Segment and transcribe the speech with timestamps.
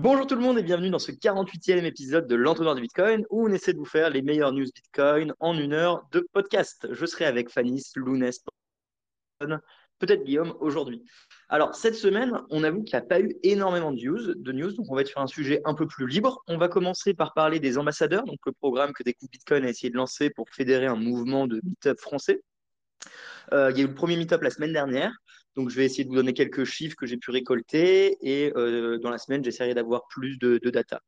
[0.00, 3.48] Bonjour tout le monde et bienvenue dans ce 48e épisode de l'entonnoir du Bitcoin où
[3.48, 6.86] on essaie de vous faire les meilleures news Bitcoin en une heure de podcast.
[6.92, 8.44] Je serai avec Fanny, Lounès,
[9.98, 11.02] peut-être Guillaume aujourd'hui.
[11.48, 14.70] Alors cette semaine, on avoue qu'il n'y a pas eu énormément de news, de news,
[14.70, 16.44] donc on va être sur un sujet un peu plus libre.
[16.46, 19.90] On va commencer par parler des ambassadeurs, donc le programme que Découvre Bitcoin a essayé
[19.90, 22.40] de lancer pour fédérer un mouvement de meetup français.
[23.52, 25.12] Euh, il y a eu le premier meetup la semaine dernière.
[25.58, 28.96] Donc, je vais essayer de vous donner quelques chiffres que j'ai pu récolter et euh,
[29.00, 31.00] dans la semaine, j'essaierai d'avoir plus de, data.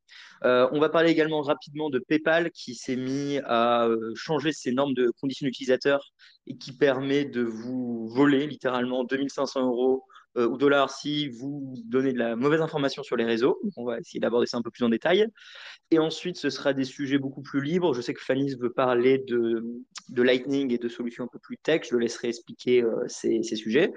[0.43, 4.93] Euh, on va parler également rapidement de PayPal qui s'est mis à changer ses normes
[4.93, 6.11] de conditions d'utilisateur
[6.47, 10.03] et qui permet de vous voler littéralement 2500 euros
[10.35, 13.59] ou dollars si vous donnez de la mauvaise information sur les réseaux.
[13.75, 15.27] On va essayer d'aborder ça un peu plus en détail.
[15.91, 17.93] Et ensuite, ce sera des sujets beaucoup plus libres.
[17.93, 19.83] Je sais que Fanny veut parler de,
[20.15, 21.81] Lightning et de solutions un peu plus tech.
[21.89, 23.91] Je laisserai expliquer euh, ces, ces, sujets.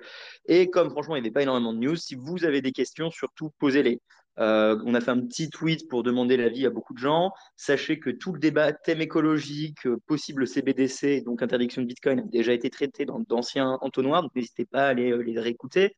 [0.47, 3.11] Et comme franchement, il n'y avait pas énormément de news, si vous avez des questions,
[3.11, 4.01] surtout posez-les.
[4.39, 7.33] Euh, on a fait un petit tweet pour demander l'avis à beaucoup de gens.
[7.57, 12.23] Sachez que tout le débat thème écologique, euh, possible CBDC, donc interdiction de Bitcoin, a
[12.23, 15.95] déjà été traité dans d'anciens entonnoirs, donc n'hésitez pas à aller euh, les réécouter.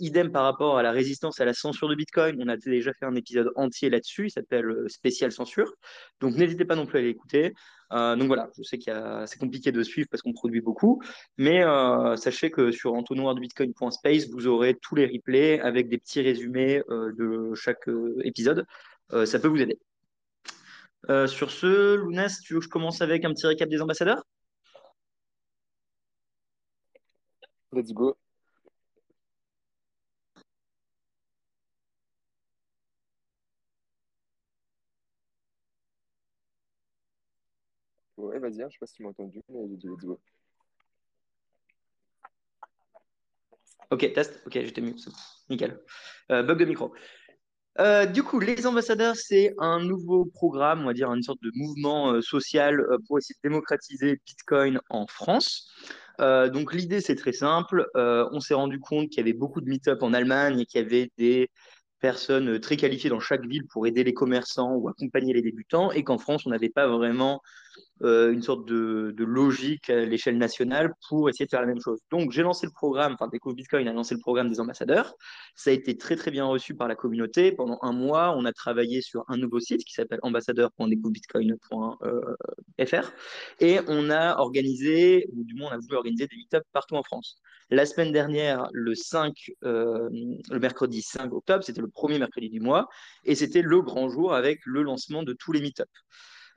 [0.00, 3.06] idem par rapport à la résistance à la censure de Bitcoin, on a déjà fait
[3.06, 5.72] un épisode entier là-dessus, il s'appelle Spécial Censure.
[6.20, 7.54] Donc n'hésitez pas non plus à l'écouter.
[7.94, 11.02] Euh, donc voilà, je sais que c'est compliqué de suivre parce qu'on produit beaucoup,
[11.38, 16.82] mais euh, sachez que sur entonnoirdebitcoin.space, vous aurez tous les replays avec des petits résumés
[16.90, 17.88] euh, de chaque
[18.24, 18.66] épisode.
[19.26, 19.78] ça peut vous aider.
[21.26, 24.24] sur ce, Lounès, tu veux que je commence avec un petit récap des ambassadeurs?
[27.72, 28.16] Let's go.
[38.44, 40.20] Vas-y, hein, je sais pas si tu m'as entendu, mais let's go.
[43.90, 44.42] Ok, test.
[44.44, 44.94] Ok, j'étais mieux.
[45.48, 45.80] Nickel.
[46.30, 46.92] Euh, bug de micro.
[47.78, 51.50] Euh, du coup, les ambassadeurs, c'est un nouveau programme, on va dire une sorte de
[51.54, 55.72] mouvement euh, social pour essayer de démocratiser Bitcoin en France.
[56.18, 57.86] donc l'idée, c'est très simple.
[57.94, 60.84] on s'est rendu compte qu'il y avait beaucoup de meet-up en Allemagne et qu'il y
[60.84, 61.50] avait des
[61.98, 66.04] personnes très qualifiées dans chaque ville pour aider les commerçants ou accompagner les débutants et
[66.04, 67.40] qu'en France, on n'avait pas vraiment
[68.02, 72.00] euh, une sorte de, logique à l'échelle nationale pour essayer de faire la même chose.
[72.10, 75.14] Donc, j'ai lancé le programme, enfin, Découvre Bitcoin a lancé le programme des ambassadeurs.
[75.54, 77.52] Ça a été très, très bien reçu par la communauté.
[77.52, 83.12] Pendant un mois, on a travaillé sur un nouveau site qui s'appelle ambassadeur.découvrebitcoin.fr
[83.60, 87.02] et on a organisé, ou du moins, on a voulu organiser des meetups partout en
[87.02, 87.38] France.
[87.70, 90.08] La semaine dernière, le 5, euh,
[90.50, 92.88] le mercredi 5 octobre, c'était le premier mercredi du mois
[93.24, 95.84] et c'était le grand jour avec le lancement de tous les meetups.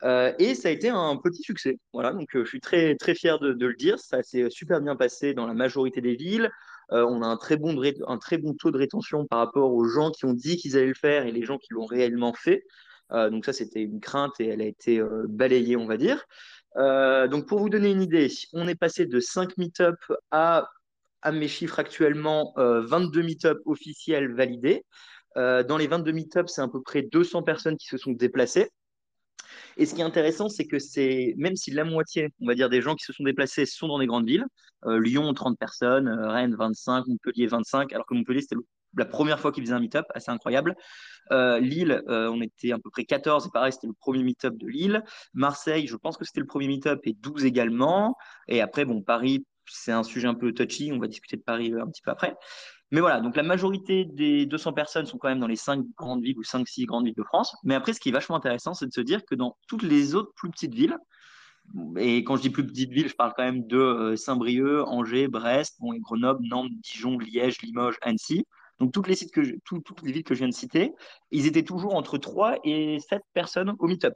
[0.03, 1.79] Euh, et ça a été un petit succès.
[1.93, 3.99] Voilà, donc euh, je suis très très fier de, le dire.
[3.99, 6.51] Ça s'est super bien passé dans la majorité des villes.
[6.91, 9.85] Euh, on a un très bon un très bon taux de rétention par rapport aux
[9.85, 12.63] gens qui ont dit qu'ils allaient le faire et les gens qui l'ont réellement fait.
[13.11, 16.25] donc ça, c'était une crainte et elle a été balayée, on va dire.
[16.75, 19.95] donc pour vous donner une idée, on est passé de 5 meet-up
[20.31, 20.69] à,
[21.21, 24.85] à mes chiffres actuellement, 22 meet-up officiels validés.
[25.35, 28.69] dans les 22 meet-up, c'est à peu près 200 personnes qui se sont déplacées.
[29.77, 32.69] Et ce qui est intéressant, c'est que c'est même si la moitié, on va dire,
[32.69, 34.45] des gens qui se sont déplacés sont dans des grandes villes,
[34.85, 38.55] euh, Lyon 30 personnes, euh, Rennes 25, Montpellier 25, alors que Montpellier c'était
[38.95, 40.75] la première fois qu'ils faisaient un meet-up, assez incroyable.
[41.31, 44.65] Euh, Lille, on était à peu près 14, et pareil, c'était le premier meet-up de
[44.65, 45.03] Lille.
[45.33, 48.15] Marseille, je pense que c'était le premier meet-up et 12 également.
[48.47, 51.73] Et après, bon, Paris, c'est un sujet un peu touchy, on va discuter de Paris
[51.79, 52.35] un petit peu après.
[52.91, 56.23] Mais voilà, donc la majorité des 200 personnes sont quand même dans les 5 grandes
[56.23, 57.55] villes ou 5-6 grandes villes de France.
[57.63, 60.15] Mais après, ce qui est vachement intéressant, c'est de se dire que dans toutes les
[60.15, 60.97] autres plus petites villes,
[61.97, 65.27] et quand je dis plus petites villes, je parle quand même de euh, Saint-Brieuc, Angers,
[65.27, 68.45] Brest, Grenoble, Nantes, Dijon, Liège, Limoges, Annecy.
[68.79, 69.17] Donc toutes les,
[69.65, 70.93] toutes les villes que je viens de citer,
[71.31, 74.13] ils étaient toujours entre 3 et 7 personnes au meet-up.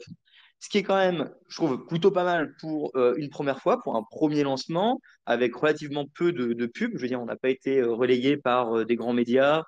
[0.61, 3.81] Ce qui est quand même, je trouve, plutôt pas mal pour euh, une première fois,
[3.81, 6.91] pour un premier lancement, avec relativement peu de, pubs.
[6.93, 9.63] Je veux dire, on n'a pas été euh, relayé par euh, des grands médias,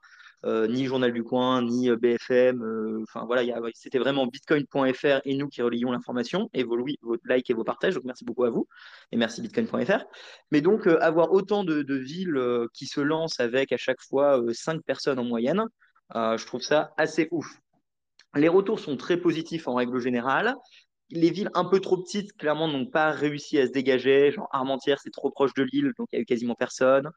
[0.45, 2.61] ni Journal du Coin, ni BFM.
[3.03, 3.43] Enfin voilà,
[3.73, 7.95] c'était vraiment bitcoin.fr et nous qui relions l'information, et vos, vos likes et vos partages.
[7.95, 8.67] Donc merci beaucoup à vous,
[9.13, 10.03] et merci bitcoin.fr.
[10.51, 12.37] Mais donc, avoir autant de, de villes
[12.73, 15.63] qui se lancent avec à chaque fois 5 personnes en moyenne,
[16.13, 17.47] je trouve ça assez ouf.
[18.35, 20.55] Les retours sont très positifs en règle générale.
[21.09, 24.31] Les villes un peu trop petites, clairement, n'ont pas réussi à se dégager.
[24.31, 27.09] Genre Armentières, c'est trop proche de l'île, donc il y a eu quasiment personne.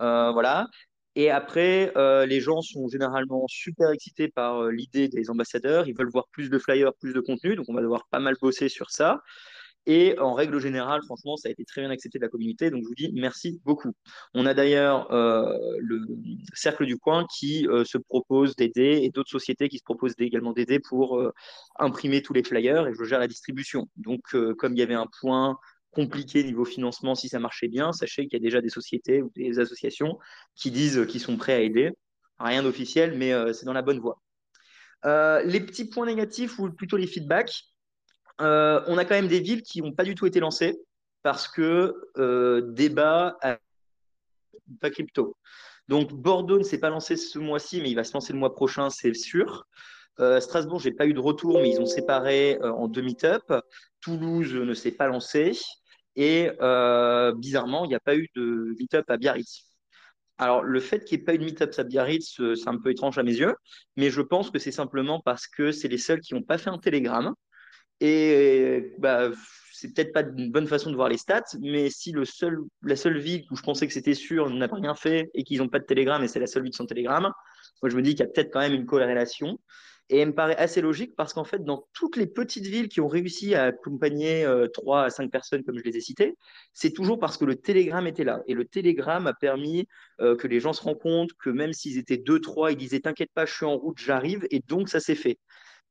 [0.00, 0.68] Euh, voilà.
[1.16, 5.88] Et après, euh, les gens sont généralement super excités par euh, l'idée des ambassadeurs.
[5.88, 7.56] Ils veulent voir plus de flyers, plus de contenu.
[7.56, 9.22] Donc, on va devoir pas mal bosser sur ça.
[9.86, 12.70] Et en règle générale, franchement, ça a été très bien accepté de la communauté.
[12.70, 13.92] Donc, je vous dis merci beaucoup.
[14.34, 16.04] On a d'ailleurs euh, le
[16.54, 20.52] Cercle du Coin qui euh, se propose d'aider et d'autres sociétés qui se proposent également
[20.52, 21.32] d'aider pour euh,
[21.78, 23.88] imprimer tous les flyers et je gère la distribution.
[23.96, 24.22] Donc,
[24.58, 25.56] comme il y avait un point
[25.92, 29.30] compliqué niveau financement, si ça marchait bien, sachez qu'il y a déjà des sociétés ou
[29.36, 30.18] des associations
[30.56, 31.92] qui disent qu'ils sont prêts à aider.
[32.38, 34.20] Rien d'officiel, mais c'est dans la bonne voie.
[35.04, 37.62] les petits points négatifs ou plutôt les feedbacks,
[38.40, 40.78] euh, on a quand même des villes qui n'ont pas du tout été lancées
[41.22, 43.36] parce que euh, débat
[44.80, 45.36] pas crypto.
[45.88, 48.54] Donc Bordeaux ne s'est pas lancé ce mois-ci, mais il va se lancer le mois
[48.54, 49.66] prochain, c'est sûr.
[50.18, 53.52] Euh, Strasbourg, j'ai pas eu de retour, mais ils ont séparé en deux meet-up.
[54.00, 55.52] Toulouse ne s'est pas lancé.
[56.16, 56.50] Et
[57.36, 59.64] bizarrement, il n'y a pas eu de meet-up à Biarritz.
[60.38, 62.90] Alors, le fait qu'il n'y ait pas eu de meet-up à Biarritz, c'est un peu
[62.90, 63.54] étrange à mes yeux,
[63.96, 66.70] mais je pense que c'est simplement parce que c'est les seuls qui n'ont pas fait
[66.70, 67.34] un télégramme.
[68.00, 69.30] Et bah,
[69.72, 72.96] c'est peut-être pas une bonne façon de voir les stats, mais si le seul, la
[72.96, 75.78] seule ville où je pensais que c'était sûr n'a rien fait et qu'ils n'ont pas
[75.78, 77.30] de télégramme et c'est la seule ville sans télégramme,
[77.82, 79.58] moi je me dis qu'il y a peut-être quand même une corrélation.
[80.08, 83.00] Et elle me paraît assez logique parce qu'en fait, dans toutes les petites villes qui
[83.00, 86.36] ont réussi à accompagner euh, 3 à 5 personnes, comme je les ai citées,
[86.72, 88.40] c'est toujours parce que le télégramme était là.
[88.46, 89.88] Et le télégramme a permis
[90.20, 93.32] euh, que les gens se rendent compte que même s'ils étaient 2-3, ils disaient T'inquiète
[93.34, 94.46] pas, je suis en route, j'arrive.
[94.52, 95.38] Et donc, ça s'est fait.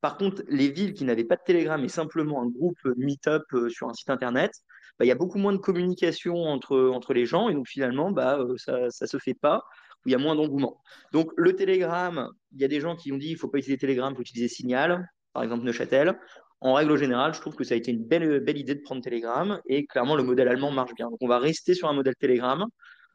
[0.02, 3.70] Par contre, les villes qui n'avaient pas de Telegram et simplement un groupe Meetup euh,
[3.70, 4.52] sur un site internet,
[5.00, 8.40] bah, il y a beaucoup moins de communication entre, les gens et donc finalement, bah,
[8.40, 9.64] euh, ça ne se fait pas,
[10.06, 10.82] il y a moins d'engouement.
[11.12, 13.58] Donc le Telegram, il y a des gens qui ont dit il ne faut pas
[13.58, 16.18] utiliser Telegram, il faut utiliser Signal, par exemple Neuchâtel.
[16.62, 19.02] En règle générale, je trouve que ça a été une belle, belle idée de prendre
[19.02, 21.10] Telegram et clairement le modèle allemand marche bien.
[21.10, 22.66] Donc on va rester sur un modèle Telegram,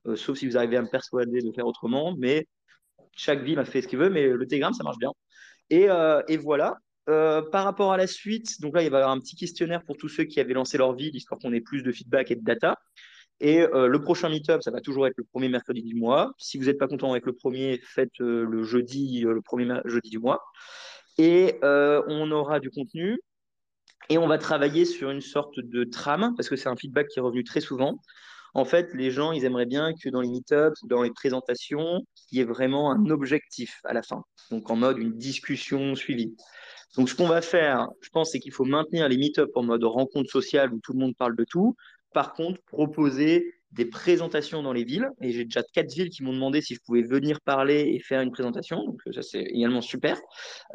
[0.07, 2.47] euh, sauf si vous arrivez à me persuader de faire autrement, mais
[3.13, 5.13] chaque ville a fait ce qu'il veut, mais le Telegram, ça marche bien.
[5.73, 6.79] Euh, et, voilà.
[7.09, 9.83] Euh, par rapport à la suite, donc là, il va y avoir un petit questionnaire
[9.85, 12.37] pour tous ceux qui avaient lancé leur ville, histoire qu'on ait plus de feedback et
[12.37, 12.77] de data.
[13.41, 16.33] Et euh, le prochain meetup, ça va toujours être le premier mercredi du mois.
[16.39, 20.19] Si vous n'êtes pas content avec le premier, faites le jeudi, le premier jeudi du
[20.19, 20.43] mois.
[21.19, 23.19] Et on aura du contenu.
[24.09, 27.19] Et on va travailler sur une sorte de trame, parce que c'est un feedback qui
[27.19, 28.01] est revenu très souvent.
[28.55, 32.01] En fait, les gens, ils aimeraient bien que dans les meetups, dans les présentations,
[32.31, 34.25] il y ait vraiment un objectif à la fin.
[34.51, 36.35] Donc, en mode une discussion suivie.
[36.97, 39.85] Donc, ce qu'on va faire, je pense, c'est qu'il faut maintenir les meetups en mode
[39.85, 41.77] rencontre sociale où tout le monde parle de tout.
[42.13, 45.09] Par contre, proposer des présentations dans les villes.
[45.21, 48.21] Et j'ai déjà quatre villes qui m'ont demandé si je pouvais venir parler et faire
[48.21, 48.85] une présentation.
[48.85, 50.21] Donc, ça, c'est également super.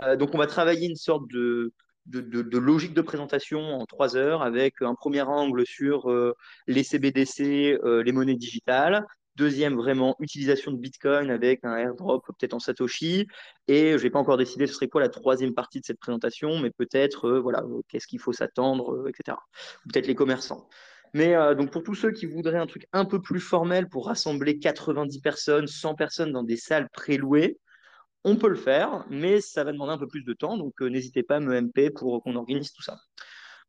[0.04, 1.74] Euh, donc, on va travailler une sorte de,
[2.06, 6.36] de, logique de présentation en trois heures avec un premier angle sur euh,
[6.68, 9.06] les CBDC, euh, les monnaies digitales.
[9.36, 13.28] Deuxième, vraiment, utilisation de Bitcoin avec un airdrop peut-être en Satoshi.
[13.68, 16.60] Et je n'ai pas encore décidé ce serait quoi la troisième partie de cette présentation,
[16.60, 19.38] mais peut-être, euh, voilà, qu'est-ce qu'il faut s'attendre, etc.
[19.92, 20.70] Peut-être les commerçants.
[21.14, 24.60] Mais donc pour tous ceux qui voudraient un truc un peu plus formel pour rassembler
[24.60, 27.58] 90 personnes, 100 personnes dans des salles prélouées,
[28.26, 30.88] on peut le faire, mais ça va demander un peu plus de temps, donc euh,
[30.88, 32.98] n'hésitez pas à me MP pour qu'on organise tout ça.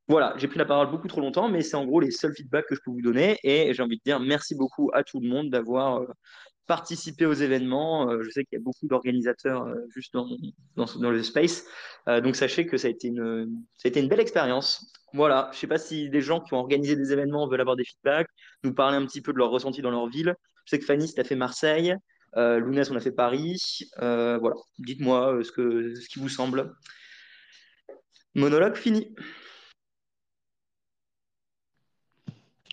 [0.08, 2.66] Voilà, j'ai pris la parole beaucoup trop longtemps, mais c'est en gros les seuls feedbacks
[2.66, 3.38] que je peux vous donner.
[3.42, 6.06] Et j'ai envie de dire merci beaucoup à tout le monde d'avoir euh,
[6.66, 8.08] participé aux événements.
[8.10, 10.26] Euh, je sais qu'il y a beaucoup d'organisateurs juste dans,
[10.76, 11.64] dans, le space.
[12.06, 14.90] donc sachez que ça a été une, ça a été une belle expérience.
[15.12, 17.76] Voilà, je ne sais pas si des gens qui ont organisé des événements veulent avoir
[17.76, 18.28] des feedbacks,
[18.64, 20.34] nous parler un petit peu de leur ressenti dans leur ville.
[20.64, 21.94] Je sais que Fanny, tu as fait Marseille.
[22.36, 23.80] Euh, Lounès, on a fait Paris.
[24.02, 26.74] Euh, voilà, dites-moi euh, ce, que, ce qui vous semble.
[28.34, 29.14] Monologue fini.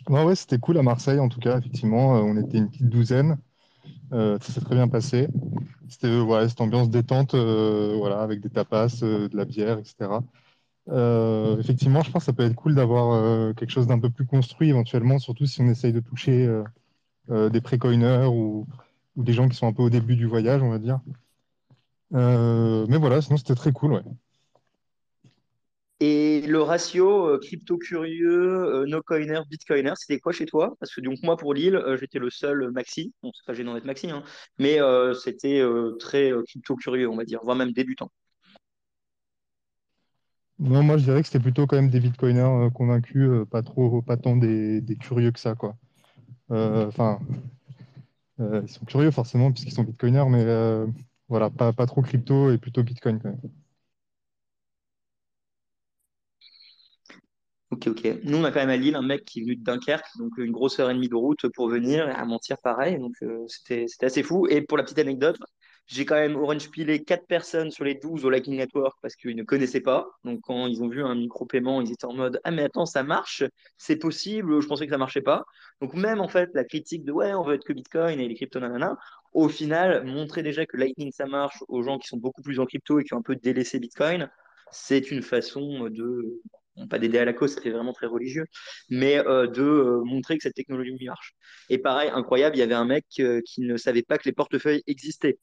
[0.10, 2.12] ouais, c'était cool à Marseille, en tout cas, effectivement.
[2.14, 3.38] on était une petite douzaine.
[4.12, 5.30] ça s'est très bien passé.
[5.88, 10.20] C'était voilà, cette ambiance détente, voilà, avec des tapas, de la bière, etc.
[11.60, 14.70] effectivement, je pense que ça peut être cool d'avoir quelque chose d'un peu plus construit
[14.70, 16.62] éventuellement, surtout si on essaye de toucher
[17.30, 18.68] des pré-coiners ou,
[19.16, 21.00] ou des gens qui sont un peu au début du voyage, on va dire.
[22.14, 24.04] Euh, mais voilà, sinon c'était très cool, ouais.
[26.00, 30.76] Et le ratio euh, crypto-curieux, euh, no-coiner, bitcoiner, c'était quoi chez toi?
[30.80, 33.14] Parce que donc moi pour Lille, j'étais le seul maxi.
[33.24, 34.24] Bon, c'est pas gênant d'être maxi, hein,
[34.60, 34.80] mais
[35.16, 35.64] c'était
[36.00, 38.12] très crypto-curieux, on va dire, voire même débutant.
[40.60, 44.18] Non, moi je dirais que c'était plutôt quand même des bitcoiners convaincus, pas trop, pas
[44.18, 45.76] tant des, des, curieux que ça, quoi.
[46.50, 47.20] Enfin,
[48.44, 50.88] euh, ils sont curieux forcément puisqu'ils sont bitcoiners, mais euh,
[51.30, 53.42] voilà, pas, pas trop crypto et plutôt bitcoin quand même.
[57.72, 58.20] Ok, ok.
[58.24, 60.38] Nous, on a quand même à Lille un mec qui est venu de Dunkerque, donc
[60.38, 63.00] une grosse heure et demie de route pour venir à mentir pareil.
[63.00, 64.48] Donc, euh, c'était, c'était assez fou.
[64.48, 65.38] Et pour la petite anecdote,
[65.86, 69.36] J'ai quand même orange pilé 4 personnes sur les 12 au Lightning Network parce qu'ils
[69.36, 70.08] ne connaissaient pas.
[70.24, 73.04] Donc, quand ils ont vu un micro-paiement, ils étaient en mode Ah, mais attends, ça
[73.04, 73.44] marche,
[73.78, 75.44] c'est possible, je pensais que ça marchait pas.
[75.82, 78.36] Donc, même en fait, la critique de Ouais, on veut être que Bitcoin et les
[78.36, 78.98] cryptos, nanana,
[79.34, 82.66] au final, montrer déjà que Lightning ça marche aux gens qui sont beaucoup plus en
[82.66, 84.30] crypto et qui ont un peu délaissé Bitcoin,
[84.72, 86.42] c'est une façon de
[86.90, 88.46] pas d'aider à la cause, c'était vraiment très religieux,
[88.90, 91.34] mais euh, de euh, montrer que cette technologie marche.
[91.70, 94.34] Et pareil, incroyable, il y avait un mec euh, qui ne savait pas que les
[94.34, 95.38] portefeuilles existaient.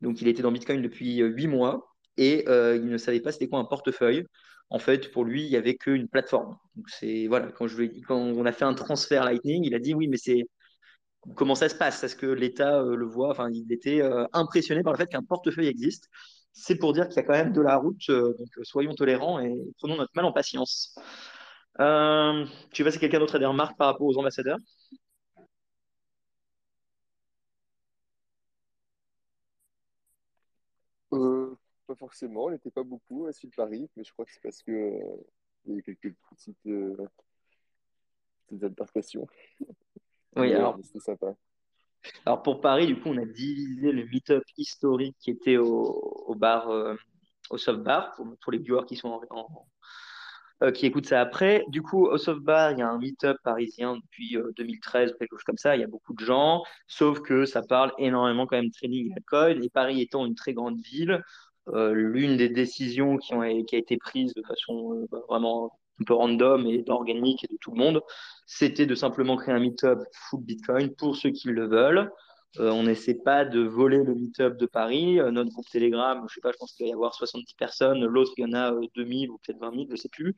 [0.00, 3.58] Donc il était dans Bitcoin depuis huit mois et il ne savait pas c'était quoi
[3.58, 4.24] un portefeuille.
[4.70, 6.56] En fait, pour lui, il n'y avait qu'une plateforme.
[6.76, 7.66] Donc c'est voilà, quand,
[8.06, 10.44] quand on a fait un transfert Lightning, il a dit oui, mais c'est
[11.36, 12.02] comment ça se passe?
[12.02, 13.30] Est-ce que l'État le voit?
[13.30, 16.08] Enfin, il était impressionné par le fait qu'un portefeuille existe
[16.52, 18.08] c'est pour dire qu'il y a quand même de la route.
[18.10, 20.98] Euh, donc euh, soyons tolérants et prenons notre mal en patience.
[21.80, 24.58] Euh, tu sais pas si quelqu'un d'autre a des remarques par rapport aux ambassadeurs
[31.86, 34.62] pas forcément, on n'était pas beaucoup à Sud Paris, mais je crois que c'est parce
[34.62, 35.00] que
[35.64, 36.62] il y a eu quelques petites,
[38.46, 39.26] petites altercations.
[40.36, 40.78] Oui, alors.
[40.84, 41.34] C'était sympa.
[42.24, 46.68] Alors pour Paris, du coup, on a divisé le meet-up historique qui était au, bar,
[46.70, 46.94] euh,
[47.50, 49.20] au soft bar, pour, les viewers qui sont
[50.62, 51.64] euh, qui écoutent ça après.
[51.68, 55.32] Du coup, au soft bar, il y a un meet-up parisien depuis 2013 euh, quelque
[55.32, 55.76] chose comme ça.
[55.76, 59.14] Il y a beaucoup de gens, sauf que ça parle énormément quand même trading et
[59.14, 59.64] alcool.
[59.64, 61.22] Et Paris étant une très grande ville,
[61.72, 66.82] l'une des décisions qui, ont, a été prise de façon vraiment un peu random et
[66.88, 68.02] organique et de tout le monde,
[68.46, 72.10] c'était de simplement créer un meet-up full Bitcoin pour ceux qui le veulent.
[72.58, 75.20] Euh, on n'essaie pas de voler le meet-up de Paris.
[75.20, 78.04] Euh, notre groupe Telegram, je sais pas, je pense qu'il va y avoir 70 personnes.
[78.04, 80.34] L'autre, il y en a 2000 euh, ou peut-être 20 000, je sais plus.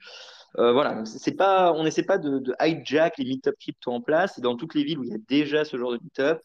[0.56, 4.40] voilà, c'est pas, on n'essaie pas de, de, hijack les meet-up crypto en place.
[4.40, 6.42] Dans toutes les villes où il y a déjà ce genre de meet-up,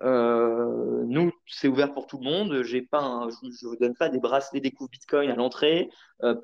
[0.00, 2.62] nous, c'est ouvert pour tout le monde.
[2.62, 5.90] J'ai pas je ne donne pas des bracelets découvre Bitcoin à l'entrée.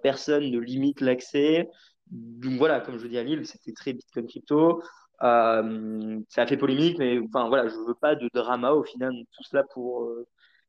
[0.03, 1.69] personne ne limite l'accès
[2.11, 4.83] donc voilà, comme je dis à Lille, c'était très Bitcoin crypto.
[5.23, 9.13] Euh, ça a fait polémique, mais enfin voilà, je veux pas de drama au final,
[9.33, 10.27] tout cela pour euh,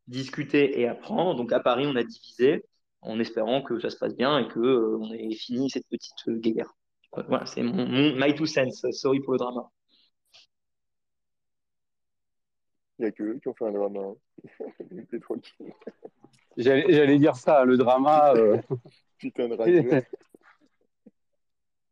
[0.08, 1.36] discuter et apprendre.
[1.36, 2.64] Donc à Paris, on a divisé
[3.02, 6.30] en espérant que ça se passe bien et que euh, on ait fini cette petite
[6.42, 6.74] guerre.
[7.12, 8.92] Voilà, c'est mon, my two cents.
[8.92, 9.70] Sorry pour le drama.
[12.98, 14.00] Il n'y a que eux qui ont fait un drama.
[16.58, 18.34] J'allais dire ça, le drama.
[19.18, 19.84] Putain de radio.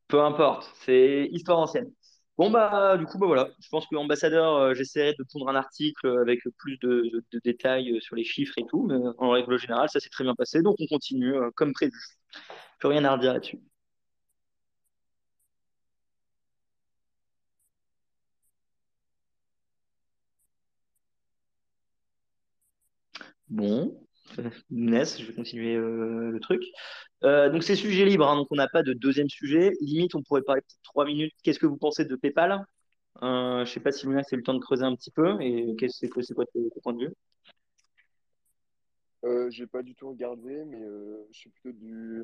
[0.08, 1.92] Peu importe, c'est histoire ancienne.
[2.38, 3.50] Bon, bah, du coup, bah, voilà.
[3.60, 8.16] Je pense que l'ambassadeur, euh, j'essaierai de pondre un article avec plus de, détails sur
[8.16, 10.62] les chiffres et tout, mais en règle générale, ça s'est très bien passé.
[10.64, 12.00] Donc, on continue euh, comme prévu.
[12.80, 13.62] Plus rien à redire là-dessus.
[23.50, 24.03] Bon,
[24.70, 26.62] Ness, je vais continuer euh, le truc.
[27.24, 29.72] Euh, donc c'est sujet libre, hein, donc on n'a pas de deuxième sujet.
[29.82, 31.34] Limite, on pourrait parler peut-être trois minutes.
[31.44, 32.66] Qu'est-ce que vous pensez de PayPal?
[33.22, 35.40] Euh, Je ne sais pas si Luna, c'est le temps de creuser un petit peu.
[35.42, 37.14] Et qu'est-ce c'est quoi, ton point de vue?
[39.26, 40.82] Euh, J'ai pas du tout regardé, mais
[41.32, 42.24] je suis plutôt du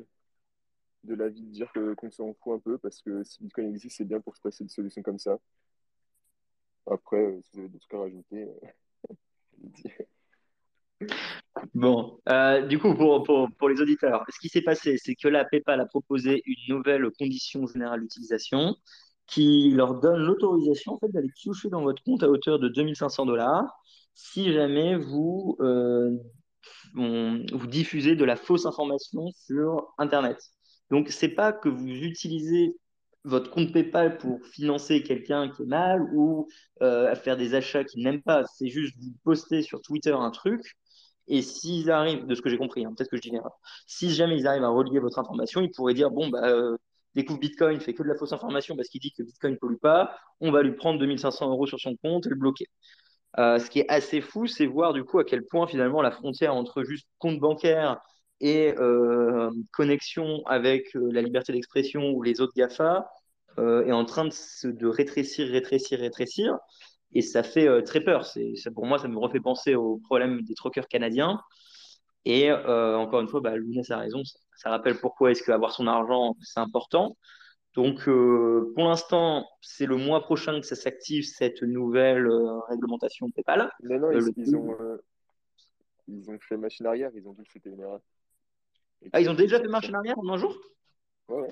[1.04, 4.04] de l'avis de dire qu'on s'en fout un peu parce que si Bitcoin existe, c'est
[4.04, 5.38] bien pour se passer de solutions comme ça.
[6.86, 8.48] Après, si vous avez des trucs à rajouter,
[11.74, 15.28] Bon, euh, du coup, pour, pour, pour, les auditeurs, ce qui s'est passé, c'est que
[15.28, 18.76] la PayPal a proposé une nouvelle condition générale d'utilisation
[19.26, 23.26] qui leur donne l'autorisation en fait, d'aller piocher dans votre compte à hauteur de 2500
[23.26, 23.66] dollars
[24.14, 26.10] si jamais vous, euh,
[26.94, 30.38] vous diffusez de la fausse information sur Internet.
[30.90, 32.76] Donc, c'est pas que vous utilisez
[33.24, 36.48] votre compte PayPal pour financer quelqu'un qui est mal ou
[36.82, 38.44] euh, faire des achats qu'il n'aime pas.
[38.44, 40.62] C'est juste vous postez sur Twitter un truc
[41.30, 44.10] et s'ils arrivent, de ce que j'ai compris, hein, peut-être que je dis l'erreur, si
[44.10, 46.76] jamais ils arrivent à relier votre information, ils pourraient dire bon, bah, euh,
[47.14, 49.78] découvre Bitcoin, fait que de la fausse information parce qu'il dit que Bitcoin ne pollue
[49.80, 52.66] pas, on va lui prendre 2500 euros sur son compte et le bloquer.
[53.38, 56.10] Euh, ce qui est assez fou, c'est voir du coup à quel point finalement la
[56.10, 58.00] frontière entre juste compte bancaire
[58.40, 63.08] et euh, connexion avec la liberté d'expression ou les autres GAFA
[63.58, 66.56] est en train de, de rétrécir, rétrécir, rétrécir.
[67.12, 68.24] Et ça fait euh, très peur.
[68.24, 71.40] C'est, pour moi, ça me refait penser au problème des troqueurs canadiens.
[72.24, 74.22] Et euh, encore une fois, bah, Lounès a raison.
[74.56, 77.16] Ça, rappelle pourquoi est-ce qu'avoir son argent, c'est important.
[77.74, 82.28] Donc, euh, pour l'instant, c'est le mois prochain que ça s'active, cette nouvelle
[82.68, 83.70] réglementation PayPal.
[83.82, 84.76] Non, non, ils, ont,
[86.08, 87.10] ils ont fait machine arrière.
[87.14, 88.00] Ils ont dit que c'était une erreur.
[89.12, 90.56] Ah, ils ont déjà fait machine arrière en un jour?
[91.28, 91.48] Ouais, ouais.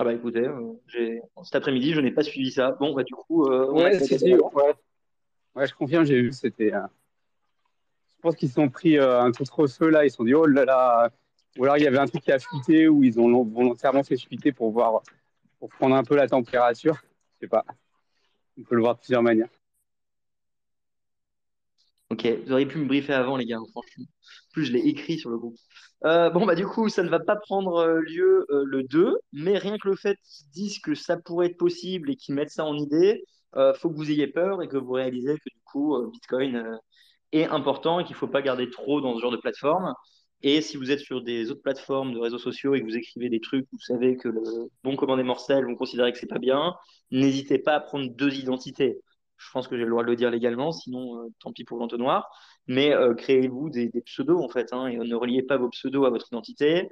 [0.00, 2.70] Ah bah écoutez, euh, cet après-midi, je n'ai pas suivi ça.
[2.80, 3.44] Bon, bah du coup.
[3.44, 4.74] Euh, ouais, c'est ouais.
[5.54, 6.72] Ouais, je confirme, j'ai vu, c'était.
[6.72, 6.80] euh,
[8.16, 10.46] Je pense qu'ils se sont pris euh, un contre-feu là, ils se sont dit oh
[10.46, 11.10] là là.
[11.58, 14.16] Ou alors il y avait un truc qui a fuité ou ils ont volontairement fait
[14.16, 15.02] fuiter pour voir,
[15.58, 16.96] pour prendre un peu la température.
[17.34, 17.66] Je sais pas.
[18.58, 19.50] On peut le voir de plusieurs manières.
[22.10, 24.04] Ok, vous auriez pu me briefer avant, les gars, franchement.
[24.04, 25.56] En plus, je l'ai écrit sur le groupe.
[26.04, 29.16] Euh, bon, bah, du coup, ça ne va pas prendre euh, lieu euh, le 2,
[29.32, 32.50] mais rien que le fait qu'ils disent que ça pourrait être possible et qu'ils mettent
[32.50, 33.22] ça en idée,
[33.56, 36.78] euh, faut que vous ayez peur et que vous réalisez que du coup, Bitcoin
[37.32, 39.94] est important et qu'il ne faut pas garder trop dans ce genre de plateforme.
[40.42, 43.28] Et si vous êtes sur des autres plateformes de réseaux sociaux et que vous écrivez
[43.28, 44.42] des trucs, vous savez que le
[44.82, 46.74] bon commandé morcel, vous considérez que c'est pas bien,
[47.10, 48.98] n'hésitez pas à prendre deux identités.
[49.40, 51.78] Je pense que j'ai le droit de le dire légalement, sinon euh, tant pis pour
[51.78, 52.30] l'entonnoir.
[52.66, 56.10] Mais euh, créez-vous des, pseudos en fait, hein, et ne reliez pas vos pseudos à
[56.10, 56.88] votre identité.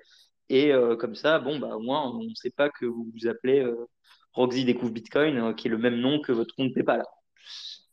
[0.48, 3.28] Et euh, comme ça, bon, bah, au moins, on ne sait pas que vous vous
[3.28, 3.64] appelez
[4.32, 7.04] Roxy découvre Bitcoin, euh, qui est le même nom que votre compte PayPal.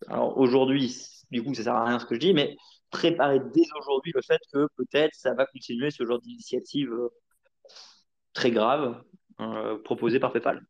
[0.07, 0.95] Alors aujourd'hui,
[1.31, 2.55] du coup, ça sert à rien ce que je dis, mais
[2.91, 6.91] préparez dès aujourd'hui le fait que peut-être ça va continuer ce genre d'initiative
[8.33, 9.01] très grave
[9.83, 10.61] proposée par PayPal.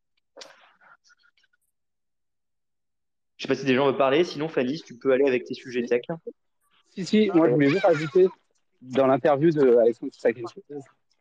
[3.35, 5.54] Je sais pas si des gens veulent parler, sinon Fanny, tu peux aller avec tes
[5.54, 6.02] sujets tech.
[6.90, 8.28] Si, si, moi je voulais juste rajouter
[8.82, 10.12] dans l'interview de Alexandre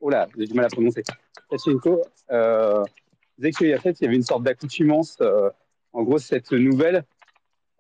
[0.01, 1.03] oh là, j'ai du mal à prononcer,
[1.51, 2.85] Sachenko, euh,
[3.39, 5.17] disait qu'il y, a fait, il y avait une sorte d'accoutumance.
[5.21, 5.51] euh,
[5.93, 7.05] en gros, cette nouvelle,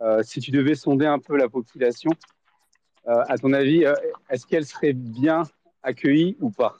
[0.00, 2.10] euh, si tu devais sonder un peu la population,
[3.08, 3.84] euh, à ton avis,
[4.30, 5.42] est-ce qu'elle serait bien
[5.82, 6.76] accueillie ou pas?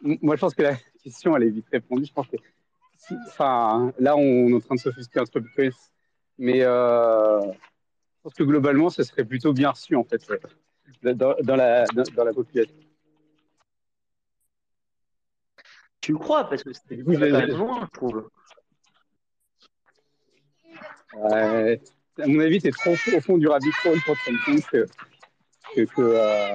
[0.00, 2.04] Moi, je pense que la question, elle est vite répondue.
[2.04, 2.36] Je pense que,
[3.26, 5.72] enfin, là, on est en train de s'offusquer entre Bitcoin,
[6.38, 10.22] mais euh, je pense que globalement, ce serait plutôt bien reçu, en fait,
[11.04, 12.74] euh, dans, dans la, dans, dans la population.
[16.00, 18.28] Tu le crois, parce que c'est Du coup, ça je- trouve.
[21.14, 21.80] Ouais,
[22.20, 24.66] à mon avis, tu es trop au fond du rabbit hole pour te rendre compte
[24.70, 24.86] que,
[25.74, 26.54] que, que, euh,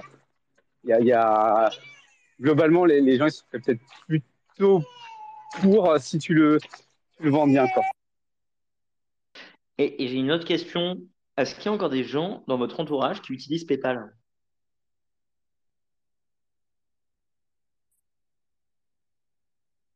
[0.86, 1.70] y a, y a...
[2.40, 4.84] globalement, les, les gens ils seraient peut-être plutôt
[5.62, 6.60] pour si tu le,
[7.18, 7.68] tu le vends bien.
[7.68, 7.84] Quoi.
[9.78, 10.98] Et, et j'ai une autre question.
[11.38, 14.14] Est-ce qu'il y a encore des gens dans votre entourage qui utilisent PayPal?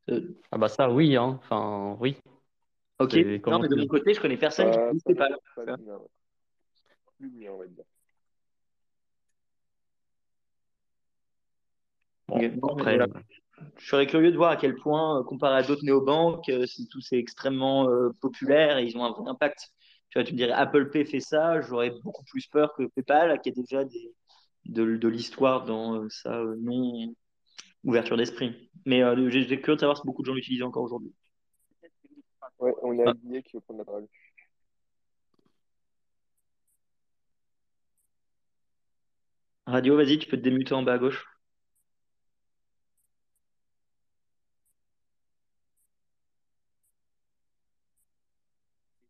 [0.10, 1.40] Euh, Ah bah ça, oui, hein.
[1.44, 2.18] Enfin, oui.
[3.00, 3.12] ok.
[3.12, 5.38] C'est Non, comment mais de mon côté, je connais personne qui Pas, utilise pas, PayPal.
[5.56, 6.08] pas bien, ouais.
[7.18, 7.84] Plus bien, on va dire.
[12.28, 12.42] Bon, Ok.
[12.42, 13.14] Non, mais après, voilà.
[13.78, 16.88] Je serais curieux de voir à quel point, euh, comparé à d'autres néobanques, euh, si
[16.88, 19.72] tout c'est extrêmement euh, populaire et ils ont un vrai impact.
[20.18, 23.40] Tu vois, tu me dirais Apple Pay fait ça, j'aurais beaucoup plus peur que PayPal,
[23.40, 24.12] qui a déjà des,
[24.66, 27.14] de, de l'histoire dans euh, sa euh, non
[27.84, 28.72] ouverture d'esprit.
[28.88, 31.14] Mais euh, j'ai curieux de savoir si beaucoup de gens l'utilisent encore aujourd'hui.
[32.58, 34.08] Ouais, on a qui veut prendre la parole.
[39.68, 41.24] Radio, vas-y, tu peux te démuter en bas à gauche.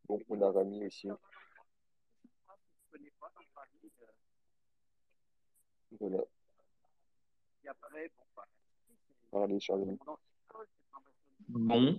[0.08, 1.10] Bon, on a Rami aussi.
[6.00, 6.24] Voilà.
[9.32, 9.98] Parlez, Charlie.
[11.50, 11.98] Bon.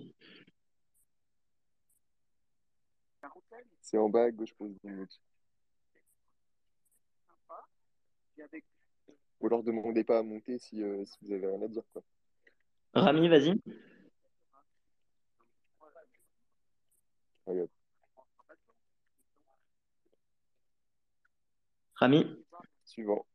[3.81, 5.19] C'est en bas à gauche pour 10 minutes.
[9.39, 12.03] Ou alors demandez pas à monter si, euh, si vous avez rien à dire, quoi.
[12.93, 13.59] Rami, vas-y.
[17.45, 17.78] Regarde.
[21.99, 22.25] Rami.
[22.85, 23.25] Suivant.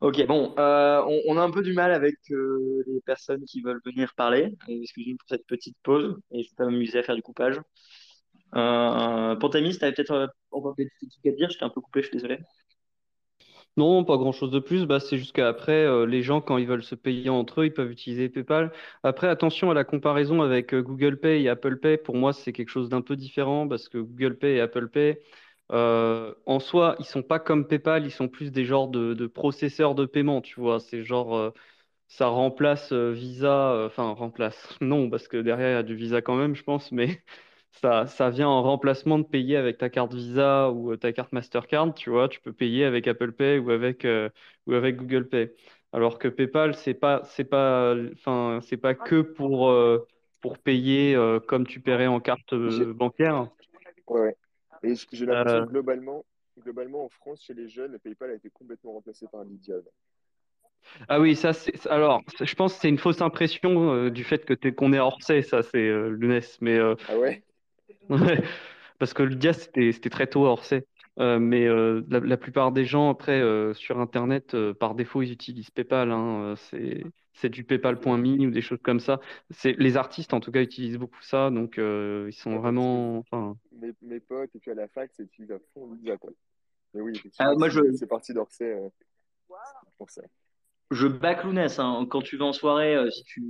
[0.00, 3.62] Ok, bon, euh, on, on a un peu du mal avec euh, les personnes qui
[3.62, 4.54] veulent venir parler.
[4.68, 7.60] Et Excusez-nous pour cette petite pause et je vais pas m'amuser à faire du coupage.
[8.56, 11.80] Euh, Pantamis, tu avais peut-être euh, encore des trucs à dire, je t'ai un peu
[11.80, 12.38] coupé, je suis désolé.
[13.76, 14.86] non, pas grand-chose de plus.
[14.86, 17.74] Bah, c'est juste qu'après, euh, les gens, quand ils veulent se payer entre eux, ils
[17.74, 18.72] peuvent utiliser PayPal.
[19.02, 21.98] Après, attention à la comparaison avec Google Pay et Apple Pay.
[21.98, 25.20] Pour moi, c'est quelque chose d'un peu différent parce que Google Pay et Apple Pay,
[25.72, 29.26] euh, en soi, ils sont pas comme PayPal, ils sont plus des genres de, de
[29.26, 30.80] processeurs de paiement, tu vois.
[30.80, 31.50] C'est genre, euh,
[32.08, 34.76] ça remplace euh, Visa, enfin, remplace.
[34.80, 37.22] Non, parce que derrière, il y a du Visa quand même, je pense, mais
[37.72, 41.32] ça, ça vient en remplacement de payer avec ta carte Visa ou euh, ta carte
[41.32, 42.28] Mastercard, tu vois.
[42.28, 44.30] Tu peux payer avec Apple Pay ou avec, euh,
[44.66, 45.52] ou avec Google Pay.
[45.92, 50.06] Alors que PayPal, c'est pas, c'est pas, enfin, c'est pas que pour, euh,
[50.40, 53.50] pour payer euh, comme tu paierais en carte J'ai- euh, bancaire.
[54.08, 54.36] Ouais, ouais.
[54.86, 56.24] Et j'ai l'impression Euh, que globalement,
[56.58, 59.74] globalement, en France, chez les jeunes, PayPal a été complètement remplacé par Lydia.
[61.08, 64.44] Ah oui, ça c'est alors je pense que c'est une fausse impression euh, du fait
[64.44, 66.58] que qu'on est hors C, ça c'est euh, Lounès.
[66.60, 67.42] Mais euh, Ah ouais?
[68.98, 70.86] parce que Lydia, c'était très tôt à Orsay.
[71.18, 71.66] Mais
[72.08, 73.42] la, plupart des gens, après,
[73.74, 76.12] sur Internet, par défaut, ils utilisent PayPal.
[76.12, 77.04] Hein, c'est
[77.44, 79.20] du PayPal.me ou des choses comme ça.
[79.64, 81.50] Les artistes, en tout cas, utilisent beaucoup ça.
[81.50, 83.24] Donc, ils sont vraiment.
[83.72, 86.16] Mes, mes, potes, et puis à la fac, c'est utilisé à fond Lydia.
[86.94, 87.80] Mais oui, ah, moi, je...
[87.92, 88.74] c'est parti d'Orsay
[89.98, 90.22] pour ça
[90.92, 91.40] je back.
[91.44, 92.06] Hein.
[92.08, 93.42] Quand tu vas en soirée, si tu,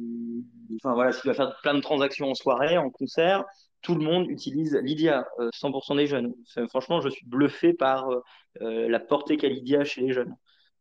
[0.76, 3.44] enfin voilà, si tu vas faire plein de transactions en soirée, en concert,
[3.82, 6.34] tout le monde utilise Lydia, 100% euh, des jeunes.
[6.68, 8.20] Franchement, je suis bluffé par euh,
[8.62, 10.34] euh, la portée qu'a Lydia chez les jeunes.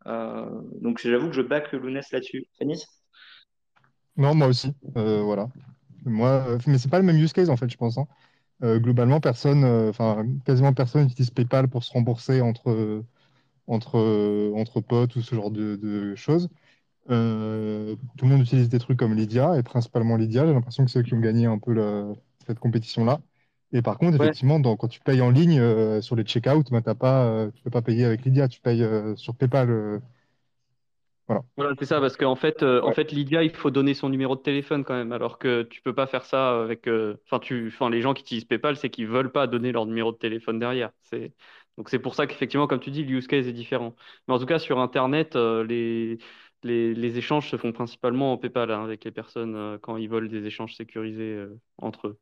[0.05, 2.45] Donc j'avoue que je back Lounès là-dessus.
[2.59, 2.81] Fanny
[4.17, 4.73] Non, moi aussi.
[4.93, 5.49] voilà.
[6.05, 7.97] Moi, mais c'est pas le même use case en fait, je pense.
[7.97, 8.07] Hein.
[8.61, 13.03] globalement, personne, enfin quasiment personne n'utilise PayPal pour se rembourser entre
[13.67, 16.49] entre entre potes ou ce genre de, choses.
[17.07, 20.45] tout le monde utilise des trucs comme Lydia et principalement Lydia.
[20.45, 22.13] J'ai l'impression que c'est eux qui ont gagné un peu
[22.45, 23.19] cette compétition-là.
[23.71, 27.25] Et par contre, effectivement, quand tu payes en ligne euh, sur les checkouts, ben, pas,
[27.25, 30.01] euh, tu ne peux pas payer avec Lydia, tu payes euh, sur PayPal.
[31.27, 31.43] voilà.
[31.57, 34.41] Voilà, c'est ça, parce qu'en fait, en fait, Lydia, il faut donner son numéro de
[34.41, 36.87] téléphone quand même, alors que tu peux pas faire ça avec.
[37.25, 40.11] Enfin, tu, enfin, les gens qui utilisent PayPal, c'est qu'ils veulent pas donner leur numéro
[40.11, 40.91] de téléphone derrière.
[41.01, 41.33] C'est
[41.77, 43.95] donc c'est pour ça qu'effectivement, comme tu dis, le use case est différent.
[44.27, 46.19] Mais en tout cas, sur Internet, les
[46.63, 50.29] les, les, échanges se font principalement en PayPal hein, avec les personnes quand ils veulent
[50.29, 51.45] des échanges sécurisés
[51.77, 52.19] entre eux.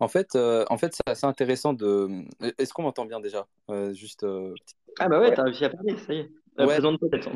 [0.00, 2.24] En fait, euh, en fait c'est assez intéressant de.
[2.58, 4.24] Est-ce qu'on m'entend bien déjà euh, Juste.
[4.24, 4.54] Euh,
[4.98, 6.30] ah bah ouais, t'as réussi à parler, ça y est.
[6.58, 6.80] Ouais.
[6.80, 7.30] Peut-être.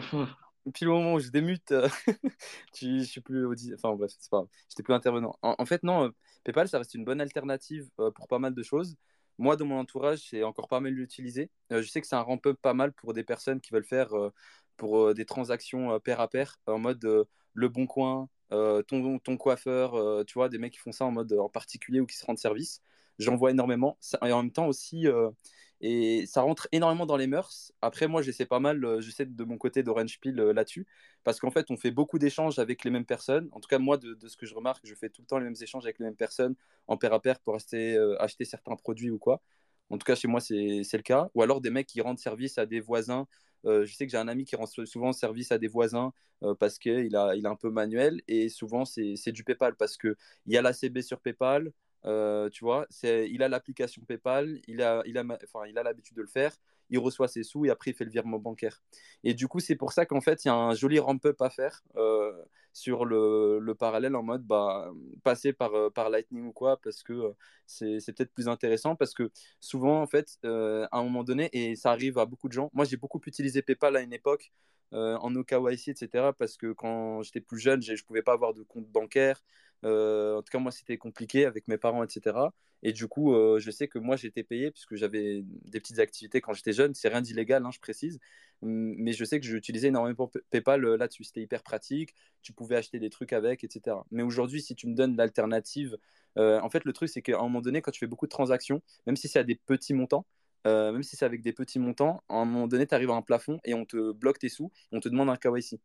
[0.73, 1.75] Puis le moment où je démute,
[2.81, 3.75] je suis plus audi...
[3.75, 4.49] Enfin bref, c'est pas grave.
[4.71, 5.37] J'étais plus intervenant.
[5.43, 6.11] En, fait, non,
[6.43, 8.97] PayPal, ça reste une bonne alternative pour pas mal de choses.
[9.37, 11.51] Moi, dans mon entourage, c'est encore pas mal utilisé.
[11.71, 14.09] je sais que c'est un ramp-up pas mal pour des personnes qui veulent faire
[14.79, 19.95] pour des transactions pair à pair, en mode le bon coin, euh, ton, ton, coiffeur,
[19.95, 22.25] euh, tu vois, des mecs qui font ça en mode en particulier ou qui se
[22.25, 22.83] rendent service.
[23.19, 23.99] J'en vois énormément.
[24.25, 25.31] et en même temps aussi, euh,
[25.81, 27.73] et ça rentre énormément dans les mœurs.
[27.83, 30.87] Après, moi, j'essaie pas mal, j'essaie de mon côté d'Orange Peel là-dessus,
[31.25, 33.49] parce qu'en fait, on fait beaucoup d'échanges avec les mêmes personnes.
[33.53, 35.45] En tout cas, moi, de, ce que je remarque, je fais tout le temps les
[35.45, 36.55] mêmes échanges avec les mêmes personnes
[36.87, 39.43] en pair à pair pour acheter, acheter certains produits ou quoi.
[39.91, 41.31] En tout cas, chez moi, c'est le cas.
[41.35, 43.27] Ou alors des mecs qui rendent service à des voisins
[43.67, 46.55] euh, je sais que j'ai un ami qui rend souvent service à des voisins euh,
[46.55, 50.15] parce qu'il a, il a un peu manuel et souvent c'est du PayPal parce qu'il
[50.47, 51.73] y a la CB sur PayPal,
[52.05, 56.17] euh, tu vois, il a l'application PayPal, il a, il a, enfin, il a l'habitude
[56.17, 56.55] de le faire,
[56.95, 58.83] il reçoit ses sous et après il fait le virement bancaire.
[59.25, 61.51] Et du coup, c'est pour ça qu'en fait, il y a un joli ramp-up à
[61.51, 61.83] faire
[62.73, 67.35] sur le, le, parallèle en mode bah, passer par, par Lightning ou quoi, parce que
[67.67, 69.31] c'est peut-être plus intéressant, parce que
[69.61, 72.85] souvent, en fait, à un moment donné, et ça arrive à beaucoup de gens, moi
[72.85, 74.53] j'ai beaucoup utilisé PayPal à une époque,
[74.93, 78.63] en OKYC, etc., parce que quand j'étais plus jeune, je ne pouvais pas avoir de
[78.63, 79.41] compte bancaire, euh,
[79.85, 82.51] en tout cas, moi, c'était compliqué avec mes parents, etc.
[82.85, 86.43] Et du coup, euh, je sais que moi, j'étais payé puisque j'avais des petites activités
[86.43, 86.95] quand j'étais jeune.
[86.95, 88.21] C'est rien d'illégal, hein, je précise.
[88.61, 91.25] Mais je sais que j'utilisais énormément PayPal euh, là-dessus.
[91.25, 92.15] C'était hyper pratique.
[92.43, 93.97] Tu pouvais acheter des trucs avec, etc.
[94.11, 95.97] Mais aujourd'hui, si tu me donnes l'alternative,
[96.37, 98.83] en fait, le truc, c'est qu'à un moment donné, quand tu fais beaucoup de transactions,
[99.07, 100.27] même si c'est à des petits montants,
[100.65, 103.23] même si c'est avec des petits montants, à un moment donné, tu arrives à un
[103.23, 105.79] plafond et on te bloque tes sous, on te demande un KYC.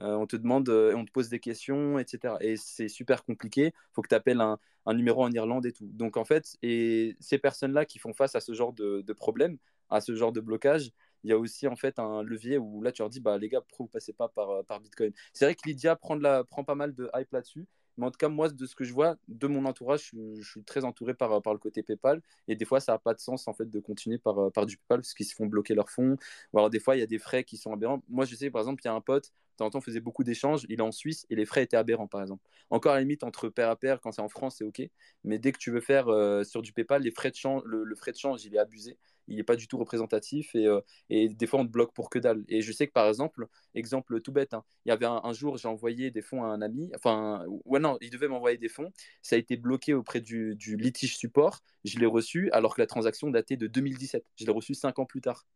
[0.00, 2.34] Euh, on te demande, euh, on te pose des questions, etc.
[2.40, 3.66] Et c'est super compliqué.
[3.66, 4.58] Il faut que tu appelles un,
[4.92, 5.88] numéro en Irlande et tout.
[5.92, 9.58] Donc en fait, et ces personnes-là qui font face à ce genre de, de problème,
[9.90, 10.90] à ce genre de blocage,
[11.22, 13.48] il y a aussi en fait un levier où là tu leur dis bah les
[13.48, 15.12] gars pourquoi vous passez pas par, euh, Bitcoin?
[15.32, 18.28] C'est vrai que Lydia prend, prend pas mal de hype là-dessus mais en tout cas,
[18.28, 21.52] moi, de ce que je vois de mon entourage, je, suis très entouré par, par
[21.52, 22.20] le côté PayPal.
[22.48, 24.76] Et des fois, ça n'a pas de sens en fait de continuer par, par du
[24.76, 26.16] PayPal parce qu'ils se font bloquer leurs fonds.
[26.52, 28.02] Ou alors, des fois, il y a des frais qui sont aberrants.
[28.08, 30.00] Moi, je sais, par exemple, il y a un pote, de temps en temps, faisait
[30.00, 30.66] beaucoup d'échanges.
[30.68, 32.42] Il est en Suisse et les frais étaient aberrants, par exemple.
[32.70, 34.82] Encore à la limite, entre pair à pair, quand c'est en France, c'est OK.
[35.22, 37.94] Mais dès que tu veux faire euh, sur du PayPal, les frais de change, le,
[37.94, 41.28] frais de change, il est abusé il n'est pas du tout représentatif et, euh, et,
[41.28, 42.44] des fois on te bloque pour que dalle.
[42.48, 45.56] Et je sais que par exemple, exemple tout bête, hein, il y avait un, jour
[45.56, 48.92] j'ai envoyé des fonds à un ami, enfin, ouais, non, il devait m'envoyer des fonds,
[49.22, 52.86] ça a été bloqué auprès du, du litige support, je l'ai reçu alors que la
[52.86, 55.46] transaction datait de 2017, je l'ai reçu cinq ans plus tard.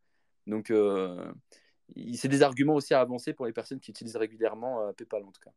[0.47, 1.31] Donc, euh,
[2.15, 5.33] c'est des arguments aussi à avancer pour les personnes qui utilisent régulièrement euh, PayPal en
[5.33, 5.51] tout cas.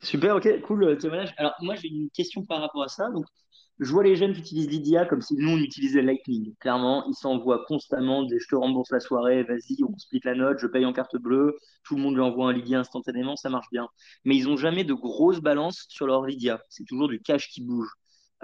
[0.00, 1.34] Super, ok, cool témoignage.
[1.36, 3.10] Alors moi j'ai une question par rapport à ça.
[3.10, 3.26] Donc
[3.78, 6.54] je vois les jeunes qui utilisent Lydia comme si nous on utilisait Lightning.
[6.60, 10.58] Clairement, ils s'envoient constamment des je te rembourse la soirée, vas-y, on split la note,
[10.58, 13.68] je paye en carte bleue, tout le monde lui envoie un Lydia instantanément, ça marche
[13.70, 13.88] bien.
[14.24, 16.60] Mais ils n'ont jamais de grosses balances sur leur Lydia.
[16.68, 17.88] C'est toujours du cash qui bouge.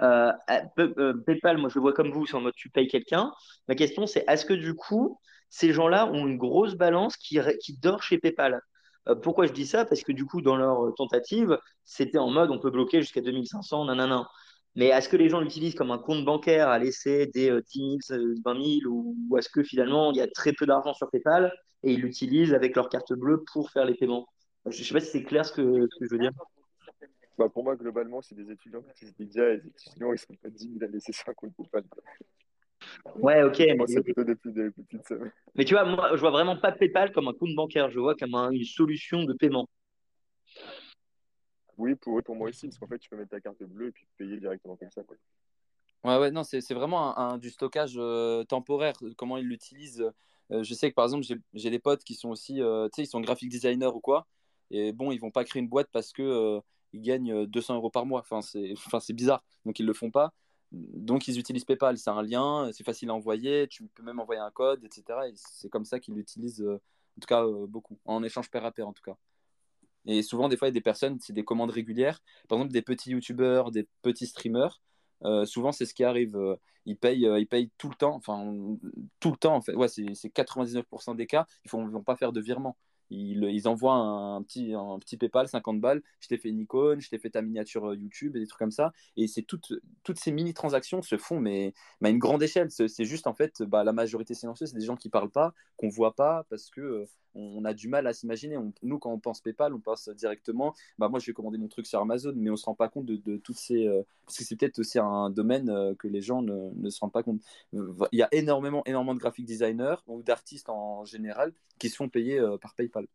[0.01, 0.31] Euh,
[0.79, 3.31] euh, PayPal, moi je le vois comme vous, c'est en mode tu payes quelqu'un.
[3.67, 5.19] Ma question c'est est-ce que du coup
[5.49, 8.61] ces gens-là ont une grosse balance qui, qui dort chez PayPal?
[9.07, 9.85] Euh, pourquoi je dis ça?
[9.85, 13.85] Parce que du coup, dans leur tentative, c'était en mode on peut bloquer jusqu'à 2500,
[13.85, 14.27] nanana.
[14.75, 18.19] Mais est-ce que les gens l'utilisent comme un compte bancaire à laisser des 10 000,
[18.43, 21.53] 20 000 ou, ou est-ce que finalement il y a très peu d'argent sur PayPal
[21.83, 24.27] et ils l'utilisent avec leur carte bleue pour faire les paiements?
[24.65, 26.31] Je ne sais pas si c'est clair ce que, ce que je veux dire.
[27.37, 30.35] Bah, pour moi, globalement, c'est des étudiants qui utilisent Lydia et les étudiants, ils sont
[30.41, 31.83] pas 10 000 à laisser ça un compte PayPal.
[33.15, 33.59] Ouais, ok.
[33.75, 34.35] Moi, Mais, c'est plutôt des,
[35.55, 37.89] mais tu vois, moi, je vois vraiment pas PayPal comme un compte bancaire.
[37.89, 39.67] Je vois comme un- une solution de paiement.
[41.77, 43.91] Oui, pour pour moi aussi, parce qu'en fait, tu peux mettre ta carte bleue et
[43.91, 45.03] puis payer directement comme ça.
[45.03, 45.17] Quoi.
[46.03, 48.95] Ouais, ouais, non, c'est vraiment un, du stockage euh, temporaire.
[49.17, 50.11] Comment ils l'utilisent.
[50.51, 53.03] Euh, je sais que par exemple, j'ai des potes qui sont aussi, euh, tu sais,
[53.03, 54.27] ils sont graphic designers ou quoi.
[54.71, 56.59] Et bon, ils vont pas créer une boîte parce que euh,
[56.93, 58.23] ils gagnent euh, 200 euros par mois.
[58.31, 58.41] Enfin,
[58.99, 59.43] c'est bizarre.
[59.65, 60.33] Donc, ils le font pas.
[60.71, 61.97] Donc, ils utilisent PayPal.
[61.97, 63.67] C'est un lien, c'est facile à envoyer.
[63.67, 65.27] Tu peux même envoyer un code, etc.
[65.27, 66.75] Et c'est comme ça qu'ils l'utilisent, euh,
[67.17, 67.97] en tout cas, euh, beaucoup.
[68.05, 69.17] En échange pair à pair, en tout cas.
[70.05, 72.21] Et souvent, des fois, il y a des personnes, c'est des commandes régulières.
[72.47, 74.81] Par exemple, des petits youtubeurs, des petits streamers.
[75.23, 76.35] euh, souvent, c'est ce qui arrive.
[76.37, 78.15] euh, ils, payent, euh, ils payent tout le temps.
[78.15, 78.53] Enfin,
[79.19, 79.73] tout le temps, en fait.
[79.75, 81.45] Ouais, c'est c'est 99% des cas.
[81.65, 82.77] Ils ne vont pas faire de virement.
[83.11, 86.01] Ils, envoient un petit, un petit PayPal, 50 balles.
[86.19, 88.71] Je t'ai fait une icône, je t'ai fait ta miniature YouTube et des trucs comme
[88.71, 88.93] ça.
[89.15, 92.69] Et c'est toutes, toutes ces mini-transactions se font, mais, mais à une grande échelle.
[92.71, 95.89] C'est juste, en fait, bah, la majorité silencieuse, c'est des gens qui parlent pas, qu'on
[95.89, 98.57] voit pas, parce que on a du mal à s'imaginer.
[98.81, 101.85] Nous, quand on pense PayPal, on pense directement, bah, moi, je vais commander mon truc
[101.85, 103.87] sur Amazon, mais on se rend pas compte de, toutes ces.
[103.87, 106.99] euh, parce que c'est peut-être aussi un domaine euh, que les gens ne, ne se
[106.99, 107.41] rendent pas compte.
[107.73, 112.09] Il y a énormément, énormément de graphic designers ou d'artistes en général qui se font
[112.09, 113.07] payer euh, par PayPal.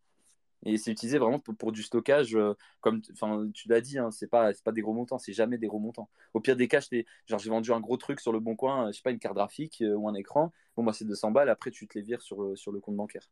[0.66, 2.36] Et c'est utilisé vraiment pour, du stockage,
[2.82, 5.78] comme tu l'as dit, hein, c'est pas, pas des gros montants, c'est jamais des gros
[5.78, 6.10] montants.
[6.34, 6.80] Au pire des cas,
[7.26, 9.18] genre j'ai vendu un gros truc sur le bon coin, euh, je sais pas, une
[9.18, 10.52] carte graphique ou un écran.
[10.76, 13.26] Bon, moi, c'est 200 balles, après, tu te les vires sur le compte bancaire.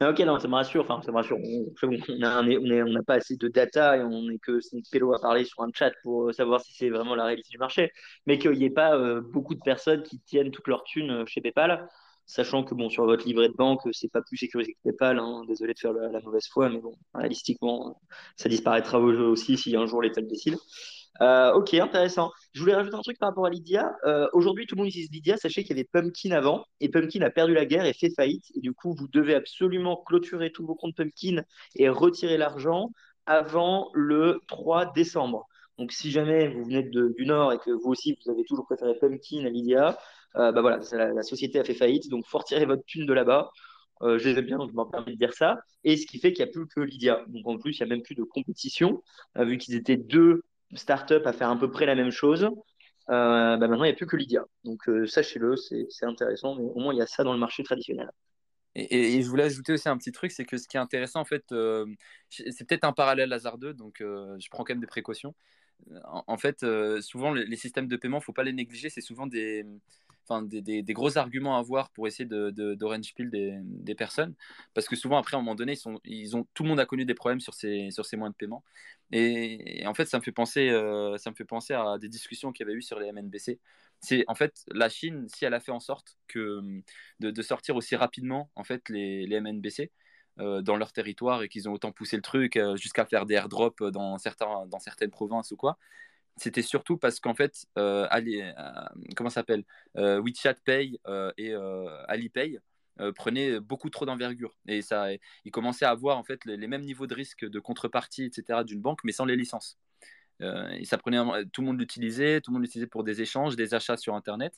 [0.00, 0.82] Ah, ok, non, ça me rassure.
[0.84, 1.38] Enfin, ça me rassure.
[1.82, 5.62] On n'a pas assez de data et on est que c'est pélo à parler sur
[5.62, 7.90] un chat pour euh, savoir si c'est vraiment la réalité du marché.
[8.26, 11.26] Mais qu'il n'y ait pas euh, beaucoup de personnes qui tiennent toute leur thune euh,
[11.26, 11.88] chez PayPal,
[12.26, 15.18] sachant que bon, sur votre livret de banque, c'est pas plus sécurisé que PayPal.
[15.18, 15.42] hein.
[15.48, 18.00] Désolé de faire la, la mauvaise foi, mais bon, réalistiquement,
[18.36, 20.56] ça disparaîtra aussi si un jour l'État le décide.
[21.20, 22.32] Euh, ok, intéressant.
[22.52, 23.94] Je voulais rajouter un truc par rapport à Lydia.
[24.04, 25.36] Euh, aujourd'hui, tout le monde utilise Lydia.
[25.36, 28.44] Sachez qu'il y avait Pumpkin avant, et Pumpkin a perdu la guerre et fait faillite.
[28.56, 31.42] Et du coup, vous devez absolument clôturer tous vos comptes Pumpkin
[31.76, 32.90] et retirer l'argent
[33.26, 35.46] avant le 3 décembre.
[35.78, 38.66] Donc, si jamais vous venez de- du Nord et que vous aussi, vous avez toujours
[38.66, 39.98] préféré Pumpkin à Lydia,
[40.36, 42.08] euh, bah voilà, la, société a fait faillite.
[42.10, 43.50] Donc, faut votre thune de là-bas.
[44.02, 45.58] Je les aime bien, donc je m'en permets de dire ça.
[45.84, 47.24] Et ce qui fait qu'il n'y a plus que Lydia.
[47.28, 49.02] Donc, en plus, il n'y a même plus de compétition,
[49.36, 50.42] vu qu'ils étaient deux
[50.74, 52.48] startup à faire à peu près la même chose.
[53.10, 54.44] Euh, bah maintenant, il n'y a plus que Lydia.
[54.64, 57.62] Donc, euh, sachez-le, c'est intéressant, mais au moins, il y a ça dans le marché
[57.62, 58.10] traditionnel.
[58.76, 61.24] Et, je voulais ajouter aussi un petit truc, c'est que ce qui est intéressant, en
[61.24, 61.86] fait, euh,
[62.28, 65.34] c'est peut-être un parallèle hasardeux, donc je prends quand même des précautions.
[66.04, 66.64] En, fait,
[67.00, 69.64] souvent, les, systèmes de paiement, faut pas les négliger, c'est souvent des,
[70.28, 74.34] enfin, des, gros arguments à avoir pour essayer de, de, d'orange pill des, personnes,
[74.74, 77.04] parce que souvent, après, à un moment donné, ils ont, tout le monde a connu
[77.04, 78.64] des problèmes sur ces, moyens de paiement.
[79.12, 82.52] Et, en fait, ça me fait penser, euh, ça me fait penser à des discussions
[82.52, 83.60] qu'il y avait eu sur les MNBC.
[84.00, 88.50] C'est en fait la Chine, si elle a fait en sorte de, sortir aussi rapidement
[88.54, 89.92] en fait les, MNBC
[90.40, 93.34] euh, dans leur territoire et qu'ils ont autant poussé le truc euh, jusqu'à faire des
[93.34, 95.78] airdrops dans, dans certaines provinces ou quoi,
[96.36, 98.52] c'était surtout parce qu'en fait, euh, Ali- euh,
[99.16, 99.64] comment s'appelle
[99.96, 101.54] Euh, WeChat Pay euh, et
[102.08, 102.58] Alipay
[103.16, 105.08] prenaient beaucoup trop d'envergure et ça,
[105.44, 108.62] ils commençaient à avoir en fait les, les mêmes niveaux de risque de contrepartie, etc.
[108.64, 109.78] d'une banque, mais sans les licences.
[110.40, 111.18] Et ça prenait,
[111.52, 114.54] tout le monde l'utilisait, tout le monde l'utilisait pour des échanges, des achats sur Internet.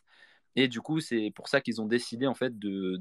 [0.56, 2.96] Et du coup, c'est pour ça qu'ils ont décidé en fait de,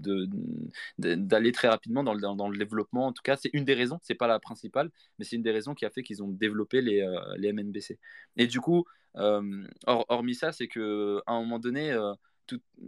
[0.98, 3.08] d'aller très rapidement dans le, dans, le développement.
[3.08, 5.52] En tout cas, c'est une des raisons, c'est pas la principale, mais c'est une des
[5.52, 8.00] raisons qui a fait qu'ils ont développé les, euh, les MNBC.
[8.38, 8.86] Et du coup,
[9.18, 12.14] euh, hor- hormis ça, c'est que à un moment donné, euh,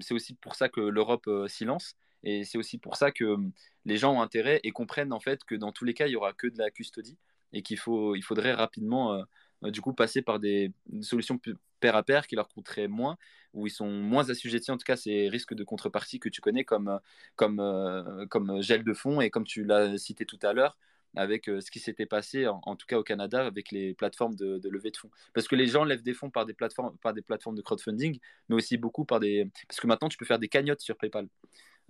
[0.02, 1.96] c'est aussi pour ça que l'Europe s'y lance.
[2.24, 3.38] Et c'est aussi pour ça que
[3.86, 6.16] les gens ont intérêt et comprennent en fait que dans tous les cas, il y
[6.16, 7.18] aura que de la custody
[7.54, 7.78] et qu'il
[8.16, 9.24] il faudrait rapidement
[9.64, 11.40] du coup passer par des solutions
[11.80, 13.18] pair à pair qui leur coûteraient moins,
[13.54, 16.64] où ils sont moins assujettis en tout cas ces risques de contrepartie que tu connais
[16.64, 17.00] comme, euh,
[17.36, 20.78] comme, euh, comme gel de fonds et comme tu l'as cité tout à l'heure
[21.16, 24.60] avec euh, ce qui s'était passé en, tout cas au Canada avec les plateformes de,
[24.60, 25.10] de levée de fonds.
[25.34, 28.20] Parce que les gens lèvent des fonds par des plateformes, par des plateformes de crowdfunding,
[28.50, 29.50] mais aussi beaucoup par des...
[29.68, 31.28] Parce que maintenant, tu peux faire des cagnottes sur PayPal.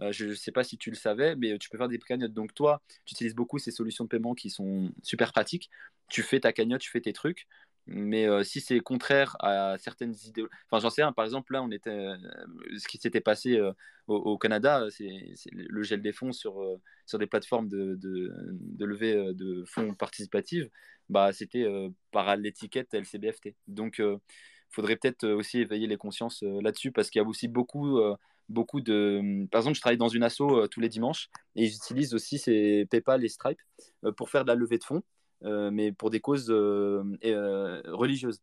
[0.01, 2.33] Euh, je ne sais pas si tu le savais, mais tu peux faire des cagnottes.
[2.33, 5.69] Donc toi, tu utilises beaucoup ces solutions de paiement qui sont super pratiques.
[6.09, 7.47] Tu fais ta cagnotte, tu fais tes trucs.
[7.87, 11.63] Mais euh, si c'est contraire à certaines idées, enfin j'en sais un, par exemple là
[11.63, 12.17] on était, euh,
[12.77, 13.71] ce qui s'était passé euh,
[14.07, 15.07] au, Canada, c'est
[15.53, 16.61] le gel des fonds sur,
[17.05, 20.65] sur des plateformes de, de, levée de fonds participatifs,
[21.09, 21.65] bah, c'était
[22.11, 23.55] par l'étiquette LCBFT.
[23.67, 24.19] Donc il
[24.69, 27.99] faudrait peut-être aussi éveiller les consciences là-dessus parce qu'il y a aussi beaucoup
[28.49, 29.45] beaucoup de.
[29.51, 33.23] Par exemple, je travaille dans une asso tous les dimanches et j'utilise aussi ces PayPal
[33.23, 33.59] et Stripe
[34.15, 35.03] pour faire de la levée de fonds.
[35.43, 38.41] Euh, mais pour des causes euh, euh, religieuses.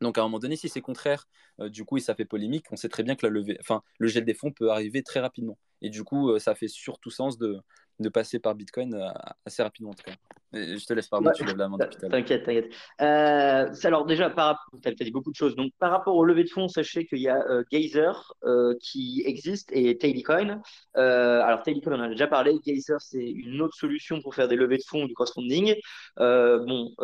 [0.00, 1.28] Donc à un moment donné, si c'est contraire,
[1.60, 4.08] du coup, et ça fait polémique, on sait très bien que la levée, enfin, le
[4.08, 5.56] gel des fonds peut arriver très rapidement.
[5.82, 7.60] Et du coup, ça fait surtout sens de,
[8.00, 9.00] de passer par Bitcoin
[9.46, 10.16] assez rapidement en tout cas.
[10.54, 12.72] Je te laisse parler, tu lèves la main depuis T'inquiète, t'inquiète.
[13.00, 15.56] Euh, alors déjà, par, tu as dit beaucoup de choses.
[15.56, 19.22] Donc par rapport au levée de fonds, sachez qu'il y a euh, Gazer euh, qui
[19.26, 20.60] existe et Tailycoin.
[20.96, 22.58] Euh, alors Tailycoin, on en a déjà parlé.
[22.64, 25.74] Gazer, c'est une autre solution pour faire des levées de fonds du crowdfunding.
[26.16, 26.94] bon,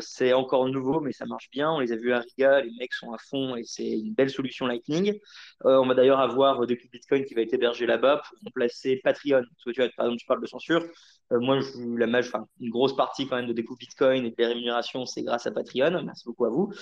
[0.00, 1.70] c'est encore nouveau, mais ça marche bien.
[1.72, 4.30] On les a vus à Riga, les mecs sont à fond et c'est une belle
[4.30, 5.18] solution Lightning.
[5.64, 9.42] on va d'ailleurs avoir depuis Bitcoin qui va être hébergé là-bas pour remplacer Patreon.
[9.42, 10.84] Parce que tu vois, par exemple, tu parles de censure.
[11.30, 15.06] moi, je, la enfin, une grosse partie quand même de découvre Bitcoin et des rémunérations,
[15.06, 16.02] c'est grâce à Patreon.
[16.04, 16.72] Merci beaucoup à vous.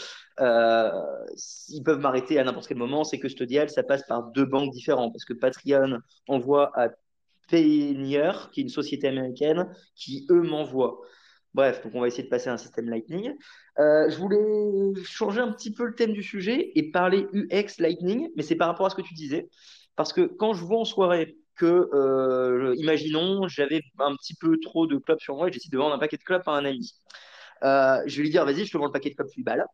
[0.41, 0.91] Euh,
[1.69, 3.05] ils peuvent m'arrêter à n'importe quel moment.
[3.05, 6.89] C'est que Stodial, ça passe par deux banques différentes parce que Patreon envoie à
[7.49, 11.01] Payoneer, qui est une société américaine, qui eux m'envoient.
[11.53, 13.35] Bref, donc on va essayer de passer à un système Lightning.
[13.79, 18.29] Euh, je voulais changer un petit peu le thème du sujet et parler UX Lightning,
[18.37, 19.49] mais c'est par rapport à ce que tu disais.
[19.97, 24.97] Parce que quand je vois en soirée euh, imaginons, j'avais un petit peu trop de
[24.97, 26.95] clubs sur moi et j'essaie de vendre un paquet de clubs à un ami.
[27.63, 29.67] Euh, je vais lui dire, vas-y, je te vends le paquet de clubs 8 balles.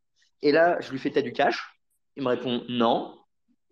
[0.43, 1.59] Et là, je lui fais, t'as du cash?
[2.17, 3.17] Il me répond non.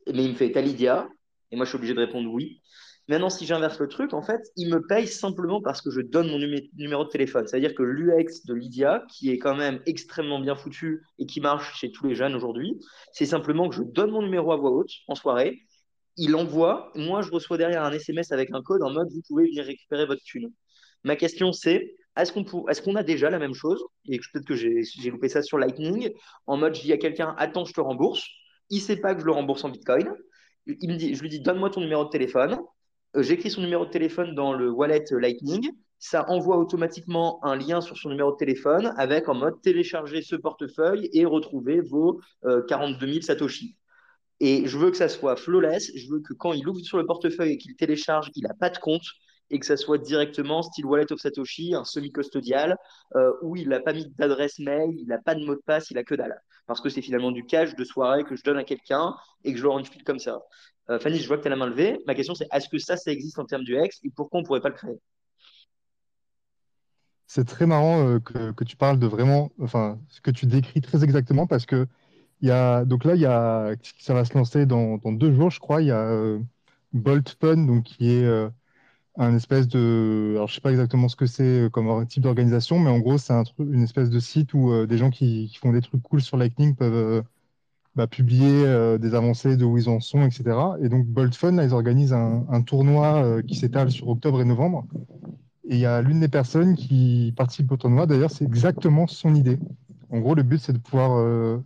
[0.07, 1.09] Mais il me fait, t'as Lydia?
[1.51, 2.61] Et moi, je suis obligé de répondre oui.
[3.07, 6.31] Maintenant, si j'inverse le truc, en fait, il me paye simplement parce que je donne
[6.31, 7.47] mon numéro de téléphone.
[7.47, 11.79] C'est-à-dire que l'UX de Lydia, qui est quand même extrêmement bien foutu et qui marche
[11.79, 12.81] chez tous les jeunes aujourd'hui,
[13.13, 15.61] c'est simplement que je donne mon numéro à voix haute en soirée
[16.17, 19.47] il envoie, moi je reçois derrière un SMS avec un code en mode vous pouvez
[19.47, 20.51] venir récupérer votre thune.
[21.03, 23.85] Ma question c'est est-ce qu'on est qu'on a déjà la même chose?
[24.09, 26.11] Et peut-être que j'ai loupé ça sur Lightning,
[26.47, 28.25] en mode je dis à quelqu'un attends, je te rembourse.
[28.71, 30.11] Il sait pas que je le rembourse en Bitcoin.
[30.67, 32.59] Il me dit, je lui dis donne-moi ton numéro de téléphone.
[33.17, 35.71] Euh, j'écris son numéro de téléphone dans le wallet Lightning.
[35.99, 40.37] Ça envoie automatiquement un lien sur son numéro de téléphone avec en mode télécharger ce
[40.37, 42.21] portefeuille et retrouver vos
[42.69, 43.77] 42 euh, 000 Satoshi.
[44.41, 45.93] Et je veux que ça soit flawless.
[45.95, 48.71] Je veux que quand il ouvre sur le portefeuille et qu'il télécharge, il n'a pas
[48.71, 49.05] de compte
[49.51, 52.77] et que ça soit directement style Wallet of Satoshi, un semi-custodial,
[53.15, 55.91] euh, où il n'a pas mis d'adresse mail, il n'a pas de mot de passe,
[55.91, 56.41] il a que dalle.
[56.67, 59.59] Parce que c'est finalement du cash de soirée que je donne à quelqu'un et que
[59.59, 60.41] je le rends file comme ça.
[60.91, 61.99] Euh, Fanny, je vois que tu as la main levée.
[62.07, 64.43] Ma question, c'est est-ce que ça, ça existe en termes du X et pourquoi on
[64.43, 64.99] ne pourrait pas le créer?
[67.27, 70.81] C'est très marrant euh, que, que, tu parles de vraiment, enfin, ce que tu décris
[70.81, 71.87] très exactement parce que
[72.85, 75.83] donc là, ça va se lancer dans, deux jours, je crois.
[75.83, 76.39] Il y a euh,
[76.93, 78.49] Bolt Fun, donc qui est euh,
[79.17, 82.79] un espèce de, alors je sais pas exactement ce que c'est euh, comme type d'organisation,
[82.79, 85.81] mais en gros, c'est un une espèce de site où des gens qui, font des
[85.81, 87.23] trucs cool sur Lightning peuvent
[87.95, 88.65] bah, publier
[88.99, 90.57] des avancées de où ils en sont, etc.
[90.83, 94.87] Et donc Bolt Fun, là, ils organisent un, tournoi qui s'étale sur octobre et novembre.
[95.67, 99.35] Et il y a l'une des personnes qui participe au tournoi, d'ailleurs, c'est exactement son
[99.35, 99.59] idée.
[100.11, 101.59] En gros, le but, c'est de pouvoir euh,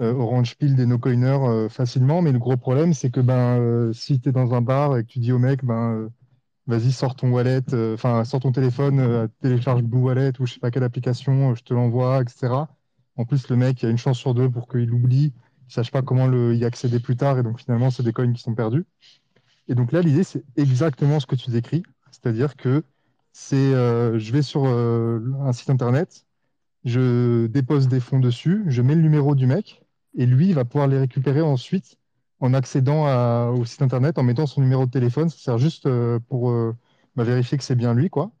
[0.00, 4.20] Orange Peel des no-coiners euh, facilement, mais le gros problème, c'est que ben, euh, si
[4.20, 6.10] tu es dans un bar et que tu dis au mec, ben,
[6.66, 7.62] vas-y, sors ton wallet,
[7.94, 11.74] enfin, sors ton téléphone, télécharge Blue Wallet ou je sais pas quelle application, je te
[11.74, 12.54] l'envoie, etc.
[13.16, 15.32] En plus, le mec, il y a une chance sur deux pour qu'il oublie,
[15.68, 18.32] il sache pas comment le, y accéder plus tard, et donc finalement, c'est des coins
[18.32, 18.84] qui sont perdus.
[19.68, 22.84] Et donc là, l'idée, c'est exactement ce que tu décris, c'est-à-dire que
[23.32, 26.24] c'est, je vais sur un site internet,
[26.84, 29.81] je dépose des fonds dessus, je mets le numéro du mec,
[30.16, 31.98] et lui, il va pouvoir les récupérer ensuite
[32.40, 35.28] en accédant au site internet, en mettant son numéro de téléphone.
[35.30, 36.76] Ça sert juste euh, pour euh,
[37.16, 38.32] bah, vérifier que c'est bien lui, quoi,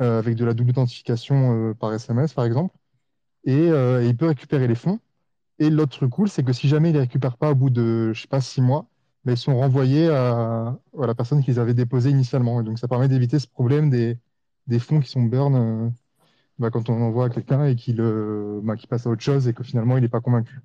[0.00, 2.74] euh, avec de la double authentification par SMS, par exemple.
[3.44, 5.00] Et, il peut récupérer les fonds.
[5.58, 8.12] Et l'autre truc cool, c'est que si jamais il les récupère pas au bout de,
[8.14, 8.88] je sais pas, six mois,
[9.24, 12.60] bah, ils sont renvoyés à, la personne qu'ils avaient déposé initialement.
[12.60, 14.18] Et donc, ça permet d'éviter ce problème des,
[14.78, 15.92] fonds qui sont burn
[16.58, 17.96] bah, quand on envoie à quelqu'un et qu'il
[18.88, 20.60] passe à autre chose et que finalement, il n'est pas convaincu.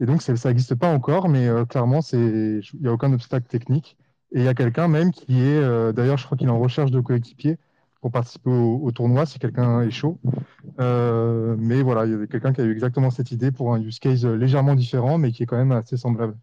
[0.00, 3.96] Et donc, ça n'existe pas encore, mais euh, clairement, il n'y a aucun obstacle technique.
[4.32, 6.58] Et il y a quelqu'un même qui est, euh, d'ailleurs, je crois qu'il est en
[6.58, 7.58] recherche de coéquipiers
[8.00, 10.18] pour participer au, tournoi si quelqu'un est chaud.
[10.80, 13.80] Euh, mais voilà, il y a quelqu'un qui a eu exactement cette idée pour un
[13.80, 16.36] use case légèrement différent, mais qui est quand même assez semblable.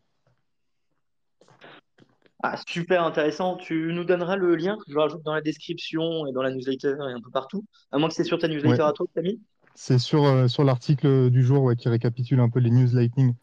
[2.41, 3.57] Ah, super intéressant.
[3.57, 6.95] Tu nous donneras le lien que je rajoute dans la description et dans la newsletter
[7.09, 7.63] et un peu partout.
[7.91, 9.39] À moins que c'est sur ta newsletter à toi, Camille?
[9.75, 13.33] C'est sur, euh, sur l'article du jour qui récapitule un peu les news Lightning.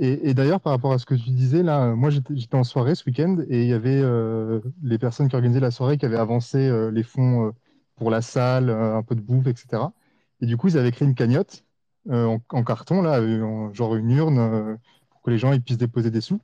[0.00, 3.04] Et, d'ailleurs, par rapport à ce que tu disais, là, moi j'étais en soirée ce
[3.04, 6.58] week-end et il y avait euh, les personnes qui organisaient la soirée qui avaient avancé
[6.68, 7.52] euh, les fonds euh,
[7.96, 9.92] pour la salle, euh, un peu de bouffe, etc.
[10.40, 11.64] Et du coup, ils avaient créé une cagnotte
[12.10, 14.76] euh, en, carton, là, euh, en- genre une urne, euh,
[15.10, 16.40] pour que les gens puissent déposer des sous.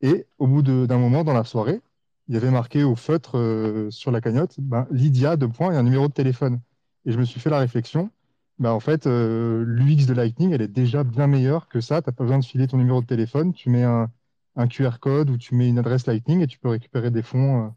[0.00, 1.80] Et au bout d'un moment dans la soirée,
[2.28, 5.76] il y avait marqué au feutre euh, sur la cagnotte, ben, Lydia, deux points, et
[5.76, 6.60] un numéro de téléphone.
[7.06, 8.10] Et je me suis fait la réflexion,
[8.58, 12.02] ben, en fait, euh, l'UX de Lightning, elle est déjà bien meilleure que ça.
[12.02, 14.10] Tu n'as pas besoin de filer ton numéro de téléphone, tu mets un,
[14.56, 17.66] un QR code ou tu mets une adresse Lightning et tu peux récupérer des fonds.
[17.66, 17.70] euh.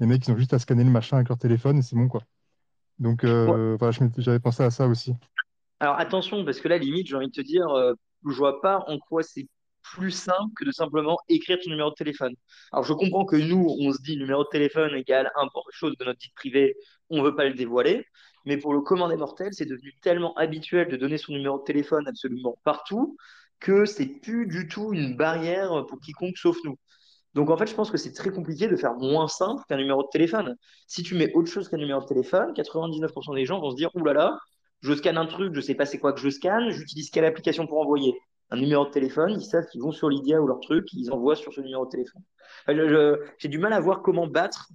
[0.00, 2.08] les mecs, ils ont juste à scanner le machin avec leur téléphone et c'est bon,
[2.08, 2.22] quoi.
[2.98, 5.14] Donc, euh, voilà, j'avais pensé à ça aussi.
[5.80, 7.92] Alors attention, parce que là, limite, j'ai envie de te dire, euh,
[8.26, 9.46] je vois pas en quoi c'est
[9.82, 12.34] plus simple que de simplement écrire ton numéro de téléphone.
[12.72, 16.04] Alors je comprends que nous, on se dit numéro de téléphone égale importe chose de
[16.04, 16.74] notre vie privée,
[17.10, 18.06] on veut pas le dévoiler,
[18.44, 21.64] mais pour le commun des mortels, c'est devenu tellement habituel de donner son numéro de
[21.64, 23.16] téléphone absolument partout
[23.60, 26.76] que c'est plus du tout une barrière pour quiconque sauf nous.
[27.34, 30.02] Donc en fait, je pense que c'est très compliqué de faire moins simple qu'un numéro
[30.02, 30.56] de téléphone.
[30.86, 33.90] Si tu mets autre chose qu'un numéro de téléphone, 99% des gens vont se dire,
[33.94, 34.38] Ouh là là,
[34.82, 37.66] je scanne un truc, je sais pas c'est quoi que je scanne, j'utilise quelle application
[37.66, 38.14] pour envoyer?
[38.50, 41.34] Un numéro de téléphone, ils savent qu'ils vont sur Lydia ou leur truc, ils envoient
[41.34, 42.22] sur ce numéro de téléphone.
[43.38, 44.68] J'ai du mal à voir comment battre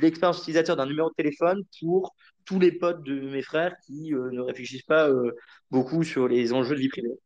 [0.00, 2.14] l'expérience utilisateur d'un numéro de téléphone pour
[2.48, 5.32] tous les potes de mes frères qui euh, ne réfléchissent pas euh,
[5.70, 7.18] beaucoup sur les enjeux de vie privée.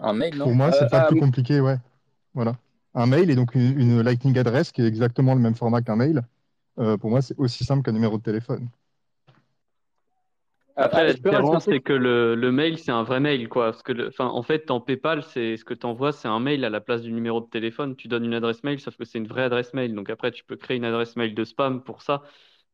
[0.00, 0.48] Un mail, non?
[0.48, 1.20] Pour moi, c'est Euh, pas ah, plus oui.
[1.20, 1.76] compliqué, ouais.
[2.34, 2.58] Voilà.
[2.94, 5.96] Un mail et donc une, une Lightning adresse qui est exactement le même format qu'un
[5.96, 6.22] mail.
[6.78, 8.68] Euh, pour moi, c'est aussi simple qu'un numéro de téléphone.
[10.76, 13.72] Après, Ah, la différence, c'est que le, le mail, c'est un vrai mail, quoi.
[13.72, 16.64] Parce que, le- en fait, en PayPal, c'est ce que tu envoies, c'est un mail
[16.64, 17.96] à la place du numéro de téléphone.
[17.96, 19.92] Tu donnes une adresse mail, sauf que c'est une vraie adresse mail.
[19.94, 22.22] Donc après, tu peux créer une adresse mail de spam pour ça.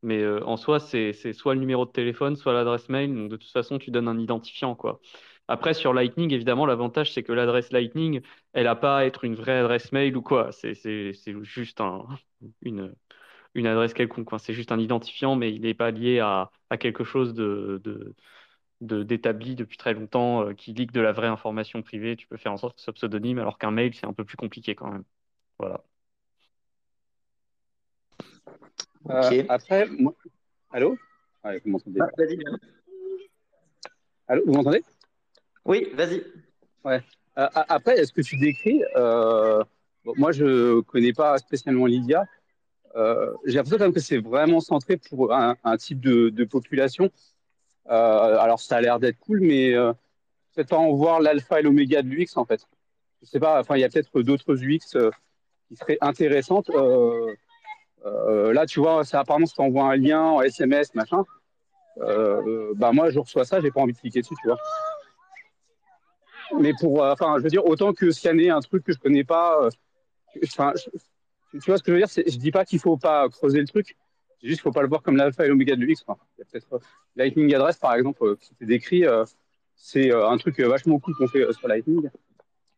[0.04, 3.14] Mais euh, en soi, c'est soit le numéro de téléphone, soit l'adresse mail.
[3.14, 5.00] Donc de toute façon, tu donnes un identifiant, quoi.
[5.48, 9.34] Après, sur Lightning, évidemment, l'avantage, c'est que l'adresse Lightning, elle n'a pas à être une
[9.34, 10.52] vraie adresse mail ou quoi.
[10.52, 10.74] C'est
[11.42, 12.06] juste un,
[12.62, 12.94] une,
[13.66, 14.28] adresse quelconque.
[14.40, 19.76] C'est juste un identifiant, mais il n'est pas lié à, quelque chose de- d'établi depuis
[19.78, 22.16] très longtemps euh, qui ligue de la vraie information privée.
[22.16, 24.24] Tu peux faire en sorte que ce soit pseudonyme, alors qu'un mail, c'est un peu
[24.24, 25.04] plus compliqué quand même.
[25.58, 25.84] Voilà.
[29.10, 30.14] Euh, après, moi...
[30.72, 30.96] Allô?
[31.44, 32.08] Ouais, vous m'entendez Ah.
[34.28, 34.82] Allô, vous m'entendez?
[35.64, 36.24] Oui, vas-y.
[36.84, 37.02] Ouais.
[37.38, 39.62] Euh, a- après, est-ce que tu décris euh,
[40.04, 42.24] bon, Moi, je connais pas spécialement Lydia.
[42.96, 46.44] Euh, j'ai l'impression quand même que c'est vraiment centré pour un, un type de, de
[46.44, 47.10] population.
[47.88, 49.92] Euh, alors, ça a l'air d'être cool, mais euh,
[50.54, 52.66] peut-être pas en voir l'alpha et l'oméga de l'UX en fait.
[53.22, 53.60] Je sais pas.
[53.60, 55.10] Enfin, il y a peut-être d'autres UX euh,
[55.68, 56.70] qui seraient intéressantes.
[58.04, 61.24] Euh, là, tu vois, ça apparemment, si tu envoies un lien en SMS, machin.
[61.98, 64.58] Euh, bah moi, je reçois ça, j'ai pas envie de cliquer dessus, tu vois.
[66.60, 69.24] Mais pour, euh, enfin, je veux dire, autant que scanner un truc que je connais
[69.24, 69.68] pas,
[70.44, 70.72] enfin,
[71.52, 73.66] tu vois ce que je veux dire, je dis pas qu'il faut pas creuser le
[73.66, 73.96] truc,
[74.40, 76.04] c'est juste qu'il faut pas le voir comme l'alpha et l'oméga de l'UX.
[76.08, 76.80] a peut-être
[77.16, 79.04] Lightning Address, par exemple, qui était décrit,
[79.76, 82.10] c'est un truc vachement cool qu'on fait sur Lightning.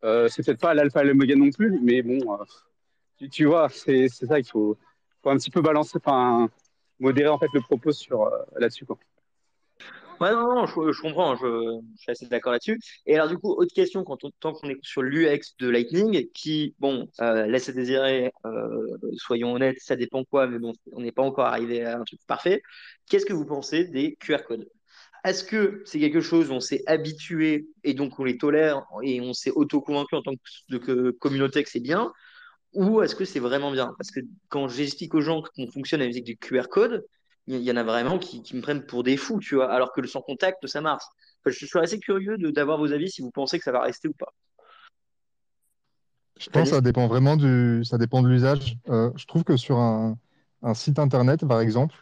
[0.03, 2.19] C'est peut-être pas l'alpha et l'oméga non plus, mais bon,
[3.33, 4.79] tu, vois, c'est ça qu'il faut,
[5.33, 6.49] un petit peu balancer, enfin,
[7.01, 8.99] modérer en fait le propos sur euh, là-dessus, quoi.
[10.19, 12.81] Ouais, non, je, comprends, je, suis assez d'accord là-dessus.
[13.05, 16.75] Et alors, du coup, autre question, quand tant qu'on est sur l'UX de Lightning, qui,
[16.79, 21.13] bon, euh, laisse à désirer, euh, soyons honnêtes, ça dépend quoi, mais bon, on n'est
[21.13, 22.63] pas encore arrivé à un truc parfait.
[23.11, 24.67] Qu'est-ce que vous pensez des QR codes?
[25.25, 29.21] Est-ce que c'est quelque chose où on s'est habitué et donc on les tolère et
[29.21, 30.35] on s'est auto-convaincu en tant
[30.71, 32.13] que communauté que c'est bien?
[32.77, 33.95] Ou est-ce que c'est vraiment bien?
[33.99, 37.05] Parce que quand j'explique aux gens qu'on fonctionne avec des QR codes,
[37.47, 40.01] il y, en a vraiment qui, me prennent pour des fous, tu vois, alors que
[40.01, 41.05] le sans contact, ça marche.
[41.47, 44.13] Je suis assez curieux d'avoir vos avis si vous pensez que ça va rester ou
[44.13, 44.33] pas.
[46.39, 48.77] Je pense que ça dépend vraiment du, ça dépend de l'usage.
[48.89, 50.19] Euh, je trouve que sur un,
[50.63, 51.95] un site internet, par exemple,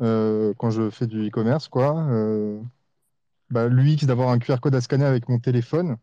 [0.00, 2.60] euh, quand je fais du e-commerce, quoi, euh,
[3.50, 5.96] bah, l'UX d'avoir un QR code à scanner avec mon téléphone,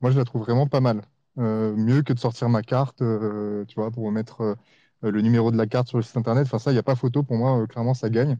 [0.00, 1.02] moi, je la trouve vraiment pas mal.
[1.38, 5.50] Euh, mieux que de sortir ma carte, euh, tu vois, pour mettre euh, le numéro
[5.50, 6.46] de la carte sur le site internet.
[6.46, 7.22] Enfin, ça, il n'y a pas photo.
[7.22, 8.38] Pour moi, clairement, ça gagne.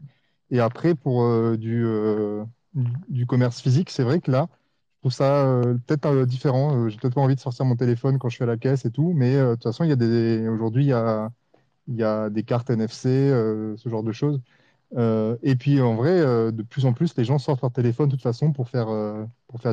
[0.51, 1.23] Et après, pour
[1.57, 1.85] du,
[3.27, 4.47] commerce physique, c'est vrai que là,
[4.95, 6.85] je trouve ça peut-être différent.
[6.85, 8.85] Euh, j'ai peut-être pas envie de sortir mon téléphone quand je suis à la caisse
[8.85, 9.13] et tout.
[9.15, 13.29] Mais de toute façon, il y a des, aujourd'hui, il y a, des cartes NFC,
[13.77, 14.41] ce genre de choses.
[14.97, 16.19] Et puis en vrai,
[16.51, 18.87] de plus en plus, les gens sortent leur téléphone de toute façon pour faire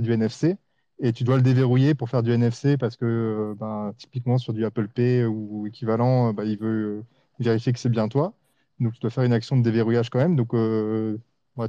[0.03, 0.57] du NFC.
[1.05, 4.53] Et tu dois le déverrouiller pour faire du NFC parce que euh, ben, typiquement sur
[4.53, 7.05] du Apple Pay ou équivalent, euh, ben, il veut euh,
[7.41, 8.35] vérifier que c'est bien toi.
[8.79, 10.37] Donc tu dois faire une action de déverrouillage quand même.
[10.37, 10.53] Donc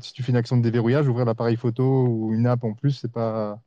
[0.02, 2.92] si tu fais une action de déverrouillage, ouvrir l'appareil photo ou une app en plus,
[2.92, 3.60] c'est pas.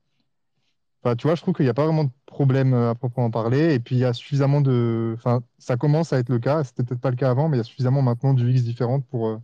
[1.18, 3.74] Tu vois, je trouve qu'il n'y a pas vraiment de problème à proprement parler.
[3.74, 5.14] Et puis, il y a suffisamment de.
[5.16, 6.64] Enfin, ça commence à être le cas.
[6.64, 9.40] C'était peut-être pas le cas avant, mais il y a suffisamment maintenant d'UX différentes pour.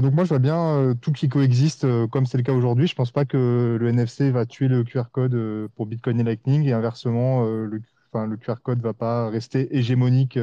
[0.00, 2.88] Donc, moi, je vois bien euh, tout qui coexiste euh, comme c'est le cas aujourd'hui.
[2.88, 6.24] Je pense pas que le NFC va tuer le QR code euh, pour Bitcoin et
[6.24, 6.64] Lightning.
[6.66, 7.80] Et inversement, le,
[8.12, 10.38] le QR code va pas rester hégémonique.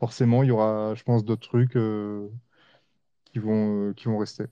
[0.00, 1.78] forcément, il y aura, je pense, d'autres trucs
[3.24, 4.44] qui vont, qui vont rester.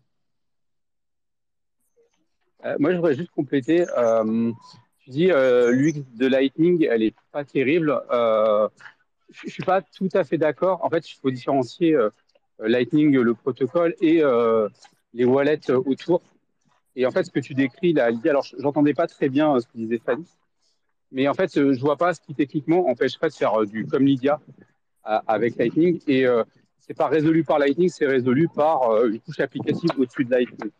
[2.79, 3.87] Moi, je voudrais juste compléter.
[5.01, 8.01] Tu dis l'UX de Lightning, elle est pas terrible.
[8.11, 10.85] Je suis pas tout à fait d'accord.
[10.85, 11.97] En fait, il faut différencier
[12.59, 14.69] Lightning, le protocole, et euh,
[15.15, 16.23] les wallets euh, autour.
[16.95, 19.61] Et en fait, ce que tu décris là, Lydia, alors j'entendais pas très bien euh,
[19.61, 20.27] ce que disait Fanny,
[21.13, 23.87] mais en fait, euh, je vois pas ce qui techniquement empêcherait de faire euh, du
[23.87, 24.41] comme Lydia
[25.09, 26.01] euh, avec Lightning.
[26.07, 26.43] Et euh,
[26.81, 30.71] c'est pas résolu par Lightning, c'est résolu par euh, une couche applicative au-dessus de Lightning.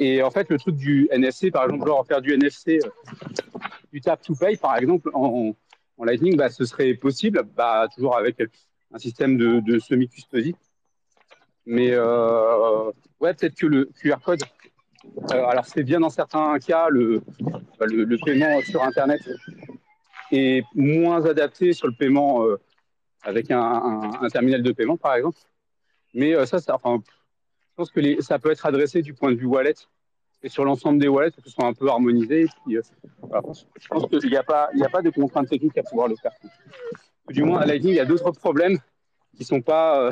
[0.00, 2.88] Et en fait, le truc du NFC, par exemple, genre faire du NFC, euh,
[3.92, 5.54] du tap to pay, par exemple, en,
[6.04, 8.42] Lightning, bah, ce serait possible, bah, toujours avec
[8.92, 10.56] un système de, de semi-custody.
[11.66, 12.90] Mais euh,
[13.20, 14.42] ouais, peut-être que le QR code,
[15.32, 17.22] euh, alors c'est bien dans certains cas, le,
[17.78, 19.20] bah, le, le paiement sur Internet
[20.30, 22.60] est moins adapté sur le paiement euh,
[23.22, 25.38] avec un, un, terminal de paiement, par exemple.
[26.12, 29.74] Mais ça, ça, je pense que ça peut être adressé du point de vue wallet
[30.42, 32.46] et sur l'ensemble des wallets, que ce soit un peu harmonisé.
[32.68, 32.78] Je
[33.88, 36.32] pense qu'il n'y a, pas- il a pas de contraintes techniques à pouvoir le faire.
[37.30, 38.78] Du moins, à Lightning, il y a d'autres problèmes
[39.34, 40.10] qui ne sont pas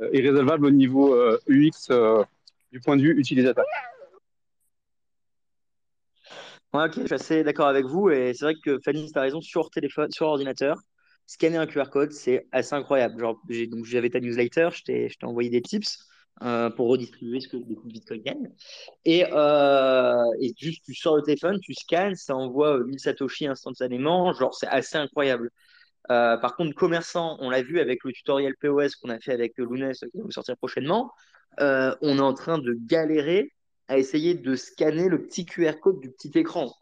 [0.00, 2.24] euh, irrésolvables au niveau euh, UX euh,
[2.72, 3.64] du point de vue utilisateur.
[6.72, 9.40] Ok, je suis assez d'accord avec vous et c'est vrai que Fanny, tu as raison,
[9.40, 10.76] sur téléphone, sur ordinateur,
[11.26, 13.24] scanner un QR code, c'est assez incroyable.
[13.84, 15.98] J'avais ta newsletter, je t'ai, envoyé des tips
[16.42, 18.50] euh, pour redistribuer ce que les de Bitcoin gagnent.
[19.04, 20.16] Et, euh,
[20.58, 24.32] juste, tu sors le téléphone, tu scannes, ça envoie euh, 1000 Satoshi instantanément.
[24.32, 25.50] Genre, c'est assez incroyable.
[26.10, 29.56] Euh, par contre, commerçant, on l'a vu avec le tutoriel POS qu'on a fait avec
[29.58, 31.12] Lunes qui va vous sortir prochainement,
[31.60, 33.52] euh, on est en train de galérer
[33.88, 36.72] à essayer de scanner le petit QR code du petit écran.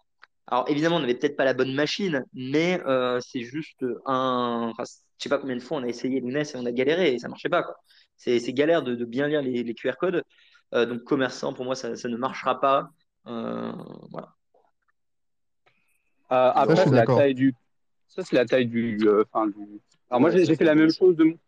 [0.46, 4.68] Alors évidemment, on n'avait peut-être pas la bonne machine, mais euh, c'est juste un...
[4.72, 4.84] Enfin,
[5.18, 7.18] je sais pas combien de fois on a essayé Lunes et on a galéré et
[7.18, 7.76] ça marchait pas, quoi.
[8.16, 10.22] C'est c'est galère de, de bien lire les, les QR codes.
[10.74, 12.90] Euh, donc commerçant, pour moi, ça, ça ne marchera pas.
[13.26, 13.72] Euh,
[14.10, 14.34] voilà.
[16.32, 17.54] Euh, Ça, après, c'est la taille du.
[18.14, 18.98] Ça, c'est la taille du.
[19.06, 19.80] euh, enfin, du...
[20.10, 21.38] Alors, moi, j'ai j'ai fait la même chose de mon.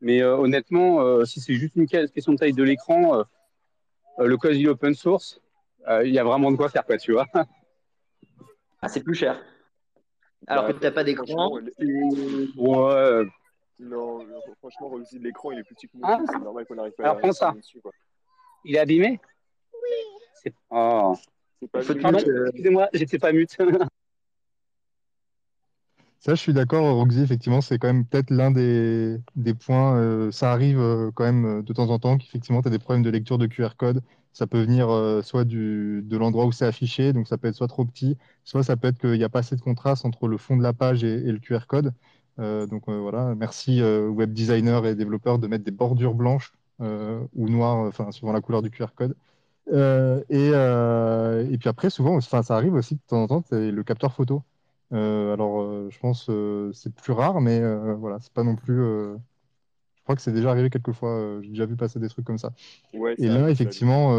[0.00, 3.24] Mais euh, honnêtement, euh, si c'est juste une question de taille de l'écran, euh,
[4.20, 5.40] euh, le code est open source,
[5.88, 7.26] euh, il y a vraiment de quoi faire, quoi, tu vois.
[8.82, 9.42] Ah, c'est plus cher.
[10.46, 11.50] Alors Bah, que tu n'as pas d'écran.
[12.56, 13.24] Ouais.
[13.80, 14.24] Non,
[14.58, 16.20] franchement, Roxy, l'écran il est plus petit que mon Ah.
[16.30, 17.46] c'est normal qu'on arrive pas Alors, à prends ça.
[17.46, 17.90] scanner dessus, quoi.
[18.64, 19.18] Il est abîmé?
[19.72, 20.52] Oui.
[20.70, 21.14] Oh.
[21.72, 23.56] Pas excusez-moi, j'étais pas mute.
[26.26, 29.96] Ça, je suis d'accord, Roxy, effectivement, c'est quand même peut-être l'un des, des points.
[29.96, 32.80] euh, ça arrive euh, quand même euh, de temps en temps qu'effectivement, tu as des
[32.80, 34.02] problèmes de lecture de QR code.
[34.32, 34.88] Ça peut venir
[35.24, 38.62] soit du, de l'endroit où c'est affiché, donc ça peut être soit trop petit, soit
[38.64, 40.72] ça peut être qu'il n'y a pas assez de contraste entre le fond de la
[40.74, 41.94] page et, le QR code.
[42.38, 48.10] Donc voilà, merci web designers et développeurs de mettre des bordures blanches ou noires, enfin,
[48.12, 49.16] suivant la couleur du QR code.
[49.72, 54.12] Et, et puis après, souvent, ça arrive aussi de temps en temps, c'est le capteur
[54.12, 54.42] photo.
[54.92, 57.60] Euh, alors, euh, je pense euh, c'est plus rare, mais
[57.94, 58.74] voilà, c'est pas non plus.
[58.76, 59.18] je
[60.04, 61.40] crois que c'est déjà arrivé quelques fois.
[61.42, 62.52] j'ai déjà vu passer des trucs comme ça.
[62.92, 64.12] Ouais, Et ça là, effectivement,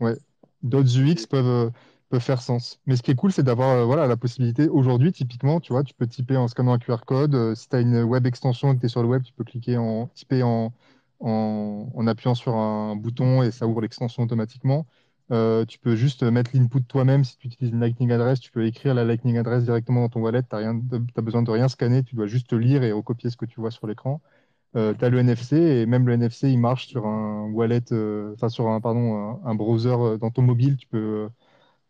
[0.00, 0.16] ouais,
[0.62, 1.72] d'autres UX peuvent,
[2.10, 2.80] peuvent faire sens.
[2.86, 4.68] Mais ce qui est cool, c'est d'avoir euh, voilà, la possibilité.
[4.68, 7.34] Aujourd'hui, typiquement, tu vois, tu peux typer en scannant un QR code.
[7.34, 9.32] Euh, si tu as une web extension et que tu es sur le web, tu
[9.32, 10.72] peux cliquer en typer en,
[11.20, 14.86] en, en appuyant sur un bouton et ça ouvre l'extension automatiquement.
[15.32, 17.24] Euh, tu peux juste mettre l'input toi-même.
[17.24, 20.20] Si tu utilises une Lightning Address, tu peux écrire la Lightning Address directement dans ton
[20.20, 20.42] wallet.
[20.42, 22.02] Tu n'as besoin de rien scanner.
[22.02, 24.20] Tu dois juste lire et recopier ce que tu vois sur l'écran.
[24.76, 28.34] Euh, tu as le NFC et même le NFC, il marche sur un wallet, euh,
[28.34, 30.76] enfin sur un, pardon, un, un browser euh, dans ton mobile.
[30.78, 31.28] Tu peux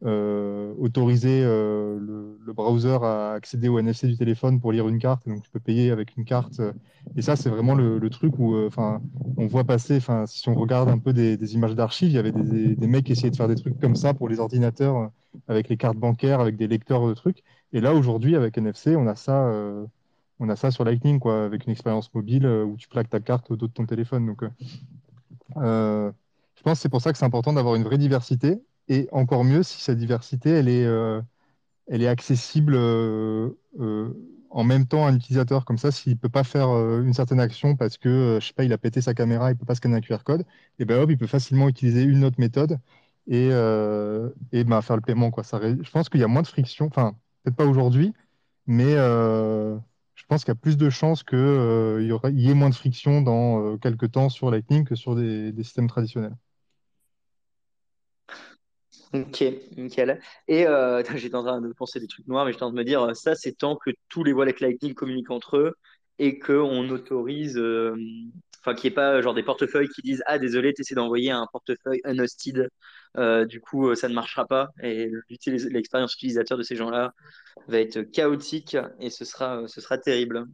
[0.03, 5.29] euh, autoriser euh, le, browser à accéder au NFC du téléphone pour lire une carte.
[5.29, 6.61] Donc, tu peux payer avec une carte.
[7.17, 9.03] Et ça, c'est vraiment le, truc où euh, enfin,
[9.37, 12.87] on voit passer, si on regarde un peu des, images d'archives, il y avait des,
[12.87, 15.11] mecs qui essayaient de faire des trucs comme ça pour les ordinateurs
[15.49, 17.45] avec les cartes bancaires, avec des lecteurs de trucs.
[17.73, 19.53] Et là, aujourd'hui, avec NFC, on a ça.
[20.41, 23.51] on a ça sur Lightning, quoi, avec une expérience mobile où tu plaques ta carte
[23.51, 24.27] au dos de ton téléphone.
[24.27, 24.43] Donc,
[25.57, 28.61] je pense que c'est pour ça que c'est important d'avoir une vraie diversité.
[28.89, 31.21] Et encore mieux si cette diversité, elle est, euh,
[31.89, 33.51] elle est accessible euh,
[33.81, 34.15] euh,
[34.51, 37.77] en même temps un utilisateur comme ça, s'il ne peut pas faire une certaine action
[37.77, 39.97] parce que, je sais pas, il a pété sa caméra, il ne peut pas scanner
[39.97, 40.45] un QR code,
[40.79, 42.81] et ben hop, il peut facilement utiliser une autre méthode
[43.29, 45.31] et, et ben, faire le paiement.
[45.31, 45.45] Quoi.
[45.45, 48.13] Je pense qu'il y a moins de friction, enfin, peut-être pas aujourd'hui,
[48.67, 52.75] mais je pense qu'il y a plus de chances qu'il y, y, ait moins de
[52.75, 56.37] friction dans quelques temps sur Lightning que sur des systèmes traditionnels.
[59.13, 59.43] Ok,
[59.77, 60.21] nickel.
[60.47, 62.79] Et euh, j'étais en train de penser des trucs noirs, mais j'étais en train de
[62.79, 65.75] me dire, ça, c'est tant que tous les wallets Lightning communiquent entre eux
[66.21, 67.97] et qu'on autorise, euh,
[68.61, 71.31] enfin, qu'il n'y ait pas genre des portefeuilles qui disent, ah, désolé, tu essaies d'envoyer
[71.31, 72.69] un portefeuille unhosted,
[73.17, 74.69] euh, du coup, euh, ça ne marchera pas.
[74.83, 77.15] Et l'expérience utilisateur de ces gens-là
[77.69, 80.45] va être chaotique et ce sera, ce sera terrible.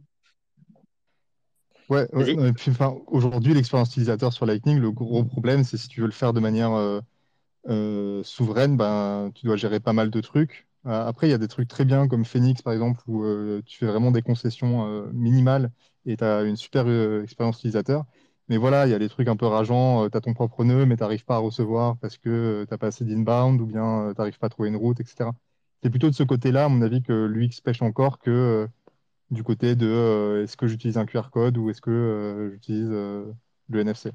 [1.89, 6.13] Ouais, enfin, aujourd'hui, l'expérience utilisateur sur Lightning, le gros problème, c'est si tu veux le
[6.13, 7.01] faire de manière
[7.67, 10.67] euh, souveraine, ben, tu dois gérer pas mal de trucs.
[10.85, 13.61] Euh, après, il y a des trucs très bien comme Phoenix, par exemple, où euh,
[13.65, 15.71] tu fais vraiment des concessions minimales
[16.05, 16.87] et tu as une super
[17.23, 18.05] expérience utilisateur.
[18.49, 20.09] Mais voilà, il y a des trucs un peu rageants.
[20.09, 22.77] tu as ton propre nœud, mais tu n'arrives pas à recevoir parce que tu n'as
[22.77, 25.31] pas assez d'inbound ou bien tu n'arrives pas à trouver une route, etc.
[25.83, 28.67] C'est plutôt de ce côté-là, à mon avis, que l'UX pêche encore que
[29.31, 34.11] du côté de est-ce que j'utilise un QR code ou est-ce que j'utilise le NFC.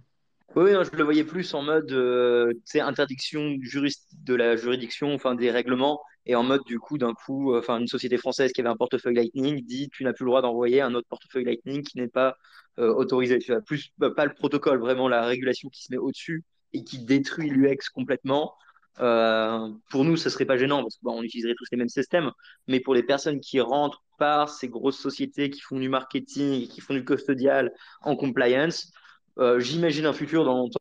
[0.55, 6.03] Oui, je le voyais plus en mode euh, interdiction de la juridiction, enfin des règlements,
[6.26, 8.76] et en mode du coup, d'un coup, euh, enfin une société française qui avait un
[8.76, 12.09] portefeuille Lightning dit tu n'as plus le droit d'envoyer un autre portefeuille Lightning qui n'est
[12.09, 12.36] pas
[12.78, 13.38] euh, autorisé.
[13.38, 16.44] Tu vois, plus bah, pas le protocole, vraiment la régulation qui se met au-dessus
[16.74, 18.55] et qui détruit l'UX complètement.
[19.00, 22.30] Euh, pour nous, ce serait pas gênant parce qu'on utiliserait tous les mêmes systèmes,
[22.68, 26.80] mais pour les personnes qui rentrent par ces grosses sociétés qui font du marketing, qui
[26.82, 27.72] font du custodial
[28.03, 28.92] en compliance,
[29.38, 30.78] euh, j'imagine un futur dans longtemps.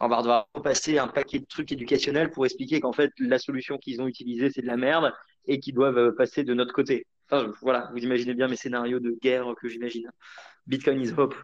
[0.00, 3.78] On va devoir passer un paquet de trucs éducationnels pour expliquer qu'en fait, la solution
[3.78, 5.12] qu'ils ont utilisée, c'est de la merde
[5.46, 7.06] et qu'ils doivent euh, passer de notre côté.
[7.30, 10.10] Enfin, voilà, vous imaginez bien mes scénarios de guerre que j'imagine.
[10.66, 11.34] Bitcoin is hope.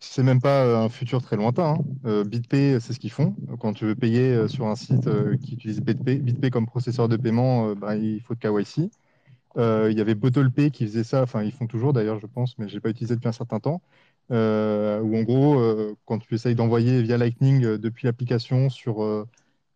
[0.00, 1.78] C'est même pas euh, un futur très lointain.
[2.04, 2.24] Hein.
[2.24, 3.34] BitPay, c'est ce qu'ils font.
[3.60, 5.08] Quand tu veux payer sur un site
[5.40, 8.90] qui utilise BitPay, BitPay comme processeur de paiement, bah, il faut de KYC.
[9.56, 12.58] Euh, il y avait BottlePay qui faisait ça, enfin ils font toujours d'ailleurs je pense,
[12.58, 13.82] mais je n'ai pas utilisé depuis un certain temps,
[14.32, 19.26] euh, où en gros euh, quand tu essayes d'envoyer via Lightning depuis l'application sur,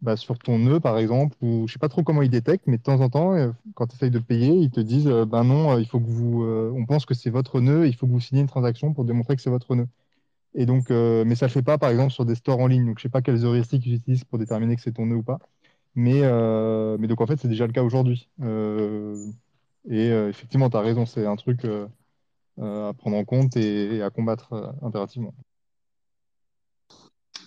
[0.01, 2.79] bah, sur ton nœud par exemple, ou je sais pas trop comment ils détectent, mais
[2.79, 3.35] de temps en temps
[3.75, 6.85] quand tu essayes de payer, ils te disent ben non, il faut que vous, on
[6.87, 9.43] pense que c'est votre nœud, il faut que vous signiez une transaction pour démontrer que
[9.43, 9.87] c'est votre nœud.
[10.55, 12.99] Et donc, mais ça ne fait pas par exemple sur des stores en ligne, donc
[12.99, 15.39] je sais pas quelles heuristiques ils utilisent pour déterminer que c'est ton nœud ou pas.
[15.95, 16.23] Mais,
[16.99, 18.29] mais donc en fait, c'est déjà le cas aujourd'hui.
[19.91, 21.87] Et euh, effectivement, tu as raison, c'est un truc euh,
[22.59, 25.35] euh, à prendre en compte et, à combattre impérativement.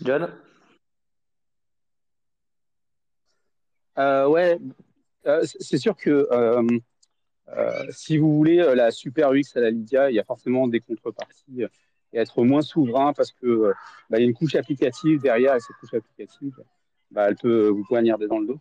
[0.01, 0.33] John?
[3.97, 4.57] Ouais,
[5.43, 6.27] c'est sûr que
[7.91, 11.63] si vous voulez la super UX à la Lydia, il y a forcément des contreparties
[12.13, 13.73] et être moins souverain parce que
[14.09, 16.55] bah, y a une couche applicative derrière et cette couche applicative,
[17.11, 18.59] bah, elle peut vous poignarder dans le dos.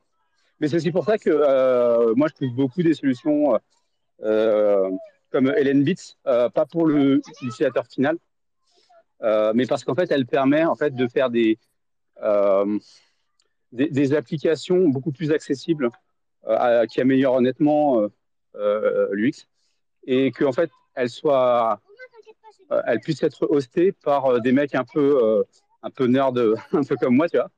[0.60, 3.58] Mais c'est aussi pour ça que euh, moi, je trouve beaucoup des solutions
[4.22, 4.90] euh,
[5.30, 8.18] comme LNBits, euh, pas pour l'utilisateur final,
[9.54, 11.58] mais parce qu'en fait, elle permet en fait, de faire des,
[13.72, 15.90] des, applications beaucoup plus accessibles
[16.90, 18.06] qui améliorent honnêtement
[18.54, 19.46] l'UX
[20.06, 21.10] et qu'en fait, elle
[23.02, 25.44] puisse être hostée par des mecs un peu,
[25.82, 26.38] un peu nerd,
[26.72, 27.50] un peu comme moi, tu vois.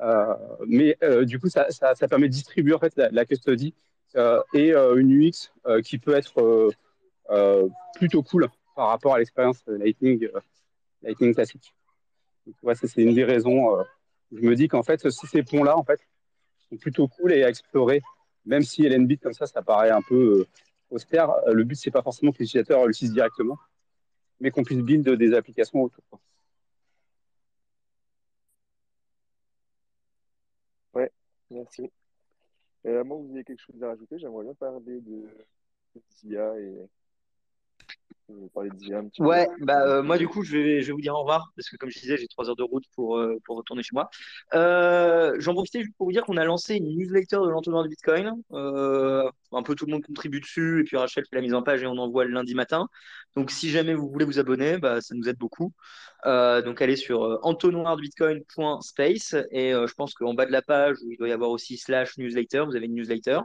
[0.00, 0.34] Euh,
[0.66, 1.66] mais euh, du coup, ça,
[2.08, 3.74] permet de distribuer en fait, la, custody
[4.16, 6.70] euh, et une UX qui peut être
[7.96, 10.28] plutôt cool par rapport à l'expérience Lightning,
[11.02, 11.74] Lightning classique.
[12.46, 13.78] Donc, ouais, c'est une des raisons.
[14.32, 16.00] je me dis qu'en fait, ces ponts-là, en fait,
[16.68, 18.02] sont plutôt cool et à explorer,
[18.44, 20.44] même si LNBit comme ça, ça paraît un peu
[20.90, 21.30] austère.
[21.46, 23.58] Le but, c'est pas forcément que l'utilisateur l'utilise directement,
[24.40, 26.04] mais qu'on puisse build des applications autour.
[31.50, 31.90] Merci.
[32.86, 35.28] Euh, à moins que vous ayez quelque chose à rajouter, j'aimerais bien parler de,
[36.22, 36.76] d'IA et
[38.52, 41.00] parler d'IA un petit ouais, bah, euh, moi du coup, je vais, je vais vous
[41.00, 43.38] dire au revoir parce que comme je disais, j'ai trois heures de route pour, euh,
[43.44, 44.10] pour retourner chez moi.
[44.52, 48.42] j'en profitais juste pour vous dire qu'on a lancé une newsletter de l'entonnoir de Bitcoin.
[49.56, 51.82] Un peu tout le monde contribue dessus et puis Rachel fait la mise en page
[51.82, 52.88] et on envoie le lundi matin.
[53.36, 55.72] Donc si jamais vous voulez vous abonner, bah, ça nous aide beaucoup.
[56.26, 60.96] Euh, donc allez sur euh, entonnoirdebitcoin.space et euh, je pense qu'en bas de la page
[61.04, 63.40] où il doit y avoir aussi slash newsletter, vous avez une newsletter.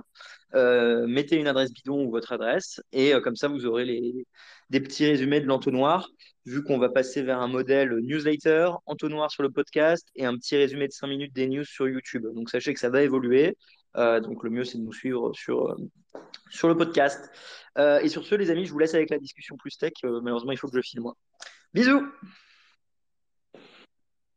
[1.08, 4.26] mettez une adresse bidon ou votre adresse et comme ça vous aurez les,
[4.70, 6.10] des petits résumés de l'entonnoir
[6.46, 10.58] vu qu'on va passer vers un modèle newsletter, entonnoir sur le podcast et un petit
[10.58, 12.26] résumé de 5 minutes des news sur YouTube.
[12.34, 13.56] Donc sachez que ça va évoluer.
[13.96, 15.76] Donc le mieux, c'est de nous suivre sur,
[16.50, 17.32] sur le podcast.
[17.78, 19.94] et sur ce, les amis, je vous laisse avec la discussion plus tech.
[20.04, 21.16] malheureusement, il faut que je file moi.
[21.74, 22.02] Bisous.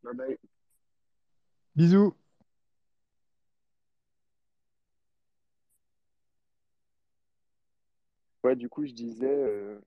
[0.02, 0.38] Bye bye.
[1.74, 2.14] Bisous.
[8.44, 9.78] Ouais, du coup, je disais, euh,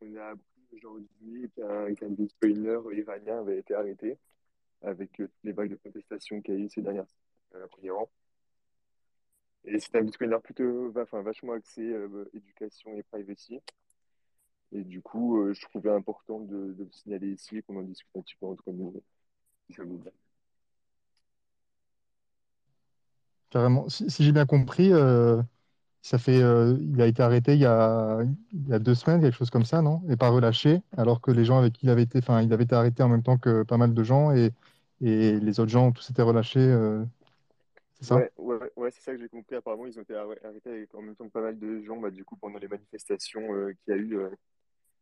[0.00, 0.42] on a appris
[0.72, 4.18] aujourd'hui qu'un qu'un bitcoiner iranien avait été arrêté
[4.82, 7.06] avec euh, toutes les vagues de contestation qu'il y a eu ces dernières
[7.54, 8.10] euh, Iran.
[9.64, 13.60] Et c'est un bitcoiner plutôt, enfin, vachement axé euh, éducation et privacy.
[14.72, 18.20] Et du coup, euh, je trouvais important de, le signaler ici qu'on en discute un
[18.22, 18.94] petit peu entre nous,
[19.70, 19.76] si.
[23.50, 23.88] Carrément.
[23.88, 25.42] Si, j'ai bien compris, euh,
[26.02, 28.20] ça fait, il a été arrêté il y a,
[28.52, 30.02] il y a deux semaines, quelque chose comme ça, non?
[30.08, 32.64] Et pas relâché, alors que les gens avec qui il avait été, enfin, il avait
[32.64, 34.52] été arrêté en même temps que pas mal de gens et,
[35.00, 36.60] et les autres gens tous été relâchés,
[38.00, 38.28] c'est ça?
[38.38, 39.56] Ouais, ouais, c'est ça que j'ai compris.
[39.56, 42.10] Apparemment, ils ont été arr- arrêtés en même temps que pas mal de gens, bah,
[42.10, 44.30] du coup, pendant les manifestations euh, qu'il y a eu euh,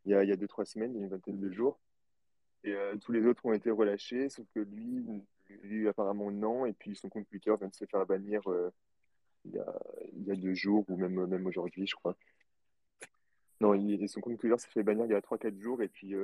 [0.04, 1.50] il y a, il y a deux, trois semaines, il y a une vingtaine de
[1.50, 1.78] jours.
[2.64, 5.04] Et euh, tous les autres ont été relâchés, sauf que lui,
[5.62, 6.66] lui apparemment non.
[6.66, 8.42] Et puis son compte Twitter vient de se faire bannir
[9.44, 9.78] il y a,
[10.12, 12.16] il y a deux jours ou même, même aujourd'hui, je crois.
[13.60, 15.82] Non, il, son compte Twitter s'est fait bannir il y a trois, quatre jours.
[15.82, 16.14] Et puis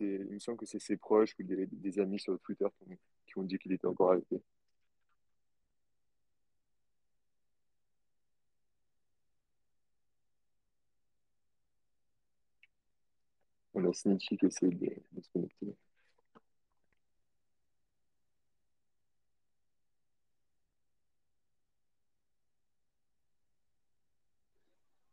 [0.00, 2.66] il me semble que c'est ses proches ou des, amis sur Twitter
[3.26, 4.40] qui ont dit qu'il était encore arrêté.
[13.94, 15.74] Snitchy qui essaie de, de se connecter.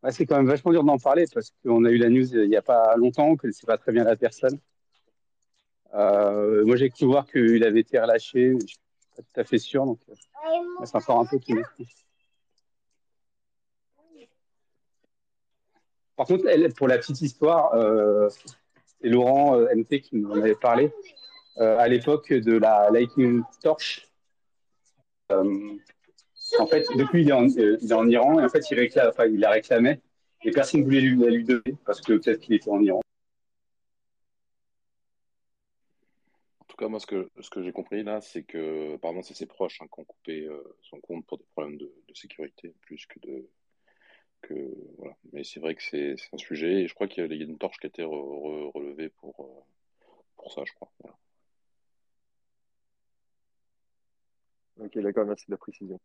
[0.04, 2.50] Ouais, c'est quand même vachement dur d'en parler parce qu'on a eu la news il
[2.50, 4.60] n'y a pas longtemps, que c'est pas très bien la personne.
[5.94, 8.80] Euh, moi, j'ai cru voir qu'il avait été relâché, je suis
[9.16, 10.14] pas tout à fait sûr, donc euh,
[10.86, 11.62] c'est encore un peu tout.
[16.16, 18.30] Par contre, elle, pour la petite histoire, euh,
[19.02, 20.92] c'est Laurent euh, MT qui nous en avait parlé.
[21.58, 24.08] Euh, à l'époque de la Lightning Torch,
[25.32, 25.78] euh,
[26.60, 30.02] en fait, depuis il est, en, Iran et en fait il, la réclamait
[30.44, 33.02] et personne ne voulait lui, lui donner parce que peut-être qu'il était en Iran.
[36.60, 39.34] En tout cas, moi, ce que, ce que j'ai compris là, c'est que apparemment, c'est
[39.34, 40.50] ses proches hein, qui ont coupé
[40.82, 43.48] son compte pour des problèmes de sécurité plus que de.
[45.34, 47.78] Mais c'est vrai que c'est un sujet et je crois qu'il y a une torche
[47.78, 50.92] qui a été re- re- relevée pour, euh, pour ça, je crois.
[54.78, 56.00] Ok, d'accord, merci de la précision.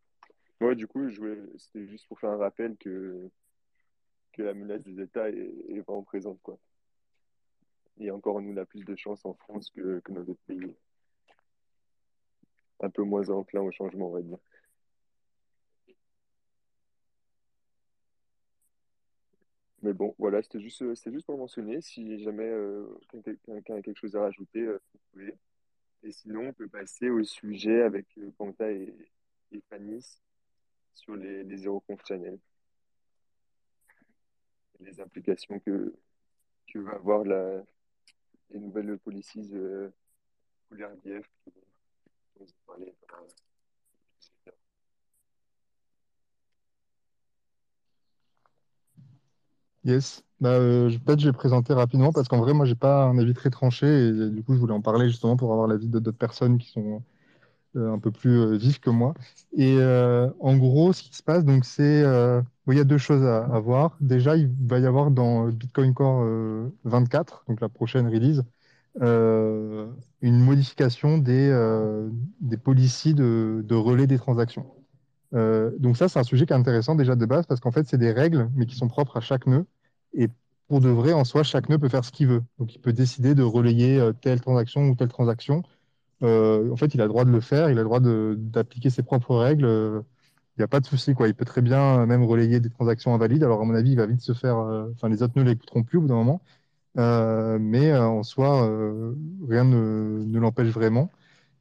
[0.61, 1.09] Ouais, du coup,
[1.57, 3.29] c'était juste pour faire un rappel que,
[4.33, 6.57] que la menace des États est, est vraiment présente, quoi.
[7.99, 10.75] Et encore, nous, on a plus de chance en France que, que dans d'autres pays.
[12.79, 14.37] Un peu moins enclin au changement, on va dire.
[19.87, 21.79] Mais bon, voilà, c'était juste, euh, juste pour mentionner.
[21.79, 22.85] Si jamais euh,
[23.23, 25.33] quelqu'un a quelque chose à rajouter, euh, vous pouvez.
[26.03, 28.05] Et sinon, on peut passer au sujet avec
[28.37, 28.93] Quentin et,
[29.53, 29.63] et
[30.93, 31.81] sur les, les zéro
[34.81, 35.95] les implications que,
[36.67, 37.63] que va avoir la,
[38.49, 39.89] les nouvelles policies euh,
[40.67, 41.31] pour l'RDF
[42.35, 43.46] dont vous.
[49.87, 50.23] Yes.
[50.41, 53.33] Bah, euh, peut-être je vais présenter rapidement parce qu'en vrai, moi, j'ai pas un avis
[53.33, 56.57] très tranché et du coup, je voulais en parler justement pour avoir l'avis d'autres personnes
[56.57, 57.03] qui sont
[57.77, 59.13] euh, un peu plus euh, vifs que moi.
[59.57, 62.97] Et euh, en gros, ce qui se passe, donc, c'est bon, il y a deux
[62.99, 63.97] choses à, voir.
[64.01, 68.43] Déjà, il va y avoir dans Bitcoin Core euh, 24, donc la prochaine release,
[69.01, 71.51] une modification des,
[72.41, 74.65] des policies de, de relais des transactions.
[75.33, 77.97] Donc ça, c'est un sujet qui est intéressant déjà de base parce qu'en fait, c'est
[77.99, 79.65] des règles, mais qui sont propres à chaque nœud.
[80.17, 80.29] Et
[80.67, 82.43] pour de vrai, en soi, chaque nœud peut faire ce qu'il veut.
[82.59, 85.63] Donc il peut décider de relayer euh, telle transaction ou telle transaction.
[86.23, 88.89] Euh, en fait, il a le droit de le faire, il a le droit d'appliquer
[88.89, 89.65] ses propres règles.
[90.57, 91.13] Il n'y a pas de souci.
[91.19, 93.43] Il peut très bien euh, même relayer des transactions invalides.
[93.43, 94.57] Alors, à mon avis, il va vite se faire.
[94.57, 96.41] Enfin, les autres nœuds ne l'écouteront plus au bout d'un moment.
[97.59, 98.67] Mais en soi,
[99.47, 101.11] rien ne, l'empêche vraiment.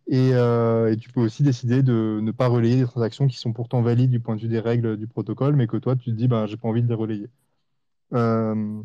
[0.08, 3.82] Et, et tu peux aussi décider de ne pas relayer des transactions qui sont pourtant
[3.82, 6.28] valides du point de vue des règles du protocole, mais que toi, tu te dis,
[6.28, 7.28] ben, j'ai pas envie de les relayer.
[8.14, 8.82] Euh,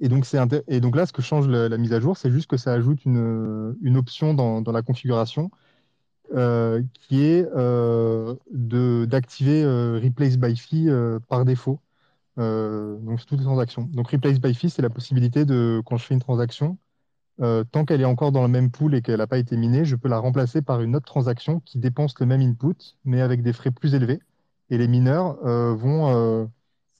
[0.00, 0.38] et donc, c'est
[0.68, 3.04] et donc là, ce que change la, mise à jour, c'est juste que ça ajoute
[3.04, 5.50] une, une option dans, dans la configuration
[6.34, 10.88] euh, qui est euh, d'activer euh, Replace by Fee
[11.28, 11.80] par défaut.
[12.36, 13.82] Donc, sur toutes les transactions.
[13.92, 16.78] Donc, Replace by Fee, c'est la possibilité de, quand je fais une transaction,
[17.38, 19.96] tant qu'elle est encore dans le même pool et qu'elle n'a pas été minée, je
[19.96, 23.52] peux la remplacer par une autre transaction qui dépense le même input, mais avec des
[23.52, 24.20] frais plus élevés.
[24.70, 25.36] et les mineurs
[25.76, 26.50] vont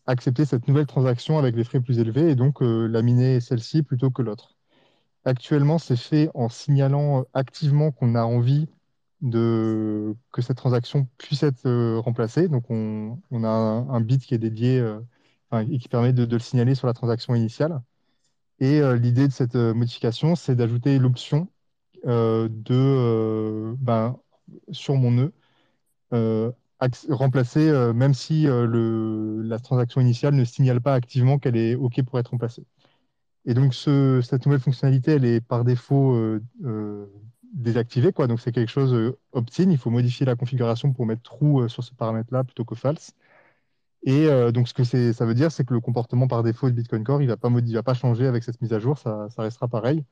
[0.06, 3.82] accepter cette nouvelle transaction avec les frais plus élevés et donc euh, la miner celle-ci
[3.82, 4.56] plutôt que l'autre.
[5.24, 8.68] Actuellement, c'est fait en signalant activement qu'on a envie
[9.22, 12.48] de, que cette transaction puisse être remplacée.
[12.48, 14.78] Donc, on, a un, bit qui est dédié
[15.52, 17.82] et qui permet de, de, le signaler sur la transaction initiale.
[18.60, 21.48] Et l'idée de cette modification, c'est d'ajouter l'option
[22.04, 24.16] de, ben,
[24.70, 25.32] sur mon nœud,
[27.08, 31.74] remplacer, euh, même si euh, le, la transaction initiale ne signale pas activement qu'elle est
[31.74, 32.64] OK pour être remplacée.
[33.46, 37.06] Et donc, ce, cette nouvelle fonctionnalité, elle est par défaut euh,
[37.54, 38.12] désactivée.
[38.12, 38.26] Quoi.
[38.26, 39.70] Donc, c'est quelque chose opt-in.
[39.70, 43.14] Il faut modifier la configuration pour mettre true sur ce paramètre-là plutôt que false.
[44.04, 47.04] Et donc, ce que ça veut dire, c'est que le comportement par défaut de Bitcoin
[47.04, 48.98] Core, il ne va, pas va pas changer avec cette mise à jour.
[48.98, 50.04] Ça, ça restera pareil.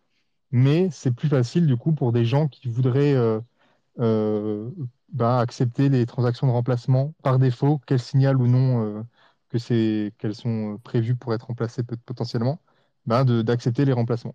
[0.52, 3.40] Mais c'est plus facile, du coup, pour des gens qui voudraient euh,
[3.96, 9.02] bah, accepter les transactions de remplacement par défaut, qu'elles signalent ou non euh,
[9.48, 12.60] que qu'elles sont prévues pour être remplacées potentiellement,
[13.06, 14.34] bah, d'accepter les remplacements.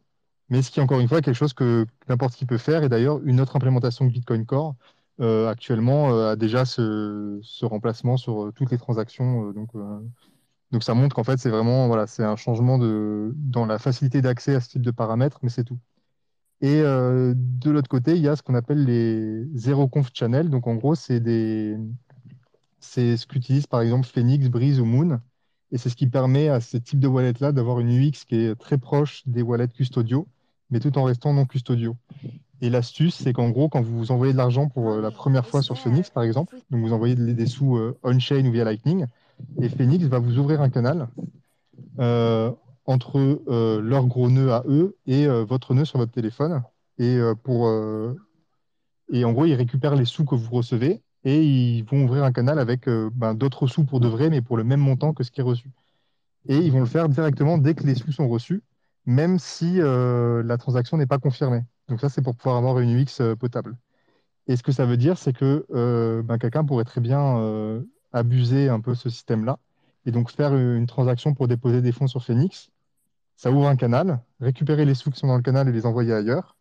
[0.49, 2.83] Mais ce qui, encore une fois, est quelque chose que n'importe qui peut faire.
[2.83, 4.75] Et d'ailleurs, une autre implémentation de Bitcoin Core,
[5.21, 9.51] euh, actuellement, a déjà ce, ce, remplacement sur toutes les transactions.
[9.51, 9.71] donc,
[10.71, 14.61] donc, ça montre qu'en fait, c'est vraiment voilà, un changement dans la facilité d'accès à
[14.61, 15.79] ce type de paramètres, mais c'est tout.
[16.61, 20.49] Et euh, de l'autre côté, il y a ce qu'on appelle les zero conf channels.
[20.49, 21.77] Donc en gros, c'est des...
[22.79, 25.19] c'est ce qu'utilise par exemple Phoenix, Breeze ou Moon.
[25.71, 28.55] Et c'est ce qui permet à ce type de wallet-là d'avoir une UX qui est
[28.55, 30.27] très proche des wallets custodiaux,
[30.71, 31.95] mais tout en restant non custodiaux.
[32.61, 35.61] Et l'astuce, c'est qu'en gros, quand vous envoyez de l'argent pour euh, la première fois
[35.61, 39.05] sur Phoenix, par exemple, donc vous envoyez des sous euh, on-chain ou via Lightning,
[39.61, 41.07] et Phoenix va vous ouvrir un canal
[42.89, 46.63] entre euh, leur gros nœud à eux et euh, votre nœud sur votre téléphone.
[46.97, 47.69] Et, euh, pour,
[49.11, 52.31] et en gros, ils récupèrent les sous que vous recevez et ils vont ouvrir un
[52.31, 55.29] canal avec ben, d'autres sous pour de vrai, mais pour le même montant que ce
[55.29, 55.69] qui est reçu.
[56.47, 58.63] Et ils vont le faire directement dès que les sous sont reçus,
[59.05, 61.63] même si la transaction n'est pas confirmée.
[61.89, 63.77] Donc ça, c'est pour pouvoir avoir une UX potable.
[64.47, 65.65] Et ce que ça veut dire, c'est que
[66.21, 67.83] ben, quelqu'un pourrait très bien
[68.13, 69.59] abuser un peu ce système-là
[70.05, 72.71] et donc faire une transaction pour déposer des fonds sur Phoenix
[73.39, 76.11] ça ouvre un canal, récupérer les sous qui sont dans le canal et les envoyer
[76.11, 76.57] ailleurs,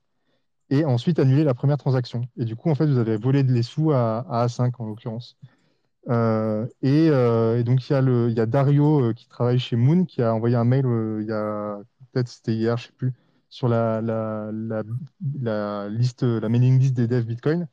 [0.70, 2.22] et ensuite annuler la première transaction.
[2.36, 5.36] Et du coup, en fait, vous avez volé les sous à, A5 en l'occurrence.
[6.08, 10.22] Euh, euh, et, donc, il y, y a Dario euh, qui travaille chez Moon qui
[10.22, 10.86] a envoyé un mail,
[11.20, 11.80] il y a
[12.12, 13.12] peut-être c'était hier, je ne sais plus,
[13.48, 17.66] sur la, la, la, liste, la mailing list des devs Bitcoin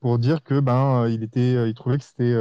[0.00, 2.34] pour dire que ben il trouvait que c'était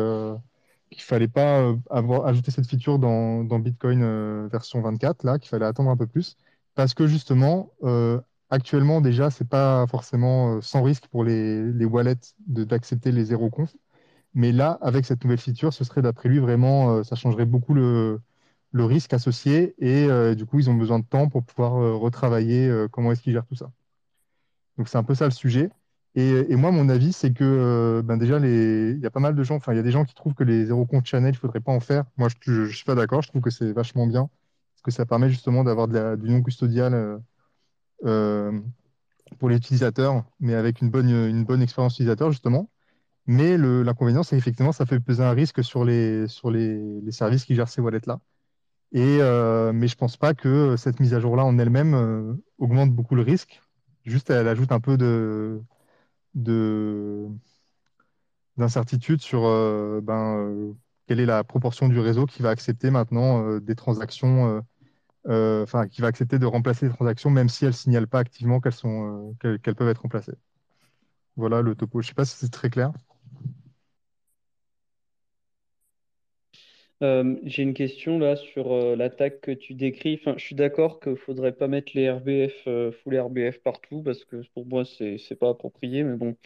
[0.94, 5.50] qu'il fallait pas euh, avoir, ajouter cette feature dans, Bitcoin euh, version 24, là, qu'il
[5.50, 6.38] fallait attendre un peu plus,
[6.76, 8.20] parce que justement, euh,
[8.50, 12.16] actuellement déjà, c'est pas forcément sans risque pour les, les wallets
[12.48, 13.76] d'accepter les zéro conf,
[14.34, 18.22] mais là, avec cette nouvelle feature, ce serait d'après lui vraiment, ça changerait beaucoup le,
[18.72, 23.12] le risque associé, et du coup, ils ont besoin de temps pour pouvoir retravailler comment
[23.12, 23.72] est-ce qu'ils gèrent tout ça.
[24.78, 25.70] Donc c'est un peu ça le sujet.
[26.16, 29.44] Et, moi, mon avis, c'est que euh, ben déjà, il y a pas mal de
[29.44, 31.38] gens, enfin, il y a des gens qui trouvent que les zéro compte channel, il
[31.38, 32.04] ne faudrait pas en faire.
[32.18, 33.24] Moi, je ne suis pas d'accord.
[33.24, 34.30] Je trouve que c'est vachement bien
[34.76, 37.18] parce que ça permet justement d'avoir du non custodial euh,
[38.06, 38.60] euh,
[39.40, 42.70] pour les utilisateurs, mais avec une bonne, une bonne expérience utilisateur, justement.
[43.26, 47.56] Mais l'inconvénient, c'est qu'effectivement, ça fait peser un risque sur les, sur les, services qui
[47.56, 48.20] gèrent ces wallets-là.
[48.92, 49.18] Et,
[49.74, 53.24] mais je ne pense pas que cette mise à jour-là en elle-même augmente beaucoup le
[53.24, 53.62] risque.
[54.06, 55.62] Juste, elle ajoute un peu de
[56.36, 57.30] de
[58.58, 60.74] d'incertitude sur euh, ben, euh,
[61.08, 64.64] quelle est la proportion du réseau qui va accepter maintenant euh, des transactions,
[65.26, 68.60] enfin qui va accepter de remplacer les transactions même si elles ne signalent pas activement
[68.60, 70.36] qu'elles sont qu'elles peuvent être remplacées.
[71.36, 72.02] Voilà le topo.
[72.02, 72.92] Je ne sais pas si c'est très clair.
[77.44, 80.20] J'ai une question là sur l'attaque que tu décris.
[80.22, 82.68] Enfin, je suis d'accord qu'il ne faudrait pas mettre les RBF,
[83.04, 86.04] full RBF partout parce que pour moi, c'est n'est pas approprié.
[86.04, 86.38] Mais bon,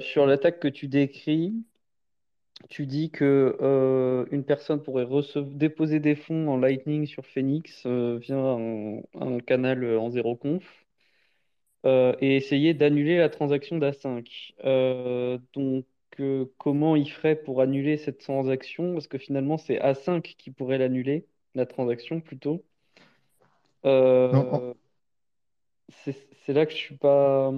[0.00, 1.54] sur l'attaque que tu décris,
[2.68, 5.06] tu dis que une personne pourrait
[5.54, 10.84] déposer des fonds en Lightning sur Phoenix via un, canal en zéro conf
[11.84, 14.54] et essayer d'annuler la transaction d'A5.
[15.54, 15.86] donc,
[16.58, 21.26] comment il ferait pour annuler cette transaction, parce que finalement c'est A5 qui pourrait l'annuler,
[21.54, 22.64] la transaction plutôt.
[23.84, 24.74] Euh,
[26.04, 27.50] c'est là que je suis pas.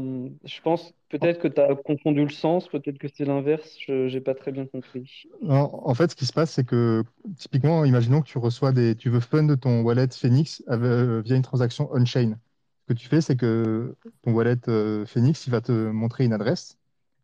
[0.45, 4.21] Je pense peut-être que tu as confondu le sens, peut-être que c'est l'inverse, je n'ai
[4.21, 5.25] pas très bien compris.
[5.49, 7.03] en fait, ce qui se passe, c'est que
[7.37, 8.97] typiquement, imaginons que tu reçois des.
[8.97, 12.39] Tu veux fund ton wallet Phoenix euh, via une transaction on-chain.
[12.83, 16.33] Ce que tu fais, c'est que ton wallet euh, Phoenix, il va te montrer une
[16.33, 16.79] adresse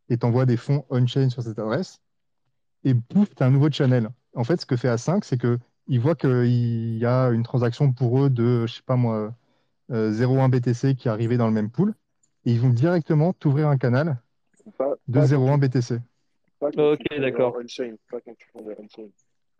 [0.09, 2.01] et t'envoies des fonds on-chain sur cette adresse.
[2.85, 4.09] et pouf, tu as un nouveau channel.
[4.35, 8.23] En fait, ce que fait A5, c'est qu'ils voient qu'il y a une transaction pour
[8.23, 9.35] eux de, je sais pas moi,
[9.91, 11.95] 0,1 BTC qui est arrivé dans le même pool,
[12.45, 14.21] et ils vont directement t'ouvrir un canal
[14.77, 15.99] Pas, de pas quand 0,1 tu, BTC.
[16.61, 17.57] pas Ok, d'accord.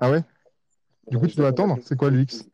[0.01, 0.23] Ah ouais?
[1.11, 1.79] Du coup, tu dois attendre?
[1.83, 2.35] C'est quoi le X?
[2.35, 2.51] ils- euh,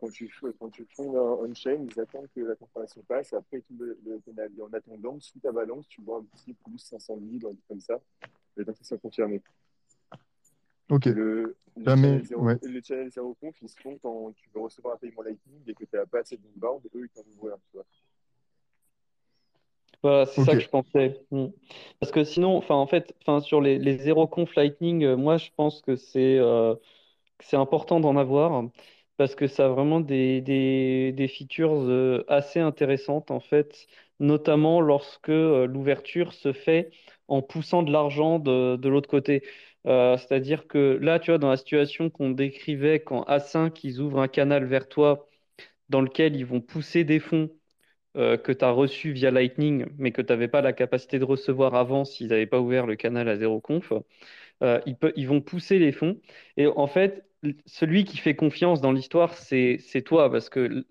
[0.00, 3.62] quand tu, quand tu fondes en on-chain, ils attendent que la confirmation passe, après ils
[3.62, 4.20] t'ouvrent le, le.
[4.56, 7.66] Et en attendant, sous ta balance, tu vois un petit plus 500 000, un truc
[7.68, 8.00] comme ça,
[8.56, 9.42] le temps que ça soit confirmé.
[10.90, 11.06] Ok.
[11.06, 12.58] Et le, le Jamais, channel 0, ouais.
[12.62, 15.74] le channel 0 conf, ils se font quand tu veux recevoir un paiement Lightning et
[15.74, 17.84] que tu n'as pas assez d'inbound, eux, ils t'en ouvrent un, tu vois.
[20.02, 21.18] Voilà, c'est ça que je pensais.
[21.30, 21.46] Mm.
[21.98, 25.38] Parce que sinon, enfin, en fait, enfin, sur les, les zéro conf Lightning, euh, moi,
[25.38, 26.74] je pense que c'est euh,
[27.38, 28.64] que c'est important d'en avoir
[29.16, 33.86] parce que ça a vraiment des, des, des features euh, assez intéressantes, en fait,
[34.20, 36.90] notamment lorsque euh, l'ouverture se fait
[37.28, 39.42] en poussant de l'argent de, de l'autre côté.
[39.86, 44.20] Euh, c'est-à-dire que là, tu vois, dans la situation qu'on décrivait quand A5, ils ouvrent
[44.20, 45.28] un canal vers toi
[45.90, 47.50] dans lequel ils vont pousser des fonds
[48.14, 51.74] que tu as reçus via Lightning, mais que tu n'avais pas la capacité de recevoir
[51.74, 53.92] avant s'ils n'avaient pas ouvert le canal à zéro conf,
[54.62, 54.80] euh,
[55.16, 56.20] ils, vont pousser les fonds.
[56.56, 57.26] Et en fait,
[57.66, 60.86] celui qui fait confiance dans l'histoire, c'est toi, parce que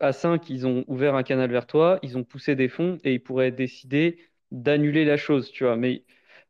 [0.00, 3.14] à 5, ils ont ouvert un canal vers toi, ils ont poussé des fonds et
[3.14, 4.18] ils pourraient décider
[4.52, 5.76] d'annuler la chose, tu vois.
[5.76, 6.04] Mais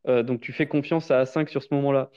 [0.06, 2.10] euh, donc tu fais confiance à A5 sur ce moment-là.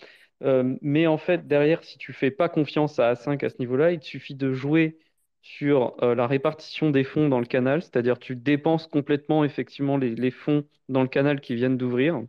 [0.43, 3.91] Euh, mais en fait, derrière, si tu fais pas confiance à A5 à ce niveau-là,
[3.91, 4.97] il te suffit de jouer
[5.43, 10.65] sur la répartition des fonds dans le canal, c'est-à-dire tu dépenses complètement effectivement les fonds
[10.87, 12.21] dans le canal qui viennent d'ouvrir.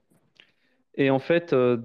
[0.95, 1.78] Et en fait, euh,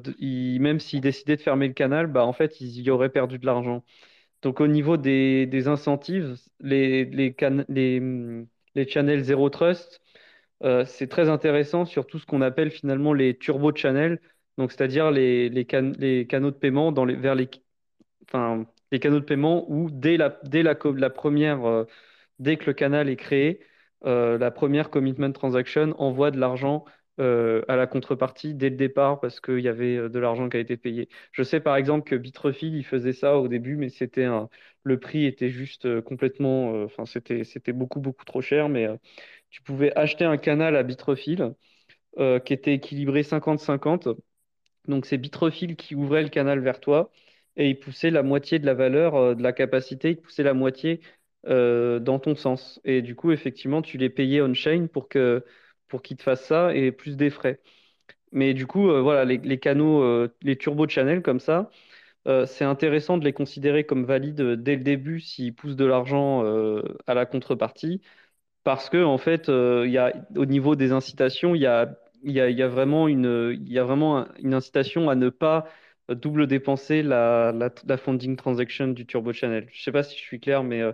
[0.60, 3.45] même s'ils décidaient de fermer le canal, bah, en fait, ils y auraient perdu de
[3.45, 3.84] l'argent.
[4.43, 8.01] Donc au niveau des, des incentives, les, les, can- les,
[8.76, 10.01] les channels Zero Trust,
[10.64, 14.22] euh, c'est très intéressant sur tout ce qu'on appelle finalement les turbo channels,
[14.72, 17.49] c'est-à-dire les, les, can- les canaux de paiement dans les, vers les,
[18.28, 20.76] enfin, les canaux de paiement où dès la, dès la,
[21.10, 21.86] première, euh,
[22.39, 23.62] dès que le canal est créé,
[24.39, 26.86] la première commitment transaction envoie de l'argent
[27.20, 30.57] euh, à la contrepartie dès le départ parce qu'il y avait euh, de l'argent qui
[30.57, 31.09] a été payé.
[31.32, 34.28] Je sais par exemple que Bitrefill, il faisait ça au début, mais c'était
[34.84, 38.88] le prix était juste euh, complètement, enfin, c'était, c'était beaucoup, beaucoup trop cher, mais
[39.49, 41.53] tu pouvais acheter un canal à Bitrefill
[42.45, 44.09] qui était équilibré 50-50.
[44.88, 47.11] Donc c'est Bitrefill qui ouvrait le canal vers toi
[47.57, 51.01] et il poussait la moitié de la valeur de la capacité, il poussait la moitié
[51.45, 52.80] dans ton sens.
[52.86, 55.43] Et du coup, effectivement, tu les payais on-chain pour que
[55.88, 57.62] pour qu'ils te fassent ça et plus des frais.
[58.32, 61.70] Mais du coup, euh, voilà, les, canaux, euh, les turbo channels comme ça,
[62.28, 65.86] euh, c'est intéressant de les considérer comme valides euh, dès le début s'ils poussent de
[65.86, 66.44] l'argent
[67.08, 68.02] à la contrepartie.
[68.64, 72.34] Parce que, en fait, il y a, au niveau des incitations, il y a, y
[72.34, 75.66] y a vraiment une, y a vraiment un- une incitation à ne pas
[76.16, 79.68] double dépenser la, la, funding transaction du Turbo Channel.
[79.72, 80.93] Je sais pas si je suis clair, mais euh,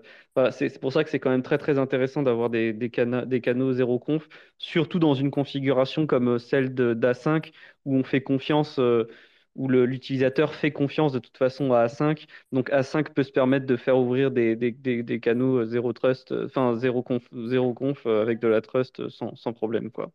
[0.51, 3.73] c'est pour ça que c'est quand même très, très intéressant d'avoir des, des, des canaux
[3.73, 7.51] zéro conf, surtout dans une configuration comme euh, celle de- d'A5,
[7.85, 9.07] où on fait confiance, euh,
[9.55, 13.75] où l'utilisateur fait confiance de toute façon à A5 donc A5 peut se permettre de
[13.77, 14.71] faire ouvrir des, des,
[15.03, 19.53] des, canaux zéro trust, enfin zéro conf, zéro conf avec de la trust sans, sans
[19.53, 20.11] problème, quoi.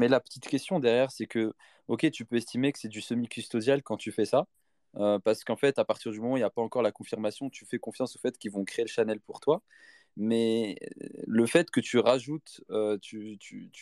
[0.00, 1.52] Mais la petite question derrière, c'est que,
[1.88, 4.46] ok, tu peux estimer que c'est du semi-custodial quand tu fais ça,
[4.96, 6.92] euh, parce qu'en fait, à partir du moment où il n'y a pas encore la
[6.92, 9.62] confirmation, tu fais confiance au fait qu'ils vont créer le channel pour toi.
[10.16, 10.76] Mais
[11.26, 13.38] le fait que tu rajoutes, euh, tu,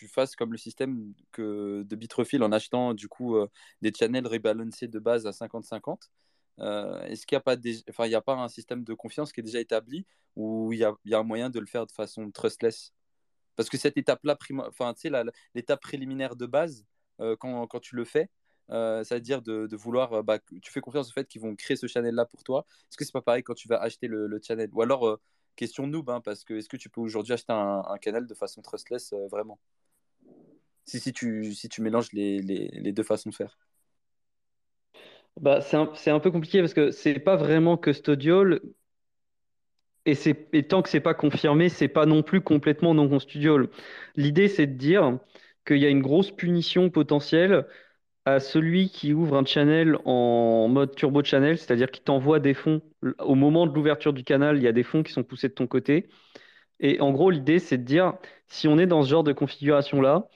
[0.09, 3.49] fasses comme le système de Bitrefill en achetant du coup euh,
[3.83, 6.11] des channels rebalancés de base à 50-50,
[6.61, 7.83] euh, est-ce qu'il n'y a, pas des...
[7.89, 10.05] enfin, a pas un système de confiance qui est déjà établi
[10.37, 12.93] ou il y a un moyen de le faire de façon trustless?
[13.59, 14.39] Parce que cette étape-là,
[14.69, 16.87] enfin, tu sais, l'étape préliminaire de base,
[17.21, 18.31] euh, quand, quand tu le fais,
[18.71, 21.77] euh, c'est-à-dire de, de vouloir, euh, bah, tu fais confiance au fait qu'ils vont créer
[21.77, 22.67] ce channel-là pour toi.
[22.69, 24.71] Est-ce que c'est pas pareil quand tu vas acheter le, channel?
[24.73, 25.21] Ou alors, euh,
[25.57, 28.63] question noob, hein, parce que est-ce que tu peux aujourd'hui acheter un, canal de façon
[28.63, 29.59] trustless, euh, vraiment?
[30.85, 33.59] Si, si tu, si tu mélanges les, les, deux façons de faire.
[35.41, 38.61] Bah, c'est un, un peu compliqué parce que c'est pas vraiment custodial
[40.11, 43.69] et, tant que c'est pas confirmé, c'est pas non plus complètement non custodial.
[44.17, 45.19] L'idée, c'est de dire
[45.67, 47.67] qu'il y a une grosse punition potentielle
[48.25, 52.83] à celui qui ouvre un channel en mode turbo channel, c'est-à-dire qui t'envoie des fonds.
[53.21, 55.55] Au moment de l'ouverture du canal, il y a des fonds qui sont poussés de
[55.55, 56.09] ton côté.
[56.81, 58.15] Et en gros, l'idée, c'est de dire,
[58.47, 60.29] si on est dans ce genre de configuration-là,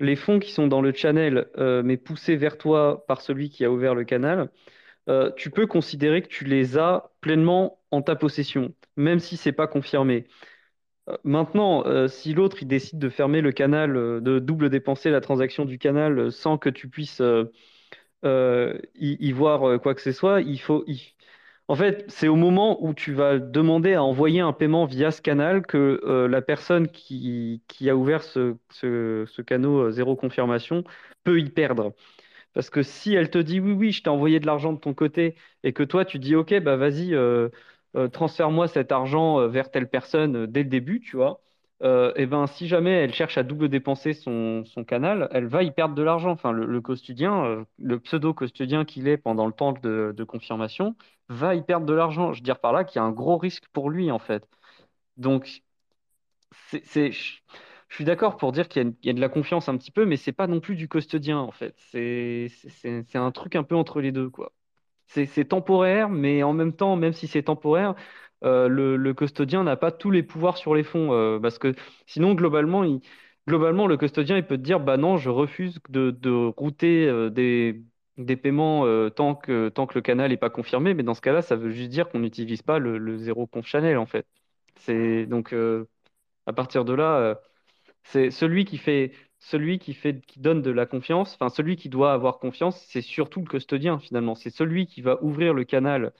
[0.00, 3.64] les fonds qui sont dans le channel, euh, mais poussés vers toi par celui qui
[3.64, 4.50] a ouvert le canal,
[5.08, 9.52] euh, tu peux considérer que tu les as pleinement en ta possession, même si c'est
[9.52, 10.26] pas confirmé.
[11.10, 15.64] Euh, Maintenant, euh, si l'autre décide de fermer le canal, de double dépenser la transaction
[15.66, 17.22] du canal sans que tu puisses
[18.24, 20.84] y, y voir quoi que ce soit, il faut.
[20.86, 21.00] il-
[21.68, 25.22] En fait, c'est au moment où tu vas demander à envoyer un paiement via ce
[25.22, 30.82] canal que la personne qui, a ouvert ce, ce, ce canal zéro confirmation
[31.24, 31.94] peut y perdre.
[32.52, 34.94] Parce que si elle te dit oui, oui, je t'ai envoyé de l'argent de ton
[34.94, 37.48] côté et que toi tu dis ok, bah vas-y, euh,
[37.96, 41.40] euh, transfère-moi cet argent euh, vers telle personne dès le début, tu vois,
[42.16, 45.70] et ben si jamais elle cherche à double dépenser son, son canal, elle va y
[45.70, 46.30] perdre de l'argent.
[46.30, 50.94] Enfin, le, le custodien, euh, le pseudo-custodien qu'il est pendant le temps de, confirmation,
[51.28, 52.32] va y perdre de l'argent.
[52.32, 54.46] Je veux dire par là qu'il y a un gros risque pour lui en fait.
[55.16, 55.62] Donc
[56.84, 57.12] c'est-
[57.90, 60.16] je suis d'accord pour dire qu'il y a, de la confiance un petit peu, mais
[60.16, 61.74] c'est pas non plus du custodien en fait.
[61.90, 62.48] C'est
[63.16, 64.52] un truc un peu entre les deux, quoi.
[65.08, 67.96] C'est temporaire, mais en même temps, même si c'est temporaire,
[68.44, 71.74] euh, le, le custodien n'a pas tous les pouvoirs sur les fonds, euh, parce que
[72.06, 72.84] sinon, globalement,
[73.48, 77.82] globalement, le custodien, il peut te dire, bah non, je refuse de, router euh, des,
[78.18, 81.42] des paiements tant que, tant que le canal n'est pas confirmé, mais dans ce cas-là,
[81.42, 84.26] ça veut juste dire qu'on n'utilise pas le, le zéro conf channel, en fait.
[85.26, 85.54] Donc
[86.46, 87.40] à partir de là.
[88.04, 91.88] C'est celui qui fait, celui qui fait, qui donne de la confiance, enfin celui qui
[91.88, 94.34] doit avoir confiance, c'est surtout le custodien finalement.
[94.34, 96.12] C'est celui qui va ouvrir le canal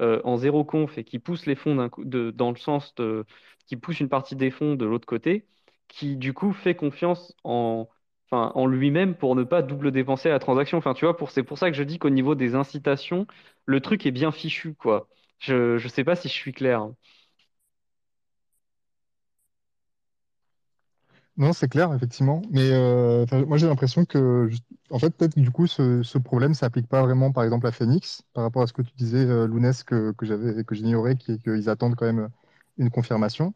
[0.00, 1.74] euh, en zéro conf et qui pousse les fonds
[2.06, 3.24] dans le sens de,
[3.66, 5.46] qui pousse une partie des fonds de l'autre côté,
[5.88, 7.88] qui du coup fait confiance en,
[8.30, 10.78] en lui-même pour ne pas double dépenser la transaction.
[10.78, 13.26] Enfin, tu vois, pour, c'est pour ça que je dis qu'au niveau des incitations,
[13.66, 15.08] le truc est bien fichu, quoi.
[15.38, 16.88] Je, je sais pas si je suis clair.
[21.40, 22.42] Non, c'est clair, effectivement.
[22.50, 24.50] Mais euh, moi, j'ai l'impression que,
[24.90, 28.22] en fait, peut-être que du coup, ce, problème s'applique pas vraiment, par exemple, à Phoenix,
[28.34, 31.70] par rapport à ce que tu disais, euh, Lounès, que, que j'avais, que j'ignorais, qu'ils
[31.70, 32.28] attendent quand même
[32.76, 33.54] une confirmation.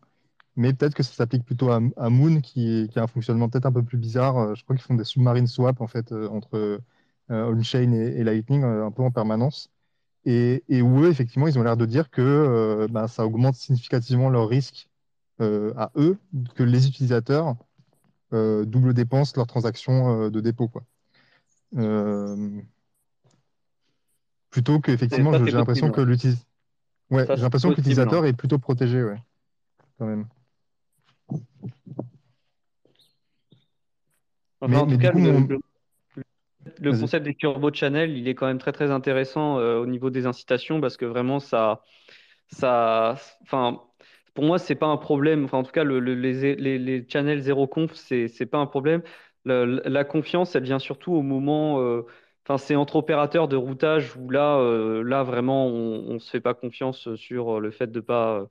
[0.56, 1.80] Mais peut-être que ça s'applique plutôt à,
[2.10, 4.38] Moon, qui, qui a un fonctionnement peut-être un peu plus bizarre.
[4.38, 6.80] Euh, Je crois qu'ils font des submarine swaps, en fait, euh, entre euh,
[7.30, 9.70] on-chain et, Lightning, euh, un peu en permanence.
[10.26, 14.30] Et, et où effectivement, ils ont l'air de dire que euh, ben, ça augmente significativement
[14.30, 14.88] leur risque
[15.40, 16.18] euh, à eux,
[16.54, 17.56] que les utilisateurs
[18.34, 20.82] euh, double dépensent leurs transactions euh, de dépôt, quoi.
[21.76, 22.60] Euh,
[24.50, 27.74] plutôt que, effectivement, c'est j'ai l'impression que ouais, possible.
[27.76, 29.18] l'utilisateur est plutôt protégé, ouais,
[29.98, 30.26] quand même.
[34.60, 35.18] Enfin, Mais, en tout cas, coup,
[36.80, 40.26] le, concept des turbo channels, il est quand même très très intéressant au niveau des
[40.26, 41.82] incitations parce que vraiment ça,
[42.48, 43.80] ça, enfin,
[44.34, 45.44] pour moi c'est pas un problème.
[45.44, 49.02] Enfin, en tout cas, le- le- les, channels zéro conf, c'est c'est pas un problème.
[49.44, 52.02] La confiance, elle vient surtout au moment, euh,
[52.46, 56.40] enfin, c'est entre opérateurs de routage où là, euh, là vraiment, on, on se fait
[56.40, 58.48] pas confiance sur le fait de pas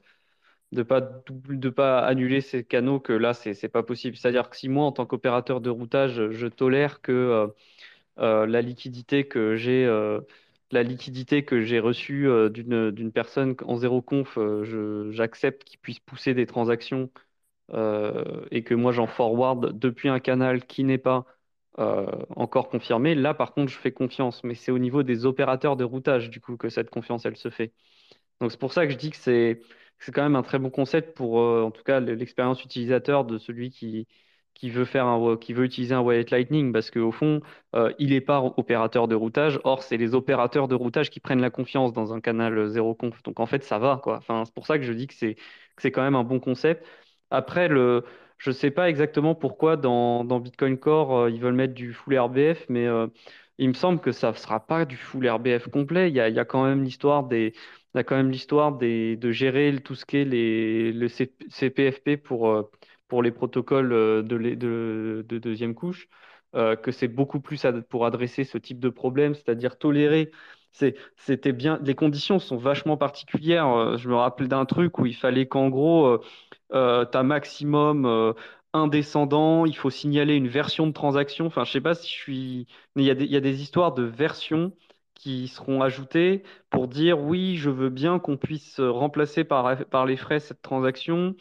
[0.72, 4.18] de pas de pas annuler ces canaux que là c'est c'est pas possible.
[4.18, 7.48] C'est-à-dire que si moi en tant qu'opérateur de routage, je tolère que
[8.20, 9.86] euh, la liquidité que j'ai
[10.74, 16.00] la liquidité que j'ai reçue euh, d'une personne en zéro conf, euh, j'accepte qu'il puisse
[16.00, 17.12] pousser des transactions
[17.74, 21.26] euh, et que moi j'en forward depuis un canal qui n'est pas
[22.36, 23.16] encore confirmé.
[23.16, 26.40] Là, par contre, je fais confiance, mais c'est au niveau des opérateurs de routage du
[26.42, 27.74] coup que cette confiance elle se fait.
[28.42, 29.62] Donc c'est pour ça que je dis que c'est
[30.00, 33.38] c'est quand même un très bon concept pour en tout cas le- l'expérience utilisateur de
[33.38, 34.08] celui qui
[34.54, 37.42] qui veut faire un qui veut utiliser un wallet Lightning parce qu'au fond
[37.76, 39.60] euh, il n'est pas opérateur de routage.
[39.64, 42.96] Or c'est les opérateurs de routage qui prennent la confiance dans un canal euh, zéro
[42.96, 43.22] conf.
[43.24, 44.18] Donc en fait ça va quoi.
[44.18, 46.40] Enfin c'est pour ça que je dis que c'est que c'est quand même un bon
[46.40, 46.86] concept.
[47.32, 48.06] Après le
[48.38, 52.66] je sais pas exactement pourquoi dans Bitcoin Core euh, ils veulent mettre du full RBF
[52.70, 52.88] mais
[53.58, 56.10] il me semble que ça ne sera pas du full RBF complet.
[56.10, 57.54] Il y a, il y quand même l'histoire des
[57.96, 62.18] on a quand même l'histoire des, de gérer tout ce qui est les, le CPFP
[62.18, 62.72] pour,
[63.14, 66.10] pour les protocoles euh, de, deuxième couche,
[66.56, 70.32] euh, que c'est beaucoup plus pour adresser ce type de problème, c'est-à-dire tolérer.
[70.72, 73.68] C'était bien, les conditions sont vachement particulières.
[73.68, 76.18] Euh, Je me rappelle d'un truc où il fallait qu'en gros,
[76.72, 78.34] tu as maximum
[78.74, 81.46] un descendant, il faut signaler une version de transaction.
[81.46, 82.68] Enfin, je sais pas si je suis.
[82.96, 84.74] Mais il y a des, histoires de versions
[85.14, 90.40] qui seront ajoutées pour dire oui, je veux bien qu'on puisse remplacer par les frais
[90.40, 91.36] cette transaction,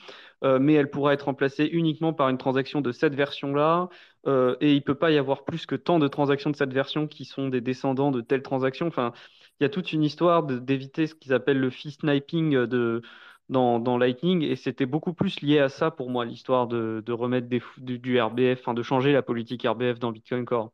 [0.45, 3.89] euh, mais elle pourra être remplacée uniquement par une transaction de cette version-là,
[4.27, 6.73] euh, et il ne peut pas y avoir plus que tant de transactions de cette
[6.73, 8.87] version qui sont des descendants de telle transaction.
[8.87, 9.13] Enfin,
[9.61, 13.03] il y a toute une histoire d'éviter ce qu'ils appellent le fee sniping de,
[13.49, 17.13] dans, dans Lightning, et c'était beaucoup plus lié à ça pour moi, l'histoire de, de
[17.13, 20.73] remettre des, du, du RBF, enfin de changer la politique RBF dans Bitcoin Core.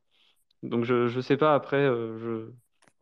[0.63, 2.53] Donc je je sais pas après euh, je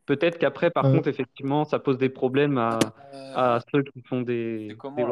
[0.06, 2.78] peut-être qu'après par Euh, contre effectivement ça pose des problèmes à,
[3.14, 5.06] Euh, à ceux qui font des, des comment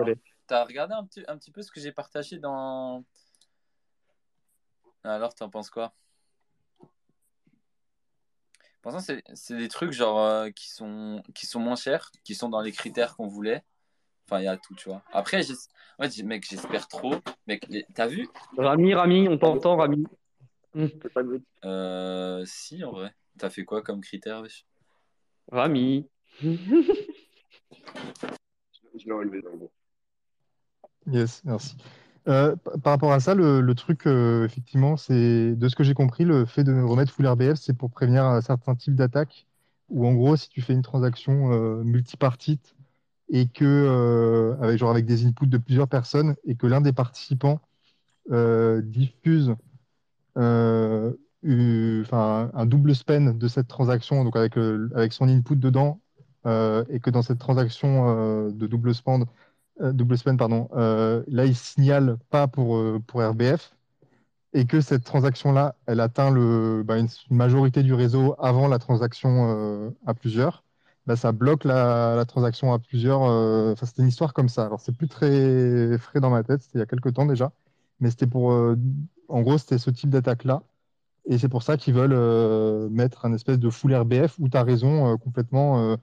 [0.44, 0.46] wallets.
[0.46, 3.04] t'as regardé un petit, un petit peu ce que j'ai partagé dans.
[5.02, 5.92] Alors, t'en penses quoi?
[8.80, 12.34] Pour l'instant, c'est c'est des trucs genre euh, qui sont, qui sont moins chers, qui
[12.34, 13.62] sont dans les critères qu'on voulait.
[14.26, 15.02] Enfin, il y a tout, tu vois.
[15.12, 15.42] Après,
[15.98, 17.14] ouais, j'ai- mec, j'espère trop.
[17.46, 18.28] Mec, les- t'as vu?
[18.56, 20.04] Rami, Rami, on t'entend, Rami.
[20.74, 21.46] Mute.
[21.64, 23.14] Euh, si, en vrai.
[23.38, 24.64] T'as fait quoi comme critère, wesh?
[25.50, 26.08] Rami.
[26.40, 26.48] Je
[29.04, 29.70] l'ai enlevé dans le bon.
[31.06, 31.76] Yes, merci.
[32.26, 36.24] Euh, par rapport à ça, le, truc, euh, effectivement, c'est de ce que j'ai compris,
[36.24, 39.46] le fait de remettre full RBF, c'est pour prévenir un certain type d'attaque.
[39.90, 42.74] Ou en gros, si tu fais une transaction euh, multipartite
[43.30, 47.60] et que avec genre avec des inputs de plusieurs personnes et que l'un des participants
[48.30, 49.54] diffuse
[50.36, 51.14] un
[52.66, 54.56] double spend de cette transaction, donc avec,
[54.94, 56.00] avec son input dedans,
[56.46, 59.26] et que dans cette transaction de double spend,
[59.80, 63.76] euh, double spend, pardon, euh, là, il signale pas pour, euh, pour RBF,
[64.54, 69.92] et que cette transaction-là, elle atteint le, bah, une majorité du réseau avant la transaction
[70.06, 70.64] à plusieurs,
[71.06, 73.22] bah, ça bloque la, la transaction à plusieurs.
[73.22, 74.66] Enfin, c'était une histoire comme ça.
[74.66, 77.52] Alors, c'est plus très frais dans ma tête, c'était il y a quelques temps déjà,
[78.00, 78.52] mais c'était pour,
[79.28, 80.62] en gros, c'était ce type d'attaque-là.
[81.26, 84.62] Et c'est pour ça qu'ils veulent mettre un espèce de full RBF où tu as
[84.62, 85.96] raison complètement.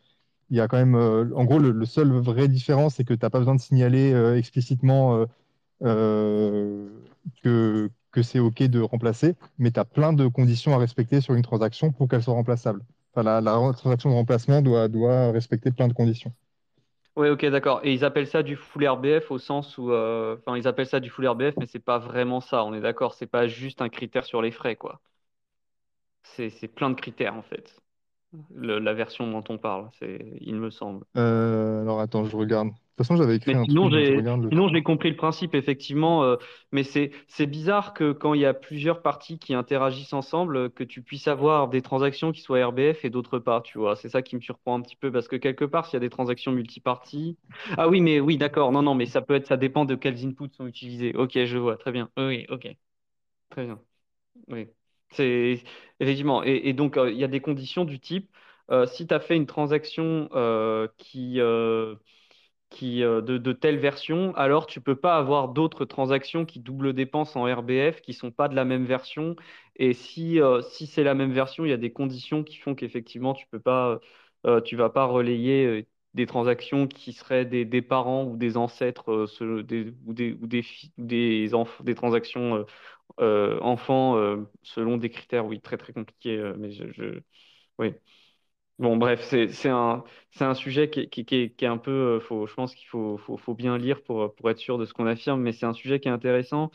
[0.51, 3.21] Il y a quand même, euh, en gros, le, seul vrai différence, c'est que tu
[3.23, 5.25] n'as pas besoin de signaler euh, explicitement
[5.81, 6.89] euh,
[7.41, 7.89] que,
[8.21, 11.93] c'est OK de remplacer, mais tu as plein de conditions à respecter sur une transaction
[11.93, 12.81] pour qu'elle soit remplaçable.
[13.15, 16.33] Enfin, la, transaction de remplacement doit, doit respecter plein de conditions.
[17.15, 17.79] Ouais, ok, d'accord.
[17.83, 21.09] Et ils appellent ça du full RBF au sens où, enfin, ils appellent ça du
[21.09, 22.65] full RBF, mais c'est pas vraiment ça.
[22.65, 23.13] On est d'accord.
[23.13, 24.99] C'est pas juste un critère sur les frais, quoi.
[26.23, 27.81] C'est plein de critères en fait.
[28.53, 29.89] Le- la version dont on parle,
[30.41, 31.05] il me semble.
[31.17, 32.69] Euh, alors attends, je regarde.
[32.69, 33.91] De toute façon, j'avais écrit Mais un sinon, truc,
[34.51, 36.23] sinon, j'ai compris le principe, effectivement.
[36.23, 36.35] euh,
[36.71, 37.11] mais c'est,
[37.47, 41.67] bizarre que quand il y a plusieurs parties qui interagissent ensemble, que tu puisses avoir
[41.67, 43.95] des transactions qui soient RBF et d'autres pas, tu vois.
[43.95, 45.99] C'est ça qui me surprend un petit peu parce que quelque part, s'il y a
[46.01, 47.37] des transactions multiparties.
[47.77, 48.71] Ah oui, mais oui, d'accord.
[48.71, 51.15] Non, non, mais ça peut être, ça dépend de quels inputs sont utilisés.
[51.15, 51.77] Ok, je vois.
[51.77, 52.09] Très bien.
[52.17, 52.67] Oui, ok.
[53.49, 53.81] Très bien.
[54.49, 54.69] Oui,
[55.11, 55.63] c'est
[55.99, 56.43] effectivement.
[56.43, 58.31] Et, donc, euh, il y a des conditions du type,
[58.71, 61.39] euh, si tu as fait une transaction euh, qui,
[63.01, 67.53] de, de telle version, alors tu peux pas avoir d'autres transactions qui double dépensent en
[67.53, 69.35] RBF qui sont pas de la même version.
[69.75, 70.39] Et si,
[70.69, 73.59] si c'est la même version, il y a des conditions qui font qu'effectivement, tu peux
[73.59, 73.99] pas,
[74.43, 79.27] vas pas relayer des transactions qui seraient des, des parents ou des ancêtres euh,
[80.05, 80.65] ou des, des,
[80.97, 82.65] des, enf- des transactions euh,
[83.21, 84.17] euh, enfants
[84.63, 86.53] selon des critères, oui, très très compliqués.
[86.57, 87.19] mais je,
[87.79, 87.93] oui.
[88.79, 90.03] Bon, bref, c'est un,
[90.39, 91.35] un sujet qui, qui, qui
[91.65, 94.57] est, un peu, faut, je pense qu'il faut, faut, faut bien lire pour, pour être
[94.59, 96.71] sûr de ce qu'on affirme, mais c'est un sujet qui est intéressant.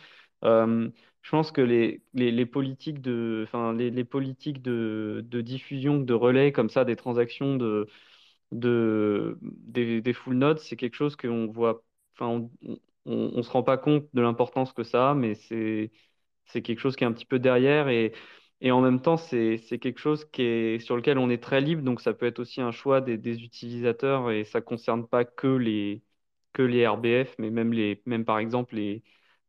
[1.23, 3.47] Je pense que les, les, les politiques de,
[3.77, 7.89] les, les politiques de, de diffusion, de relais comme ça, des transactions de,
[8.53, 12.29] de, des, full nodes, c'est quelque chose qu'on voit, enfin,
[12.63, 15.91] on, on, on se rend pas compte de l'importance que ça a, mais c'est,
[16.47, 18.13] c'est quelque chose qui est un petit peu derrière et,
[18.61, 21.61] et en même temps, c'est, c'est quelque chose qui est, sur lequel on est très
[21.61, 25.25] libre, donc ça peut être aussi un choix des, des utilisateurs et ça concerne pas
[25.25, 26.03] que les,
[26.53, 29.03] que les RBF, mais même les, même par exemple les,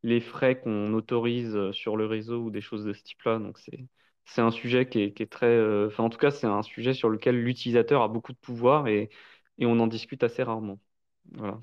[0.03, 3.39] les frais qu'on autorise sur le réseau ou des choses de ce type-là.
[3.39, 3.85] Donc c'est,
[4.27, 7.41] c'est un sujet qui est, très, euh, en tout cas, c'est un sujet sur lequel
[7.41, 9.09] l'utilisateur a beaucoup de pouvoir et,
[9.59, 10.79] on en discute assez rarement.
[11.31, 11.59] Voilà.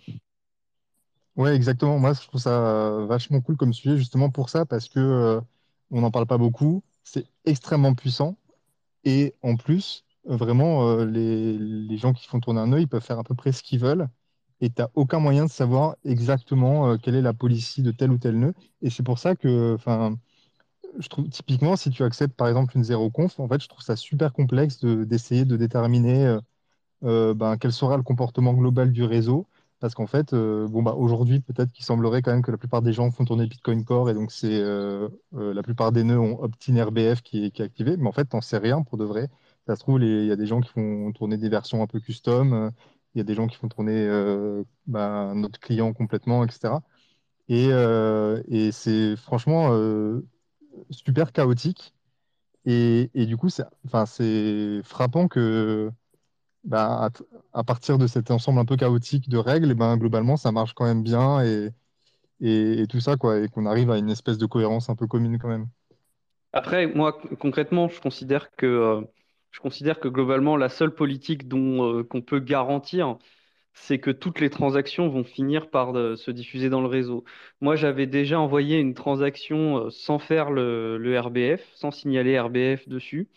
[1.36, 1.98] Ouais, exactement.
[1.98, 5.40] Moi, je trouve ça vachement cool comme sujet, justement pour ça, parce que euh,
[5.90, 6.82] on n'en parle pas beaucoup.
[7.04, 8.36] C'est extrêmement puissant.
[9.04, 13.18] Et en plus, vraiment, euh, les, gens qui font tourner un œil, ils peuvent faire
[13.18, 14.08] à peu près ce qu'ils veulent.
[14.60, 18.18] Et tu n'as aucun moyen de savoir exactement quelle est la policy de tel ou
[18.18, 18.54] tel nœud.
[18.82, 20.16] Et c'est pour ça que, enfin,
[20.98, 23.82] je trouve typiquement, si tu acceptes par exemple une zéro conf, en fait, je trouve
[23.82, 26.26] ça super complexe de- d'essayer de déterminer.
[26.26, 26.40] euh,
[27.04, 29.48] euh, ben, quel sera le comportement global du réseau.
[29.80, 32.82] Parce qu'en fait, euh, bon, bah, aujourd'hui, peut-être qu'il semblerait quand même que la plupart
[32.82, 34.62] des gens font tourner Bitcoin Core et donc c'est
[35.32, 37.96] la plupart des nœuds ont opt-in RBF qui est, qui est activé.
[37.96, 39.28] Mais en fait, t'en sais rien pour de vrai.
[39.66, 42.00] Ça se trouve, il y a des gens qui font tourner des versions un peu
[42.00, 42.70] custom.
[43.14, 44.08] Il y a des gens qui font tourner
[44.86, 46.82] bah, notre client complètement, etc.
[47.48, 47.68] Et,
[48.48, 49.70] et c'est franchement
[50.90, 51.94] super chaotique.
[52.66, 55.90] Et, et du coup, c'est frappant que
[56.64, 57.10] bah,
[57.52, 60.72] à, partir de cet ensemble un peu chaotique de règles, eh ben, globalement, ça marche
[60.72, 61.70] quand même bien et,
[62.40, 65.06] et, et tout ça, quoi, et qu'on arrive à une espèce de cohérence un peu
[65.06, 65.68] commune quand même.
[66.54, 69.00] Après, moi, concrètement, je considère que, euh,
[69.50, 73.18] je considère que globalement, la seule politique dont, euh, qu'on peut garantir,
[73.74, 77.24] c'est que toutes les transactions vont finir par euh, se diffuser dans le réseau.
[77.60, 83.28] Moi, j'avais déjà envoyé une transaction euh, sans faire le, RBF, sans signaler RBF dessus.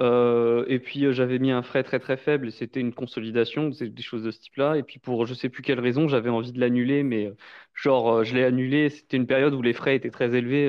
[0.00, 4.24] Euh, et puis j'avais mis un frais très très faible c'était une consolidation, des choses
[4.24, 4.76] de ce type-là.
[4.76, 7.32] Et puis pour je sais plus quelle raison, j'avais envie de l'annuler, mais
[7.74, 8.90] genre je l'ai annulé.
[8.90, 10.68] C'était une période où les frais étaient très élevés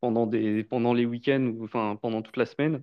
[0.00, 0.30] pendant
[0.70, 2.82] pendant les week-ends ou enfin pendant toute la semaine.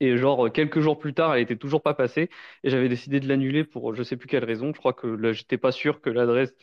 [0.00, 2.30] Et genre, quelques jours plus tard, elle était toujours pas passée.
[2.64, 4.72] Et j'avais décidé de l'annuler pour je sais plus quelle raison.
[4.74, 6.54] Je crois que là, j'étais pas sûr que l'adresse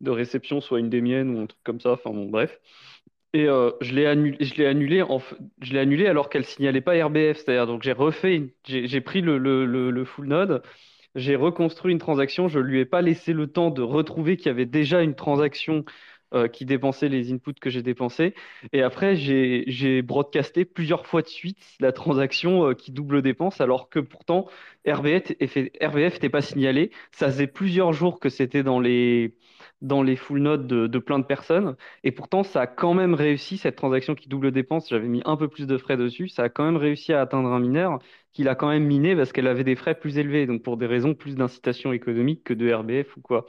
[0.00, 1.92] de réception soit une des miennes ou un truc comme ça.
[1.92, 2.58] Enfin bon, bref.
[3.32, 4.66] Et euh, je l'ai annulé, je l'ai
[5.78, 7.38] annulé, alors qu'elle signalait pas RBF.
[7.38, 10.62] C'est-à-dire, donc j'ai refait, j'ai pris le, le, le, full node,
[11.14, 12.48] j'ai reconstruit une transaction.
[12.48, 15.84] Je lui ai pas laissé le temps de retrouver qu'il y avait déjà une transaction
[16.34, 18.34] euh, qui dépensait les inputs que j'ai dépensés.
[18.72, 23.88] Et après, j'ai broadcasté plusieurs fois de suite la transaction euh, qui double dépense, alors
[23.88, 24.46] que pourtant,
[24.86, 26.90] RBF n'était pas signalé.
[27.12, 29.34] Ça faisait plusieurs jours que c'était dans les,
[29.82, 31.76] dans les full nodes de, plein de personnes.
[32.04, 35.36] Et pourtant, ça a quand même réussi, cette transaction qui double dépense, j'avais mis un
[35.36, 37.98] peu plus de frais dessus, ça a quand même réussi à atteindre un mineur
[38.32, 40.86] qu'il a quand même miné parce qu'elle avait des frais plus élevés, donc pour des
[40.86, 43.46] raisons plus d'incitation économique que de RBF ou quoi.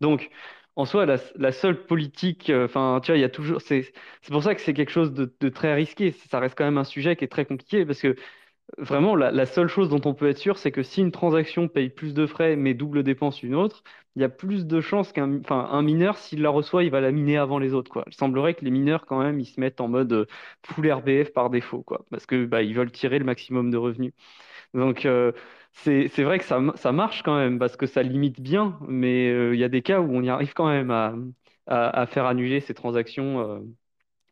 [0.00, 0.30] Donc,
[0.78, 3.92] en soi, la, seule politique, euh, enfin, tu vois, il y a toujours, c'est
[4.30, 6.12] pour ça que c'est quelque chose de, très risqué.
[6.12, 8.14] Ça reste quand même un sujet qui est très compliqué parce que
[8.78, 11.90] vraiment, la, seule chose dont on peut être sûr, c'est que si une transaction paye
[11.90, 13.82] plus de frais mais double dépense une autre,
[14.14, 17.10] il y a plus de chances qu'un, un mineur, s'il la reçoit, il va la
[17.12, 18.04] miner avant les autres.
[18.06, 20.26] Il semblerait que les mineurs, quand même, ils se mettent en mode euh,
[20.64, 24.12] full RBF par défaut, quoi, parce que bah, ils veulent tirer le maximum de revenus.
[24.74, 25.32] Donc, euh,
[25.72, 29.54] c'est vrai que ça, ça, marche quand même parce que ça limite bien, mais euh,
[29.54, 31.14] il y a des cas où on y arrive quand même à,
[31.66, 33.60] à, faire annuler ces transactions, euh,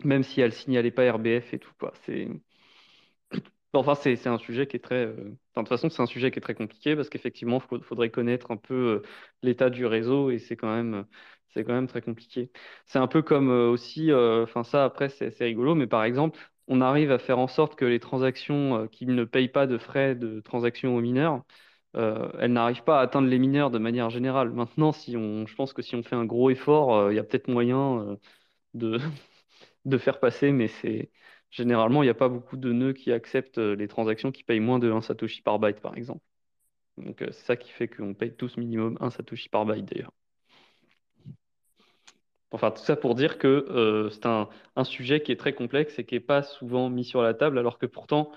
[0.04, 1.72] même si elles ne signalaient pas RBF et tout.
[2.04, 2.28] C'est
[3.72, 5.06] enfin, c'est un sujet qui est très.
[5.06, 8.50] de toute façon, c'est un sujet qui est très compliqué parce qu'effectivement, il faudrait connaître
[8.50, 9.02] un peu
[9.42, 11.06] l'état du réseau et c'est quand même.
[11.54, 12.50] C'est quand même très compliqué.
[12.84, 17.12] C'est un peu comme aussi, enfin ça après c'est rigolo, mais par exemple, on arrive
[17.12, 20.40] à faire en sorte que les transactions euh, qui ne payent pas de frais de
[20.40, 21.44] transaction aux mineurs,
[21.96, 24.50] euh, elles n'arrivent pas à atteindre les mineurs de manière générale.
[24.52, 27.18] Maintenant, si on, je pense que si on fait un gros effort, euh, il y
[27.18, 28.18] a peut-être moyen
[28.74, 31.10] de, faire passer, mais c'est
[31.50, 34.78] généralement, il n'y a pas beaucoup de nœuds qui acceptent les transactions qui payent moins
[34.78, 36.22] de 1 Satoshi par byte, par exemple.
[36.98, 40.12] Donc, c'est ça qui fait qu'on paye tous minimum 1 Satoshi par byte, d'ailleurs.
[42.52, 44.48] Enfin, tout ça pour dire que euh, c'est un,
[44.84, 47.78] sujet qui est très complexe et qui n'est pas souvent mis sur la table, alors
[47.78, 48.30] que pourtant,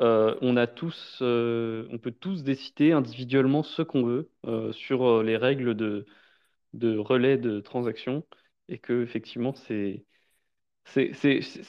[0.00, 4.30] euh, on a tous, euh, on peut tous décider individuellement ce qu'on veut
[4.72, 6.06] sur les règles de,
[6.98, 8.26] relais de transaction,
[8.68, 10.06] et que effectivement, c'est,
[10.84, 11.12] c'est,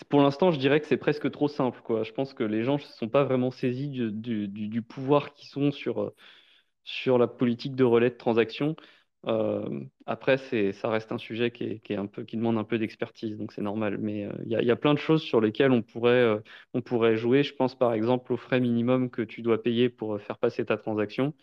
[0.10, 2.04] pour l'instant, je dirais que c'est presque trop simple, quoi.
[2.04, 6.14] Je pense que les gens ne sont pas vraiment saisis du pouvoir qu'ils ont sur,
[6.84, 8.76] sur la politique de relais de transaction.
[9.28, 10.38] Euh, après,
[10.74, 13.62] ça reste un sujet qui, est, un peu, qui demande un peu d'expertise, donc c'est
[13.62, 13.98] normal.
[14.00, 16.40] Mais euh, il y, a plein de choses sur lesquelles on pourrait, euh,
[16.74, 17.44] on pourrait jouer.
[17.44, 20.78] Je pense par exemple au frais minimum que tu dois payer pour faire passer ta
[20.78, 21.34] transaction.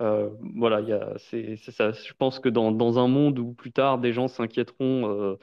[0.00, 0.80] voilà.
[0.82, 5.38] Je pense que dans, dans, un monde où plus tard des gens s'inquiéteront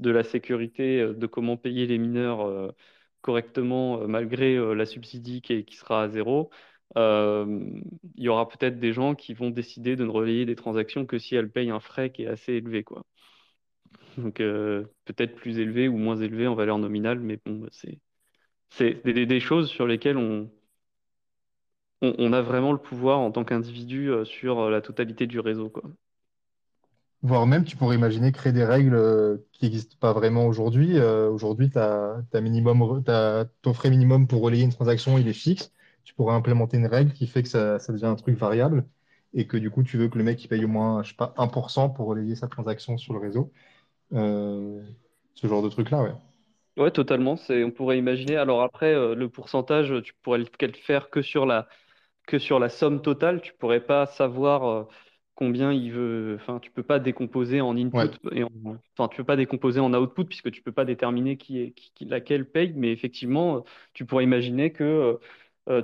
[0.00, 2.72] de la sécurité, de comment payer les mineurs
[3.20, 6.50] correctement malgré la subsidie qui, sera à zéro,
[6.96, 7.82] il
[8.16, 11.34] y aura peut-être des gens qui vont décider de ne relayer des transactions que si
[11.34, 13.04] elles payent un frais qui est assez élevé, quoi.
[14.18, 17.98] Donc euh, peut-être plus élevé ou moins élevé en valeur nominale, mais bon, bah, c'est
[19.04, 20.50] des, choses sur lesquelles on,
[22.02, 25.84] a vraiment le pouvoir en tant qu'individu euh, sur la totalité du réseau, quoi.
[27.24, 30.98] Voire même, tu pourrais imaginer créer des règles qui n'existent pas vraiment aujourd'hui.
[31.00, 31.70] aujourd'hui,
[32.34, 33.04] minimum,
[33.62, 35.72] ton frais minimum pour relayer une transaction, il est fixe
[36.04, 38.84] tu pourrais implémenter une règle qui fait que ça, devient un truc variable
[39.34, 41.16] et que du coup, tu veux que le mec il paye au moins, je sais
[41.16, 43.52] pas, 1% pour relayer sa transaction sur le réseau.
[44.12, 44.82] Euh,
[45.34, 46.12] ce genre de truc-là, ouais.
[46.76, 47.36] Ouais, totalement.
[47.36, 48.36] C'est, on pourrait imaginer.
[48.36, 50.46] Alors après, euh, le pourcentage, tu pourrais le
[50.82, 51.68] faire que sur la,
[52.26, 53.42] que sur la somme totale.
[53.42, 54.84] Tu pourrais pas savoir euh,
[55.34, 56.36] combien il veut.
[56.40, 58.50] Enfin, tu peux pas décomposer en input et en,
[58.96, 62.04] enfin, tu peux pas décomposer en output puisque tu peux pas déterminer qui est qui,
[62.06, 62.72] laquelle paye.
[62.76, 65.16] Mais effectivement, tu pourrais imaginer que euh,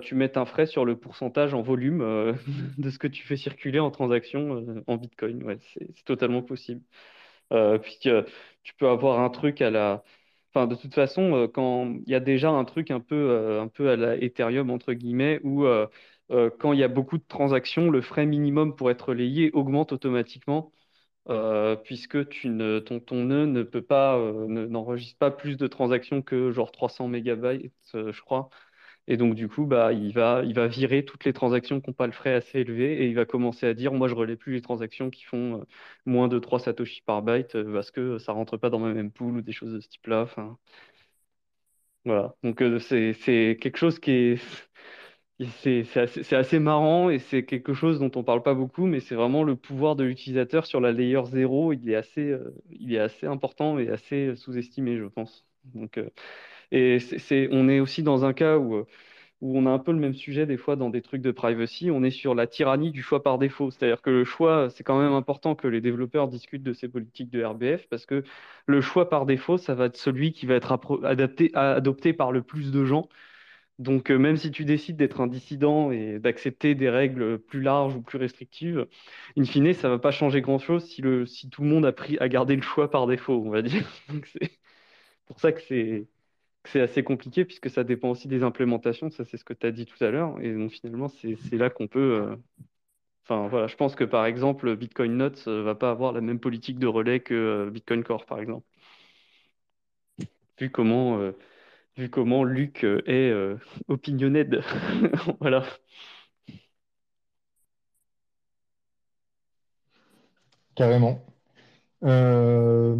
[0.03, 2.33] tu mets un frais sur le pourcentage en volume euh,
[2.79, 5.59] de ce que tu fais circuler en transaction euh, en Bitcoin.
[5.61, 6.83] C'est totalement possible.
[7.51, 10.03] puis tu peux avoir un truc à la.
[10.55, 13.91] Enfin, de toute façon, quand il y a déjà un truc un peu, un peu
[13.91, 15.65] à la Ethereum, entre guillemets, où
[16.31, 20.73] quand il y a beaucoup de transactions, le frais minimum pour être relayé augmente automatiquement.
[21.85, 22.19] puisque
[22.85, 24.19] ton, ton nœud ne peut pas,
[24.49, 28.49] n'enregistre pas plus de transactions que genre 300 mégabytes, je crois.
[29.09, 31.95] Et donc, du coup, bah, il va, il va virer toutes les transactions qui n'ont
[31.95, 34.37] pas le frais assez élevé et il va commencer à dire, moi, je ne relais
[34.37, 35.65] plus les transactions qui font euh,
[36.07, 38.93] moins de 3 satoshi par byte euh, parce que ça ne rentre pas dans ma
[38.93, 40.23] même pool ou des choses de ce type-là.
[40.23, 40.59] Enfin,
[42.05, 42.35] voilà.
[42.43, 44.37] Donc, euh, c'est, c'est quelque chose qui est,
[45.61, 49.15] c'est, c'est assez, marrant et c'est quelque chose dont on parle pas beaucoup, mais c'est
[49.15, 51.73] vraiment le pouvoir de l'utilisateur sur la layer 0.
[51.73, 52.37] Il est assez,
[52.71, 55.47] il est assez important et assez sous-estimé, je pense.
[55.65, 55.99] Donc,
[56.73, 56.99] et
[57.51, 58.85] on est aussi dans un cas où,
[59.41, 61.91] où on a un peu le même sujet des fois dans des trucs de privacy.
[61.91, 63.71] On est sur la tyrannie du choix par défaut.
[63.71, 67.31] C'est-à-dire que le choix, c'est quand même important que les développeurs discutent de ces politiques
[67.31, 68.25] de RBF parce que
[68.67, 72.43] le choix par défaut, ça va être celui qui va être adapté, adopté par le
[72.43, 73.09] plus de gens.
[73.79, 77.95] Donc, euh, même si tu décides d'être un dissident et d'accepter des règles plus larges
[77.95, 78.87] ou plus restrictives,
[79.37, 81.01] in fine, ça ne va pas changer grand-chose si
[81.51, 83.89] tout le monde a, pris, a gardé le choix par défaut, on va dire.
[84.33, 84.51] c'est
[85.27, 86.09] pour ça que c'est
[86.73, 89.11] c'est assez compliqué puisque ça dépend aussi des implémentations.
[89.11, 90.41] Ça, c'est ce que tu as dit tout à l'heure.
[90.41, 92.23] Et donc, finalement, c'est là qu'on peut.
[92.23, 92.37] Euh,
[93.25, 96.21] enfin, voilà, je pense que par exemple, Bitcoin Notes ne euh, va pas avoir la
[96.21, 98.67] même politique de relais que euh, Bitcoin Core, par exemple.
[100.59, 101.19] Vu comment,
[101.97, 103.33] vu comment Luc est
[103.89, 104.63] opinioned.
[105.41, 105.65] voilà.
[110.75, 111.21] Carrément.
[112.05, 112.97] Euh...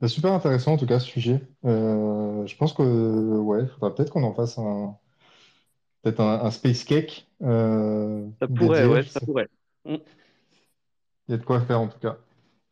[0.00, 1.40] C'est super intéressant en tout cas ce sujet.
[1.64, 4.96] Euh, je pense que ouais, faudra peut-être qu'on en fasse un
[6.02, 9.48] peut-être un, space cake euh, Ça pourrait, ouais, ça pourrait.
[9.86, 9.96] Mm.
[11.28, 12.18] Il y a de quoi faire en tout cas.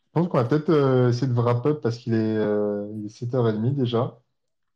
[0.06, 3.24] Je pense qu'on va peut-être euh, essayer de wrap up parce qu'il est, il est
[3.24, 4.18] 7h30 déjà.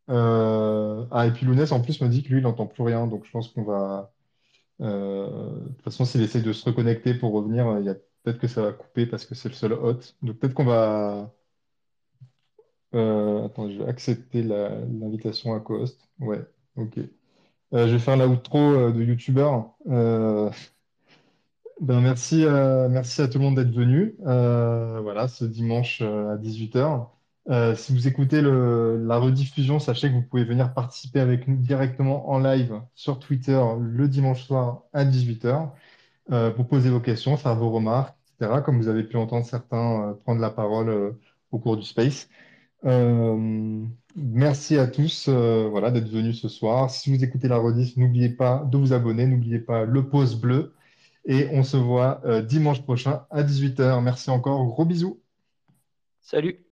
[0.09, 3.06] Ah, et puis Lounès en plus me dit que lui, il n'entend plus rien.
[3.06, 4.12] Donc je pense qu'on va.
[4.78, 8.48] De toute façon, s'il essaie de se reconnecter pour revenir, il y a peut-être que
[8.48, 10.01] ça va couper parce que c'est le seul hot.
[10.23, 11.31] Donc peut-être qu'on va.
[12.94, 16.08] Euh, attends, je vais accepter l'invitation à Coast.
[16.20, 16.44] Ouais,
[16.76, 16.98] ok.
[17.74, 19.50] Euh, je vais faire la outro euh, de YouTuber.
[21.80, 22.44] ben merci,
[22.90, 24.14] merci à tout le monde d'être venu.
[24.20, 27.08] voilà, ce dimanche à 18h.
[27.76, 32.38] si vous écoutez la rediffusion, sachez que vous pouvez venir participer avec nous directement en
[32.38, 35.70] live sur Twitter le dimanche soir à 18h
[36.54, 38.62] pour poser vos questions, faire vos remarques, etc.
[38.64, 41.16] Comme vous avez pu entendre certains prendre la parole
[41.52, 42.28] au cours du space.
[42.86, 43.84] Euh,
[44.14, 46.90] merci à tous euh, voilà, d'être venus ce soir.
[46.90, 50.74] Si vous écoutez la rediff, n'oubliez pas de vous abonner, n'oubliez pas le pouce bleu.
[51.24, 54.02] Et on se voit euh, dimanche prochain à 18h.
[54.02, 54.64] Merci encore.
[54.66, 55.20] Gros bisous.
[56.20, 56.60] Salut.